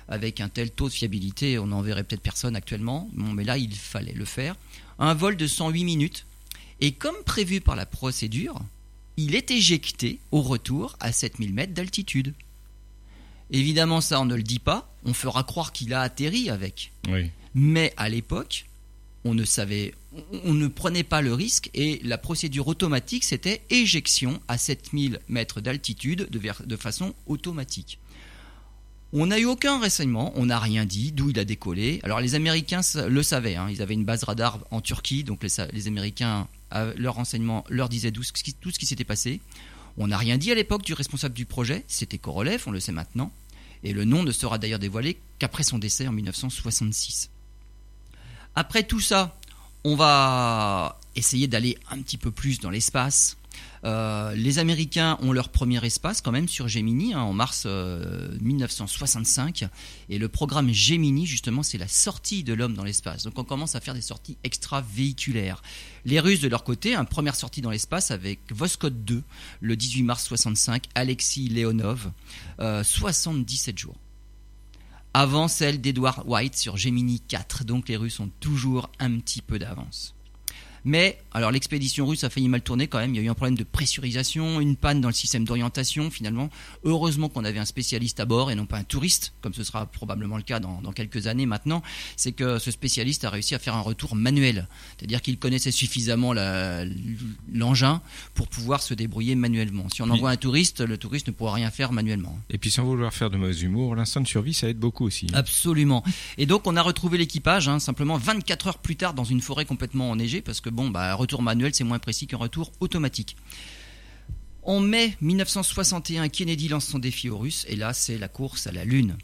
Avec 0.07 0.39
un 0.39 0.49
tel 0.49 0.71
taux 0.71 0.87
de 0.87 0.93
fiabilité, 0.93 1.59
on 1.59 1.67
n'enverrait 1.67 2.03
peut-être 2.03 2.21
personne 2.21 2.55
actuellement. 2.55 3.09
Bon, 3.13 3.31
mais 3.33 3.43
là, 3.43 3.57
il 3.57 3.73
fallait 3.75 4.13
le 4.13 4.25
faire. 4.25 4.55
Un 4.97 5.13
vol 5.13 5.35
de 5.35 5.45
108 5.47 5.83
minutes. 5.83 6.25
Et 6.81 6.93
comme 6.93 7.15
prévu 7.25 7.61
par 7.61 7.75
la 7.75 7.85
procédure, 7.85 8.59
il 9.17 9.35
est 9.35 9.51
éjecté 9.51 10.19
au 10.31 10.41
retour 10.41 10.97
à 10.99 11.11
7000 11.11 11.53
mètres 11.53 11.73
d'altitude. 11.73 12.33
Évidemment, 13.51 14.01
ça, 14.01 14.19
on 14.19 14.25
ne 14.25 14.35
le 14.35 14.43
dit 14.43 14.59
pas. 14.59 14.91
On 15.05 15.13
fera 15.13 15.43
croire 15.43 15.71
qu'il 15.71 15.93
a 15.93 16.01
atterri 16.01 16.49
avec. 16.49 16.91
Oui. 17.07 17.29
Mais 17.53 17.93
à 17.95 18.09
l'époque, 18.09 18.65
on 19.25 19.33
ne 19.33 19.43
savait, 19.43 19.93
on- 20.43 20.53
ne 20.53 20.67
prenait 20.67 21.03
pas 21.03 21.21
le 21.21 21.33
risque 21.33 21.69
et 21.73 21.99
la 22.03 22.17
procédure 22.17 22.67
automatique, 22.67 23.23
c'était 23.23 23.61
éjection 23.69 24.39
à 24.47 24.57
7000 24.57 25.19
mètres 25.27 25.61
d'altitude 25.61 26.27
de, 26.29 26.75
façon 26.77 27.13
automatique. 27.25 27.99
On 29.13 29.27
n'a 29.27 29.39
eu 29.39 29.45
aucun 29.45 29.79
renseignement, 29.79 30.31
on 30.35 30.47
n'a 30.47 30.59
rien 30.59 30.85
dit 30.85 31.11
d'où 31.11 31.29
il 31.29 31.39
a 31.39 31.45
décollé. 31.45 31.99
Alors 32.03 32.19
les 32.19 32.35
Américains 32.35 32.81
le 33.07 33.23
savaient, 33.23 33.55
hein, 33.55 33.67
ils 33.69 33.81
avaient 33.81 33.93
une 33.93 34.05
base 34.05 34.23
radar 34.23 34.59
en 34.71 34.81
Turquie, 34.81 35.23
donc 35.23 35.41
les, 35.43 35.87
Américains, 35.87 36.47
leur 36.71 37.15
renseignement, 37.15 37.63
leur 37.69 37.89
disaient 37.89 38.11
tout 38.11 38.23
ce 38.23 38.33
qui, 38.33 38.53
tout 38.53 38.71
ce 38.71 38.79
qui 38.79 38.85
s'était 38.85 39.03
passé. 39.03 39.41
On 39.97 40.07
n'a 40.07 40.17
rien 40.17 40.37
dit 40.37 40.51
à 40.51 40.55
l'époque 40.55 40.83
du 40.83 40.93
responsable 40.93 41.33
du 41.33 41.45
projet, 41.45 41.85
c'était 41.87 42.17
Korolev, 42.17 42.63
on 42.67 42.71
le 42.71 42.79
sait 42.79 42.91
maintenant. 42.91 43.31
Et 43.83 43.93
le 43.93 44.03
nom 44.03 44.23
ne 44.23 44.31
sera 44.31 44.57
d'ailleurs 44.57 44.79
dévoilé 44.79 45.17
qu'après 45.39 45.63
son 45.63 45.77
décès 45.77 46.07
en 46.07 46.11
1966. 46.11 47.29
Après 48.55 48.83
tout 48.83 48.99
ça, 48.99 49.37
on 49.83 49.95
va 49.95 50.99
essayer 51.15 51.47
d'aller 51.47 51.77
un 51.91 52.01
petit 52.01 52.17
peu 52.17 52.31
plus 52.31 52.59
dans 52.59 52.69
l'espace. 52.69 53.37
Euh, 53.85 54.33
les 54.33 54.57
Américains 54.57 55.17
ont 55.21 55.31
leur 55.31 55.49
premier 55.49 55.83
espace 55.85 56.21
quand 56.21 56.31
même 56.31 56.47
sur 56.47 56.67
Gemini 56.67 57.13
hein, 57.13 57.21
en 57.21 57.33
mars 57.33 57.63
euh, 57.67 58.35
1965 58.41 59.65
et 60.09 60.17
le 60.17 60.27
programme 60.27 60.73
Gemini 60.73 61.27
justement 61.27 61.61
c'est 61.61 61.77
la 61.77 61.87
sortie 61.87 62.43
de 62.43 62.53
l'homme 62.53 62.73
dans 62.73 62.83
l'espace. 62.83 63.23
Donc 63.23 63.37
on 63.37 63.43
commence 63.43 63.75
à 63.75 63.81
faire 63.81 63.93
des 63.93 64.01
sorties 64.01 64.37
extravéhiculaires. 64.43 65.61
Les 66.05 66.19
Russes 66.19 66.41
de 66.41 66.47
leur 66.47 66.63
côté, 66.63 66.95
une 66.95 67.05
première 67.05 67.35
sortie 67.35 67.61
dans 67.61 67.69
l'espace 67.69 68.09
avec 68.09 68.39
Voskhod 68.51 69.05
2 69.05 69.21
le 69.61 69.75
18 69.75 70.03
mars 70.03 70.25
65, 70.25 70.85
Alexis 70.95 71.49
Leonov, 71.49 72.11
euh, 72.59 72.83
77 72.83 73.77
jours 73.77 73.95
avant 75.13 75.47
celle 75.47 75.79
d'Edward 75.79 76.23
White 76.25 76.57
sur 76.57 76.75
Gemini 76.75 77.21
4. 77.21 77.63
Donc 77.63 77.87
les 77.87 77.95
Russes 77.95 78.19
ont 78.19 78.29
toujours 78.41 78.89
un 78.99 79.17
petit 79.19 79.41
peu 79.41 79.57
d'avance. 79.59 80.13
Mais, 80.85 81.17
alors 81.33 81.51
l'expédition 81.51 82.05
russe 82.05 82.23
a 82.23 82.29
failli 82.29 82.47
mal 82.47 82.61
tourner 82.61 82.87
quand 82.87 82.99
même. 82.99 83.13
Il 83.13 83.17
y 83.17 83.19
a 83.19 83.23
eu 83.23 83.29
un 83.29 83.33
problème 83.33 83.57
de 83.57 83.63
pressurisation, 83.63 84.61
une 84.61 84.75
panne 84.75 85.01
dans 85.01 85.07
le 85.09 85.13
système 85.13 85.43
d'orientation 85.43 86.11
finalement. 86.11 86.49
Heureusement 86.83 87.27
qu'on 87.27 87.43
avait 87.43 87.59
un 87.59 87.65
spécialiste 87.65 88.19
à 88.19 88.25
bord 88.25 88.51
et 88.51 88.55
non 88.55 88.65
pas 88.65 88.77
un 88.77 88.83
touriste, 88.83 89.33
comme 89.41 89.53
ce 89.53 89.63
sera 89.63 89.85
probablement 89.87 90.37
le 90.37 90.43
cas 90.43 90.59
dans, 90.59 90.81
dans 90.81 90.91
quelques 90.91 91.27
années 91.27 91.45
maintenant. 91.45 91.81
C'est 92.17 92.31
que 92.31 92.59
ce 92.59 92.69
spécialiste 92.71 93.25
a 93.25 93.29
réussi 93.29 93.55
à 93.55 93.59
faire 93.59 93.75
un 93.75 93.81
retour 93.81 94.15
manuel. 94.15 94.67
C'est-à-dire 94.97 95.21
qu'il 95.21 95.37
connaissait 95.39 95.71
suffisamment 95.71 96.33
l'engin 97.51 98.01
pour 98.33 98.47
pouvoir 98.47 98.81
se 98.81 98.93
débrouiller 98.93 99.35
manuellement. 99.35 99.89
Si 99.89 100.01
on 100.01 100.09
envoie 100.09 100.29
un 100.31 100.37
touriste, 100.37 100.81
le 100.81 100.97
touriste 100.97 101.27
ne 101.27 101.31
pourra 101.33 101.53
rien 101.53 101.71
faire 101.71 101.91
manuellement. 101.91 102.37
Et 102.49 102.57
puis 102.57 102.71
sans 102.71 102.83
vouloir 102.83 103.13
faire 103.13 103.29
de 103.29 103.37
mauvais 103.37 103.57
humour, 103.59 103.95
l'instant 103.95 104.21
de 104.21 104.27
survie, 104.27 104.53
ça 104.53 104.69
aide 104.69 104.77
beaucoup 104.79 105.05
aussi. 105.05 105.27
hein. 105.33 105.37
Absolument. 105.37 106.03
Et 106.37 106.45
donc 106.45 106.67
on 106.67 106.75
a 106.75 106.81
retrouvé 106.81 107.17
l'équipage 107.17 107.67
hein, 107.67 107.79
simplement 107.79 108.17
24 108.17 108.67
heures 108.67 108.77
plus 108.77 108.95
tard 108.95 109.13
dans 109.13 109.23
une 109.23 109.41
forêt 109.41 109.65
complètement 109.65 110.11
enneigée 110.11 110.41
parce 110.41 110.61
que 110.61 110.69
bon, 110.75 110.89
bah, 110.89 111.11
un 111.11 111.15
retour 111.15 111.41
manuel 111.41 111.73
c'est 111.73 111.83
moins 111.83 111.99
précis 111.99 112.27
qu'un 112.27 112.37
retour 112.37 112.71
automatique. 112.79 113.35
En 114.63 114.79
mai 114.79 115.15
1961, 115.21 116.27
Kennedy 116.29 116.67
lance 116.67 116.85
son 116.85 116.99
défi 116.99 117.29
aux 117.29 117.37
Russes 117.37 117.65
et 117.69 117.75
là 117.75 117.93
c'est 117.93 118.17
la 118.17 118.27
course 118.27 118.67
à 118.67 118.71
la 118.71 118.83
Lune. 118.83 119.15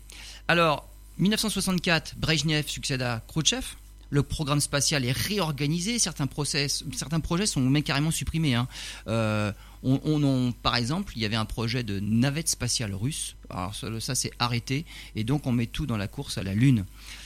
Alors, 0.47 0.87
1964, 1.17 2.15
Brezhnev 2.17 2.67
succède 2.67 3.01
à 3.01 3.21
Khrouchtchev. 3.27 3.65
Le 4.11 4.23
programme 4.23 4.59
spatial 4.59 5.05
est 5.05 5.11
réorganisé. 5.13 5.97
Certains, 5.97 6.27
projets 6.27 6.67
sont 6.67 7.61
même 7.61 7.81
carrément 7.81 8.11
supprimés. 8.11 8.55
hein. 8.55 8.67
Euh, 9.07 9.53
on- 9.83 10.51
par 10.61 10.75
exemple, 10.75 11.13
il 11.15 11.21
y 11.21 11.25
avait 11.25 11.37
un 11.37 11.45
projet 11.45 11.81
de 11.83 11.99
navette 12.01 12.49
spatiale 12.49 12.93
russe. 12.93 13.35
Alors 13.49 13.73
ça, 13.73 13.87
ça, 14.01 14.13
c'est 14.15 14.31
arrêté. 14.37 14.85
Et 15.15 15.23
donc 15.23 15.47
on 15.47 15.51
met 15.53 15.65
tout 15.65 15.85
dans 15.85 15.97
la 15.97 16.07
course 16.09 16.37
à 16.37 16.43
la 16.43 16.53
Lune. 16.53 16.85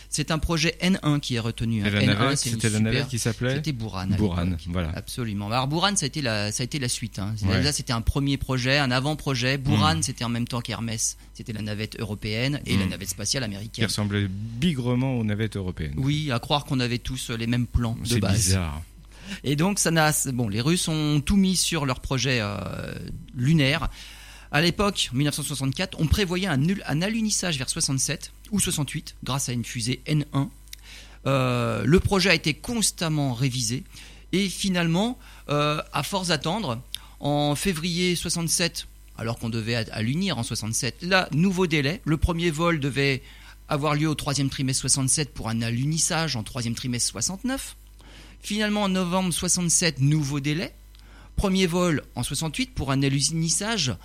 C'est 0.09 0.31
un 0.31 0.37
projet 0.39 0.77
N1 0.81 1.19
qui 1.19 1.35
est 1.35 1.39
retenu. 1.39 1.83
hein. 1.83 1.87
Et 1.87 1.89
la 1.91 2.01
N1, 2.01 2.05
navette, 2.05 2.37
c'est 2.37 2.49
une 2.49 2.55
c'était 2.55 2.69
la 2.69 2.79
navette 2.79 3.07
qui 3.07 3.19
s'appelait 3.19 3.55
C'était 3.55 3.71
Buran, 3.73 4.05
l'époque. 4.09 4.31
voilà. 4.67 4.91
Absolument. 4.95 5.47
Alors 5.47 5.67
Buran, 5.67 5.95
ça 5.95 6.05
a 6.05 6.07
été 6.07 6.21
la, 6.21 6.51
ça 6.51 6.61
a 6.61 6.65
été 6.65 6.79
la 6.79 6.87
suite. 6.89 7.19
hein. 7.19 7.35
Ouais. 7.43 7.61
Là, 7.61 7.71
c'était 7.71 7.93
un 7.93 8.01
premier 8.01 8.37
projet, 8.37 8.77
un 8.77 8.91
avant-projet. 8.91 9.57
Buran, 9.57 9.95
Mm. 9.97 10.03
c'était 10.03 10.23
en 10.23 10.29
même 10.29 10.47
temps 10.47 10.61
qu'Hermès. 10.61 11.17
C'était 11.33 11.53
la 11.53 11.61
navette 11.61 11.99
européenne 11.99 12.61
et 12.65 12.77
la 12.77 12.85
Mm. 12.85 12.89
navette 12.89 13.09
spatiale 13.09 13.43
Qui 13.43 13.45
américaine. 13.45 13.85
ressemblait 13.85 14.27
bigrement 14.29 15.17
aux 15.19 15.23
navettes 15.23 15.57
européennes. 15.57 15.93
Oui, 15.97 16.31
à 16.31 16.39
croire 16.39 16.65
qu'on 16.65 16.79
avait 16.79 16.99
tous 16.99 17.29
les 17.31 17.47
mêmes 17.47 17.67
plans 17.67 17.97
de 18.01 18.07
C'est 18.07 18.19
base. 18.19 18.35
bizarre. 18.35 18.81
Et 19.43 19.55
donc, 19.55 19.79
ça 19.79 19.89
n'a, 19.91 20.11
bon, 20.33 20.47
les 20.47 20.61
Russes 20.61 20.87
ont 20.87 21.19
tout 21.19 21.35
mis 21.35 21.55
sur 21.55 21.85
leur 21.85 21.99
projet 21.99 22.39
euh, 22.41 22.93
lunaire. 23.35 23.89
À 24.51 24.61
l'époque, 24.61 25.09
1964, 25.13 25.97
on 25.99 26.05
prévoyait 26.07 26.47
un, 26.47 26.61
un 26.87 27.01
alunissage 27.01 27.57
vers 27.57 27.67
67 27.69 28.31
ou 28.55 28.59
68 28.59 29.15
grâce 29.23 29.49
à 29.49 29.51
une 29.51 29.65
fusée 29.65 30.01
N1. 30.07 30.49
Euh, 31.27 31.83
le 31.85 31.99
projet 31.99 32.29
a 32.29 32.33
été 32.33 32.53
constamment 32.53 33.33
révisé 33.33 33.83
et 34.31 34.49
finalement, 34.49 35.19
euh, 35.49 35.81
à 35.93 36.03
force 36.03 36.29
d'attendre, 36.29 36.81
en 37.19 37.55
février 37.55 38.15
67, 38.15 38.87
alors 39.17 39.39
qu'on 39.39 39.49
devait 39.49 39.75
alunir 39.91 40.37
en 40.37 40.43
67, 40.43 40.97
là, 41.01 41.27
nouveau 41.31 41.67
délai. 41.67 42.01
Le 42.05 42.17
premier 42.17 42.49
vol 42.49 42.79
devait 42.79 43.21
avoir 43.67 43.95
lieu 43.95 44.07
au 44.07 44.15
troisième 44.15 44.49
trimestre 44.49 44.81
67 44.81 45.33
pour 45.33 45.49
un 45.49 45.61
alunissage 45.61 46.35
en 46.35 46.43
troisième 46.43 46.75
trimestre 46.75 47.11
69. 47.11 47.75
Finalement, 48.41 48.83
en 48.83 48.89
novembre 48.89 49.33
67, 49.33 49.99
nouveau 50.01 50.39
délai. 50.39 50.73
Premier 51.35 51.67
vol 51.67 52.03
en 52.15 52.23
68 52.23 52.73
pour 52.73 52.91
un 52.91 53.01
alunissage 53.03 53.95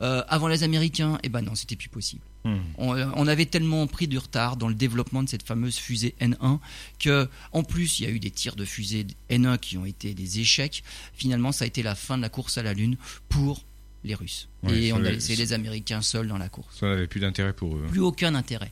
euh, 0.00 0.22
avant 0.28 0.48
les 0.48 0.62
Américains. 0.62 1.18
Eh 1.22 1.28
ben 1.28 1.42
non, 1.42 1.54
c'était 1.54 1.76
plus 1.76 1.88
possible. 1.88 2.22
Hmm. 2.44 2.58
On, 2.78 2.94
euh, 2.96 3.06
on 3.16 3.26
avait 3.26 3.46
tellement 3.46 3.86
pris 3.86 4.06
du 4.06 4.16
retard 4.18 4.56
dans 4.56 4.68
le 4.68 4.74
développement 4.74 5.22
de 5.22 5.28
cette 5.28 5.42
fameuse 5.42 5.76
fusée 5.76 6.14
N1 6.20 6.60
que, 6.98 7.28
en 7.52 7.62
plus, 7.64 7.98
il 8.00 8.04
y 8.04 8.06
a 8.06 8.10
eu 8.10 8.20
des 8.20 8.30
tirs 8.30 8.54
de 8.56 8.64
fusée 8.64 9.06
N1 9.30 9.58
qui 9.58 9.76
ont 9.76 9.84
été 9.84 10.14
des 10.14 10.40
échecs. 10.40 10.82
Finalement, 11.14 11.52
ça 11.52 11.64
a 11.64 11.66
été 11.66 11.82
la 11.82 11.94
fin 11.94 12.16
de 12.16 12.22
la 12.22 12.28
course 12.28 12.58
à 12.58 12.62
la 12.62 12.74
Lune 12.74 12.96
pour 13.28 13.64
les 14.04 14.14
Russes. 14.14 14.48
Et 14.68 14.92
on 14.92 15.04
a 15.04 15.10
laissé 15.10 15.34
les 15.36 15.52
Américains 15.52 16.02
seuls 16.02 16.28
dans 16.28 16.38
la 16.38 16.48
course 16.48 16.78
Ça 16.78 16.86
n'avait 16.86 17.06
plus 17.08 17.20
d'intérêt 17.20 17.52
pour 17.52 17.76
eux. 17.76 17.82
hein. 17.84 17.88
plus 17.90 18.00
aucun 18.00 18.34
intérêt. 18.36 18.70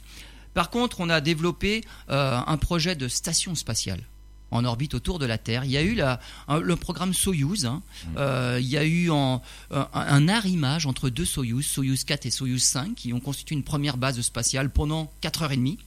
Par 0.55 0.71
contre, 0.71 1.01
on 1.01 1.11
a 1.11 1.21
développé 1.21 1.83
euh, 2.09 2.39
un 2.47 2.57
projet 2.57 2.95
de 2.97 3.09
station 3.09 3.55
spatiale 3.55 4.01
en 4.51 4.65
orbite 4.65 4.95
autour 4.95 5.19
de 5.19 5.27
la 5.27 5.39
Terre. 5.39 5.65
Il 5.65 5.71
y 5.71 5.77
a 5.77 5.83
eu 5.83 5.95
la- 5.95 6.21
le 6.63 6.77
programme 6.77 7.13
Soyuz. 7.15 7.65
hein. 7.67 7.83
Euh, 8.17 8.59
il 8.61 8.69
y 8.69 8.77
a 8.77 8.85
eu 8.85 9.11
en- 9.11 9.43
un, 9.71 9.89
un 9.93 10.29
arrimage 10.29 10.87
entre 10.87 11.09
deux 11.11 11.25
Soyuz, 11.25 11.67
Soyuz 11.67 12.05
4 12.05 12.27
et 12.27 12.31
Soyuz 12.31 12.63
5, 12.63 12.95
qui 12.95 13.13
ont 13.13 13.21
constitué 13.21 13.55
une 13.57 13.65
première 13.65 13.97
base 13.97 14.21
spatiale 14.21 14.71
pendant 14.71 15.13
4h30. 15.23 15.79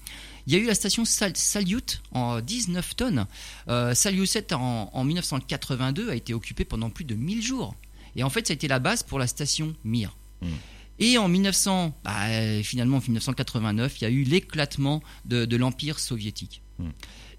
Il 0.48 0.54
y 0.54 0.56
a 0.56 0.60
eu 0.60 0.66
la 0.66 0.76
station 0.76 1.06
Sal- 1.06 1.36
Salyut 1.38 2.02
en 2.12 2.42
19 2.42 2.96
tonnes. 2.96 3.28
Euh, 3.68 3.94
Salyut 3.94 4.26
7 4.26 4.52
en, 4.54 4.90
en 4.94 5.04
1982 5.04 6.10
a 6.10 6.16
été 6.16 6.34
occupée 6.34 6.66
pendant 6.66 6.90
plus 6.90 7.06
de 7.06 7.16
1000 7.16 7.42
jours. 7.42 7.76
Et 8.16 8.24
en 8.24 8.30
fait, 8.30 8.48
ça 8.48 8.54
a 8.54 8.56
été 8.56 8.68
la 8.68 8.80
base 8.80 9.04
pour 9.04 9.20
la 9.20 9.28
station 9.28 9.76
Mir. 9.84 10.16
Et 11.02 11.18
en 11.18 11.28
1900, 11.30 11.94
bah, 12.04 12.12
euh, 12.28 12.62
finalement 12.64 12.98
en 12.98 13.02
1989, 13.02 14.02
il 14.02 14.04
y 14.04 14.08
a 14.08 14.10
eu 14.10 14.24
l'éclatement 14.24 15.02
de, 15.26 15.46
de 15.46 15.56
l'empire 15.58 16.00
soviétique. 16.00 16.62
Mm. 16.80 16.90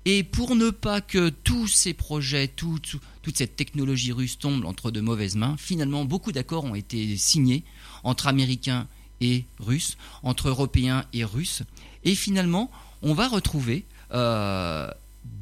Et 0.07 0.23
pour 0.23 0.57
ne 0.57 0.71
pas 0.71 1.01
que 1.01 1.29
tous 1.29 1.69
ces 1.69 1.93
projets, 1.93 2.49
tout- 2.49 2.79
tout- 2.79 3.01
toute 3.23 3.37
cette 3.37 3.55
technologie 3.57 4.13
russe 4.13 4.39
tombe 4.39 4.65
entre 4.65 4.91
de 4.91 5.01
mauvaises 5.01 5.37
mains, 5.37 5.57
finalement 5.59 6.05
beaucoup 6.07 6.33
d'accords 6.33 6.65
ont 6.65 6.75
été 6.75 7.17
signés 7.19 7.65
entre 8.03 8.27
Américains 8.27 8.87
et 9.21 9.45
Russes, 9.59 9.99
entre 10.23 10.49
Européens 10.49 11.05
et 11.13 11.25
Russes. 11.25 11.63
Et 12.05 12.15
finalement, 12.15 12.71
on 13.03 13.13
va 13.13 13.29
retrouver 13.29 13.85
euh, 14.13 14.91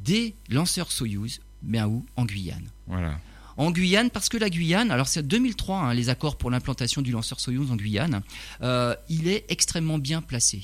des 0.03 0.33
lanceurs 0.49 0.91
Soyouz, 0.91 1.39
bien 1.61 1.87
où? 1.87 2.05
En 2.17 2.25
Guyane 2.25 2.67
Voilà. 2.87 3.17
en 3.55 3.71
Guyane, 3.71 4.09
parce 4.09 4.27
que 4.27 4.37
la 4.37 4.49
Guyane, 4.49 4.91
alors 4.91 5.07
c'est 5.07 5.25
2003, 5.25 5.77
hein, 5.79 5.93
les 5.93 6.09
accords 6.09 6.37
pour 6.37 6.51
l'implantation 6.51 7.01
du 7.01 7.11
lanceur 7.11 7.39
Soyouz 7.39 7.71
en 7.71 7.77
Guyane, 7.77 8.21
euh, 8.61 8.93
il 9.09 9.29
est 9.29 9.45
extrêmement 9.47 9.97
bien 9.97 10.21
placé. 10.21 10.61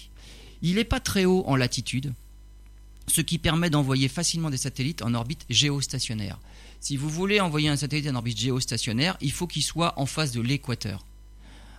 Il 0.61 0.75
n'est 0.75 0.83
pas 0.83 0.99
très 0.99 1.23
haut 1.25 1.43
en 1.47 1.55
latitude, 1.55 2.13
ce 3.07 3.21
qui 3.21 3.37
permet 3.37 3.69
d'envoyer 3.69 4.07
facilement 4.07 4.49
des 4.49 4.57
satellites 4.57 5.01
en 5.01 5.13
orbite 5.13 5.45
géostationnaire. 5.49 6.39
Si 6.79 6.97
vous 6.97 7.09
voulez 7.09 7.39
envoyer 7.39 7.69
un 7.69 7.75
satellite 7.75 8.09
en 8.09 8.15
orbite 8.15 8.39
géostationnaire, 8.39 9.17
il 9.21 9.31
faut 9.31 9.47
qu'il 9.47 9.63
soit 9.63 9.99
en 9.99 10.05
face 10.05 10.31
de 10.31 10.41
l'équateur. 10.41 11.05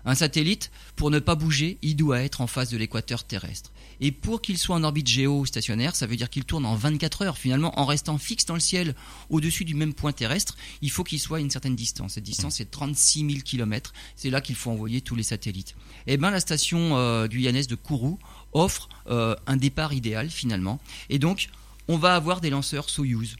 Un 0.05 0.15
satellite, 0.15 0.71
pour 0.95 1.11
ne 1.11 1.19
pas 1.19 1.35
bouger, 1.35 1.79
il 1.83 1.97
doit 1.97 2.23
être 2.23 2.41
en 2.41 2.47
face 2.47 2.71
de 2.71 2.77
l'équateur 2.77 3.25
terrestre. 3.25 3.73
Et 4.01 4.13
pour 4.13 4.41
qu'il 4.41 4.57
soit 4.57 4.77
en 4.77 4.85
orbite 4.85 5.09
géostationnaire, 5.09 5.97
ça 5.97 6.07
veut 6.07 6.17
dire 6.17 6.31
qu'il 6.31 6.45
tourne 6.45 6.65
en 6.65 6.77
24 6.77 7.23
heures. 7.23 7.39
Finalement, 7.39 7.79
en 7.81 7.87
restant 7.87 8.17
fixe 8.17 8.45
dans 8.45 8.55
le 8.55 8.61
ciel 8.61 8.95
au-dessus 9.31 9.65
du 9.65 9.75
même 9.75 9.95
point 9.95 10.13
terrestre, 10.13 10.57
il 10.81 10.91
faut 10.91 11.03
qu'il 11.03 11.19
soit 11.19 11.39
à 11.39 11.41
une 11.41 11.51
certaine 11.51 11.75
distance. 11.75 12.15
Cette 12.15 12.25
distance 12.25 12.61
est 12.61 12.71
36 12.71 13.21
000 13.21 13.41
km. 13.45 13.93
C'est 14.15 14.31
là 14.31 14.41
qu'il 14.41 14.55
faut 14.55 14.71
envoyer 14.71 15.01
tous 15.01 15.17
les 15.17 15.25
satellites. 15.25 15.75
Eh 16.07 16.17
bien, 16.19 16.31
la 16.31 16.41
station 16.41 16.97
euh, 16.97 17.27
guyanaise 17.27 17.67
de 17.67 17.75
Kourou 17.75 18.19
offre 18.57 18.89
euh, 19.09 19.37
un 19.47 19.57
départ 19.57 19.93
idéal 19.93 20.31
finalement. 20.31 20.81
Et 21.11 21.19
donc, 21.19 21.51
on 21.89 21.99
va 21.99 22.15
avoir 22.15 22.41
des 22.41 22.51
lanceurs 22.51 22.91
Soyuz 22.91 23.37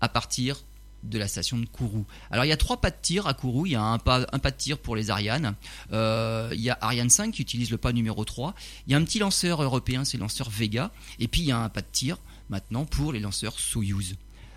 à 0.00 0.08
partir 0.08 0.64
de 1.02 1.18
la 1.18 1.28
station 1.28 1.58
de 1.58 1.66
Kourou. 1.66 2.04
Alors 2.30 2.44
il 2.44 2.48
y 2.48 2.52
a 2.52 2.56
trois 2.56 2.80
pas 2.80 2.90
de 2.90 2.96
tir 3.00 3.26
à 3.26 3.34
Kourou, 3.34 3.66
il 3.66 3.72
y 3.72 3.76
a 3.76 3.82
un 3.82 3.98
pas, 3.98 4.26
un 4.32 4.38
pas 4.38 4.50
de 4.50 4.56
tir 4.56 4.78
pour 4.78 4.96
les 4.96 5.10
Ariane, 5.10 5.54
euh, 5.92 6.50
il 6.52 6.60
y 6.60 6.70
a 6.70 6.78
Ariane 6.80 7.10
5 7.10 7.32
qui 7.32 7.42
utilise 7.42 7.70
le 7.70 7.76
pas 7.76 7.92
numéro 7.92 8.24
3, 8.24 8.54
il 8.86 8.92
y 8.92 8.94
a 8.94 8.98
un 8.98 9.04
petit 9.04 9.20
lanceur 9.20 9.62
européen, 9.62 10.04
c'est 10.04 10.16
le 10.16 10.22
lanceur 10.22 10.50
Vega, 10.50 10.90
et 11.20 11.28
puis 11.28 11.42
il 11.42 11.46
y 11.46 11.52
a 11.52 11.58
un 11.58 11.68
pas 11.68 11.82
de 11.82 11.86
tir 11.92 12.18
maintenant 12.48 12.84
pour 12.84 13.12
les 13.12 13.20
lanceurs 13.20 13.60
Soyuz. 13.60 14.16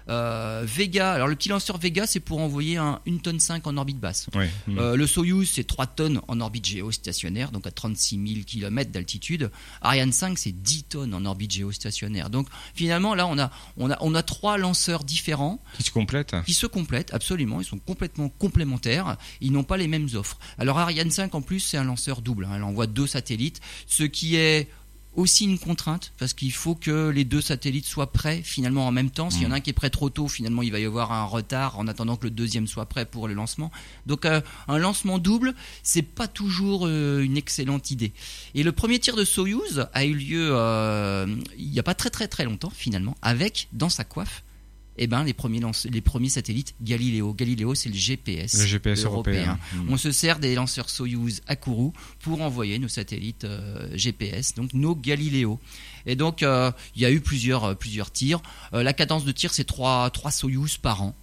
Euh, 0.09 0.63
Vega, 0.65 1.11
alors 1.13 1.27
le 1.27 1.35
petit 1.35 1.49
lanceur 1.49 1.77
Vega, 1.77 2.07
c'est 2.07 2.19
pour 2.19 2.39
envoyer 2.39 2.77
un, 2.77 2.99
une 3.05 3.21
tonne 3.21 3.39
5 3.39 3.65
en 3.67 3.77
orbite 3.77 3.99
basse. 3.99 4.27
Ouais. 4.35 4.49
Mm. 4.67 4.79
Euh, 4.79 4.95
le 4.95 5.07
Soyuz, 5.07 5.49
c'est 5.49 5.63
3 5.65 5.85
tonnes 5.87 6.21
en 6.27 6.39
orbite 6.41 6.65
géostationnaire, 6.65 7.51
donc 7.51 7.67
à 7.67 7.71
36 7.71 8.15
000 8.33 8.43
km 8.45 8.91
d'altitude. 8.91 9.51
Ariane 9.81 10.11
5, 10.11 10.37
c'est 10.37 10.51
10 10.51 10.83
tonnes 10.83 11.13
en 11.13 11.23
orbite 11.25 11.51
géostationnaire. 11.51 12.29
Donc 12.29 12.47
finalement, 12.73 13.13
là, 13.15 13.27
on 13.27 13.37
a, 13.37 13.51
on 13.77 13.91
a, 13.91 13.97
on 14.01 14.15
a 14.15 14.23
trois 14.23 14.57
lanceurs 14.57 15.03
différents 15.03 15.61
Qui 15.77 15.83
se 15.83 15.91
complète 15.91 16.35
qui 16.45 16.53
se 16.53 16.65
complètent, 16.65 17.13
absolument. 17.13 17.61
Ils 17.61 17.65
sont 17.65 17.77
complètement 17.79 18.29
complémentaires. 18.29 19.17
Ils 19.41 19.51
n'ont 19.51 19.63
pas 19.63 19.77
les 19.77 19.87
mêmes 19.87 20.07
offres. 20.15 20.37
Alors 20.57 20.79
Ariane 20.79 21.11
5, 21.11 21.35
en 21.35 21.41
plus, 21.41 21.59
c'est 21.59 21.77
un 21.77 21.83
lanceur 21.83 22.21
double. 22.21 22.45
hein. 22.45 22.53
Elle 22.55 22.63
envoie 22.63 22.87
deux 22.87 23.07
satellites, 23.07 23.61
ce 23.87 24.03
qui 24.03 24.35
est 24.35 24.69
aussi 25.15 25.45
une 25.45 25.59
contrainte 25.59 26.13
parce 26.17 26.33
qu'il 26.33 26.51
faut 26.51 26.75
que 26.75 27.09
les 27.09 27.25
deux 27.25 27.41
satellites 27.41 27.85
soient 27.85 28.11
prêts 28.11 28.41
finalement 28.43 28.87
en 28.87 28.91
même 28.91 29.09
temps. 29.09 29.29
S'il 29.29 29.43
y 29.43 29.45
en 29.45 29.51
a 29.51 29.55
un 29.55 29.59
qui 29.59 29.69
est 29.69 29.73
prêt 29.73 29.89
trop 29.89 30.09
tôt, 30.09 30.27
finalement 30.27 30.61
il 30.61 30.71
va 30.71 30.79
y 30.79 30.85
avoir 30.85 31.11
un 31.11 31.25
retard 31.25 31.77
en 31.79 31.87
attendant 31.87 32.15
que 32.15 32.25
le 32.25 32.31
deuxième 32.31 32.67
soit 32.67 32.85
prêt 32.85 33.05
pour 33.05 33.27
le 33.27 33.33
lancement. 33.33 33.71
Donc 34.05 34.25
euh, 34.25 34.41
un 34.67 34.77
lancement 34.77 35.17
double, 35.17 35.53
c'est 35.83 36.03
pas 36.03 36.27
toujours 36.27 36.85
euh, 36.85 37.21
une 37.21 37.37
excellente 37.37 37.91
idée. 37.91 38.13
Et 38.55 38.63
le 38.63 38.71
premier 38.71 38.99
tir 38.99 39.15
de 39.15 39.25
Soyuz 39.25 39.87
a 39.93 40.05
eu 40.05 40.13
lieu 40.13 40.49
euh, 40.51 41.25
il 41.57 41.69
n'y 41.69 41.79
a 41.79 41.83
pas 41.83 41.95
très 41.95 42.09
très 42.09 42.27
très 42.27 42.45
longtemps 42.45 42.71
finalement, 42.73 43.15
avec 43.21 43.67
dans 43.73 43.89
sa 43.89 44.03
coiffe. 44.03 44.43
Eh 45.01 45.07
ben, 45.07 45.23
les, 45.23 45.33
premiers 45.33 45.61
lance- 45.61 45.85
les 45.89 46.01
premiers 46.01 46.27
satellites 46.29 46.75
Galileo. 46.81 47.33
Galileo, 47.33 47.73
c'est 47.73 47.87
le 47.89 47.95
GPS. 47.95 48.59
Le 48.59 48.65
GPS 48.65 49.05
européen. 49.05 49.57
Mm. 49.73 49.93
On 49.93 49.97
se 49.97 50.11
sert 50.11 50.39
des 50.39 50.53
lanceurs 50.55 50.89
Soyuz 50.89 51.41
à 51.47 51.55
Kourou 51.55 51.93
pour 52.19 52.41
envoyer 52.41 52.77
nos 52.79 52.89
satellites 52.89 53.45
euh, 53.45 53.87
GPS, 53.95 54.55
donc 54.55 54.73
nos 54.73 54.95
Galileo. 54.95 55.57
Et 56.05 56.15
donc, 56.15 56.43
euh, 56.43 56.71
il 56.97 57.01
y 57.01 57.05
a 57.05 57.11
eu 57.11 57.21
plusieurs, 57.21 57.63
euh, 57.63 57.73
plusieurs 57.75 58.11
tirs. 58.11 58.41
La 58.73 58.91
cadence 58.93 59.23
de 59.23 59.31
tir, 59.31 59.53
c'est 59.53 59.63
3, 59.63 60.09
3 60.09 60.31
Soyuz 60.31 60.77
par 60.77 61.01
an. 61.01 61.15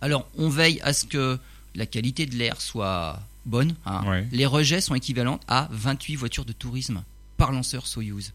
Alors, 0.00 0.28
on 0.36 0.48
veille 0.48 0.80
à 0.82 0.92
ce 0.92 1.04
que 1.04 1.38
la 1.76 1.86
qualité 1.86 2.26
de 2.26 2.34
l'air 2.36 2.60
soit 2.60 3.20
bonne. 3.46 3.74
hein. 3.86 4.02
Ouais. 4.08 4.26
Les 4.32 4.46
rejets 4.46 4.80
sont 4.80 4.94
équivalents 4.94 5.38
à 5.48 5.68
28 5.70 6.16
voitures 6.16 6.44
de 6.44 6.52
tourisme 6.52 7.02
par 7.36 7.52
lanceur 7.52 7.86
Soyuz. 7.86 8.32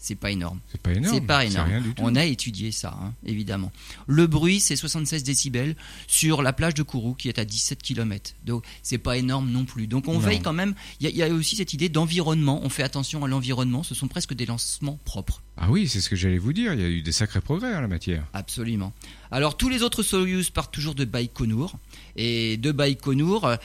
C'est 0.00 0.14
pas 0.14 0.30
énorme. 0.30 0.60
C'est 0.70 0.80
pas 0.80 0.92
énorme. 0.92 1.14
C'est 1.14 1.20
pas 1.26 1.44
énorme. 1.44 1.68
rien 1.68 1.80
du 1.80 1.92
tout. 1.94 2.02
On 2.04 2.14
a 2.14 2.24
étudié 2.24 2.70
ça, 2.72 2.96
hein, 3.02 3.12
évidemment. 3.26 3.72
Le 4.06 4.26
bruit, 4.28 4.60
c'est 4.60 4.76
76 4.76 5.24
décibels 5.24 5.74
sur 6.06 6.40
la 6.42 6.52
plage 6.52 6.74
de 6.74 6.82
Kourou, 6.82 7.14
qui 7.14 7.28
est 7.28 7.38
à 7.38 7.44
17 7.44 7.82
km. 7.82 8.32
Donc, 8.46 8.64
c'est 8.82 8.98
pas 8.98 9.16
énorme 9.18 9.50
non 9.50 9.64
plus. 9.64 9.86
Donc, 9.88 10.06
on 10.08 10.14
Non. 10.14 10.18
veille 10.20 10.40
quand 10.40 10.52
même. 10.52 10.74
Il 11.00 11.04
y, 11.04 11.06
a- 11.08 11.10
il 11.10 11.16
y 11.16 11.22
a 11.22 11.28
aussi 11.34 11.56
cette 11.56 11.72
idée 11.74 11.88
d'environnement. 11.88 12.60
On 12.62 12.68
fait 12.68 12.84
attention 12.84 13.24
à 13.24 13.28
l'environnement. 13.28 13.82
Ce 13.82 13.94
sont 13.94 14.08
presque 14.08 14.34
des 14.34 14.46
lancements 14.46 14.98
propres. 15.04 15.42
Ah 15.56 15.68
oui, 15.70 15.88
c'est 15.88 16.00
ce 16.00 16.08
que 16.08 16.14
j'allais 16.16 16.38
vous 16.38 16.52
dire. 16.52 16.72
Il 16.74 16.80
y 16.80 16.84
a 16.84 16.88
eu 16.88 17.02
des 17.02 17.10
sacrés 17.12 17.40
progrès 17.40 17.74
en 17.74 17.80
la 17.80 17.88
matière. 17.88 18.24
Absolument. 18.32 18.92
Alors, 19.32 19.56
tous 19.56 19.68
les 19.68 19.82
autres 19.82 20.04
Soyuz 20.04 20.50
partent 20.50 20.72
toujours 20.72 20.94
de 20.94 21.04
Baïkonour. 21.04 21.76
Et 22.16 22.56
de 22.56 22.70
Baïkonour, 22.72 23.44
euh, 23.46 23.56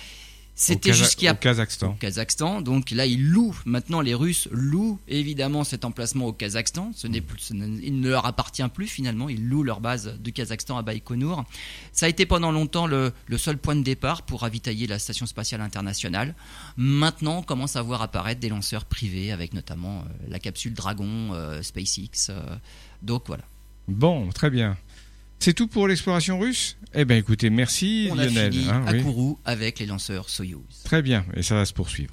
c'était 0.56 0.94
jusqu'à 0.94 1.34
Kazakhstan. 1.34 1.92
au 1.92 1.94
Kazakhstan. 1.94 2.62
Donc 2.62 2.92
là, 2.92 3.06
ils 3.06 3.28
louent, 3.30 3.56
maintenant 3.66 4.02
les 4.02 4.14
Russes 4.14 4.48
louent 4.52 5.00
évidemment 5.08 5.64
cet 5.64 5.84
emplacement 5.84 6.28
au 6.28 6.34
Kazakhstan. 6.34 6.92
Ce 6.96 7.08
n'est 7.08 7.22
plus, 7.22 7.40
ce 7.40 7.54
ne- 7.54 7.82
il 7.82 8.00
ne 8.00 8.10
leur 8.10 8.26
appartient 8.26 8.68
plus 8.74 8.88
finalement, 8.88 9.30
ils 9.30 9.48
louent 9.50 9.64
leur 9.64 9.82
base 9.82 10.18
du 10.20 10.32
Kazakhstan 10.32 10.78
à 10.78 10.82
Baïkonour. 10.84 11.44
Ça 11.92 12.06
a 12.06 12.10
été 12.10 12.26
pendant 12.26 12.52
longtemps 12.52 12.86
le, 12.88 13.12
le 13.26 13.38
seul 13.38 13.58
point 13.58 13.76
de 13.76 13.84
départ 13.84 14.22
pour 14.22 14.42
ravitailler 14.42 14.86
la 14.88 15.00
station 15.00 15.26
spatiale 15.26 15.62
internationale. 15.62 16.36
Maintenant, 16.78 17.38
on 17.40 17.44
commence 17.44 17.76
à 17.76 17.82
voir 17.82 18.02
apparaître 18.02 18.40
des 18.40 18.50
lanceurs 18.50 18.86
privés 18.86 19.32
avec 19.32 19.54
notamment 19.54 20.00
euh, 20.00 20.04
la 20.30 20.40
capsule 20.40 20.74
Dragon, 20.74 21.34
euh, 21.34 21.62
SpaceX. 21.64 22.30
euh, 22.30 22.56
donc 23.02 23.24
voilà. 23.28 23.44
Bon, 23.88 24.30
très 24.30 24.50
bien. 24.50 24.78
C'est 25.44 25.52
tout 25.54 25.68
pour 25.68 25.90
l'exploration 25.90 26.40
russe? 26.40 26.78
Eh 26.94 27.04
bien 27.04 27.18
écoutez, 27.18 27.50
merci 27.50 28.08
On 28.10 28.18
a 28.18 28.28
Lionel. 28.28 28.54
fini 28.54 28.70
hein, 28.70 28.86
à 28.88 28.94
oui. 28.94 29.04
Kourou 29.04 29.40
avec 29.44 29.78
les 29.80 29.86
lanceurs 29.86 30.30
Soyuz. 30.30 30.62
Très 30.86 31.02
bien, 31.02 31.26
et 31.36 31.44
ça 31.44 31.56
va 31.56 31.66
se 31.66 31.74
poursuivre. 31.74 32.12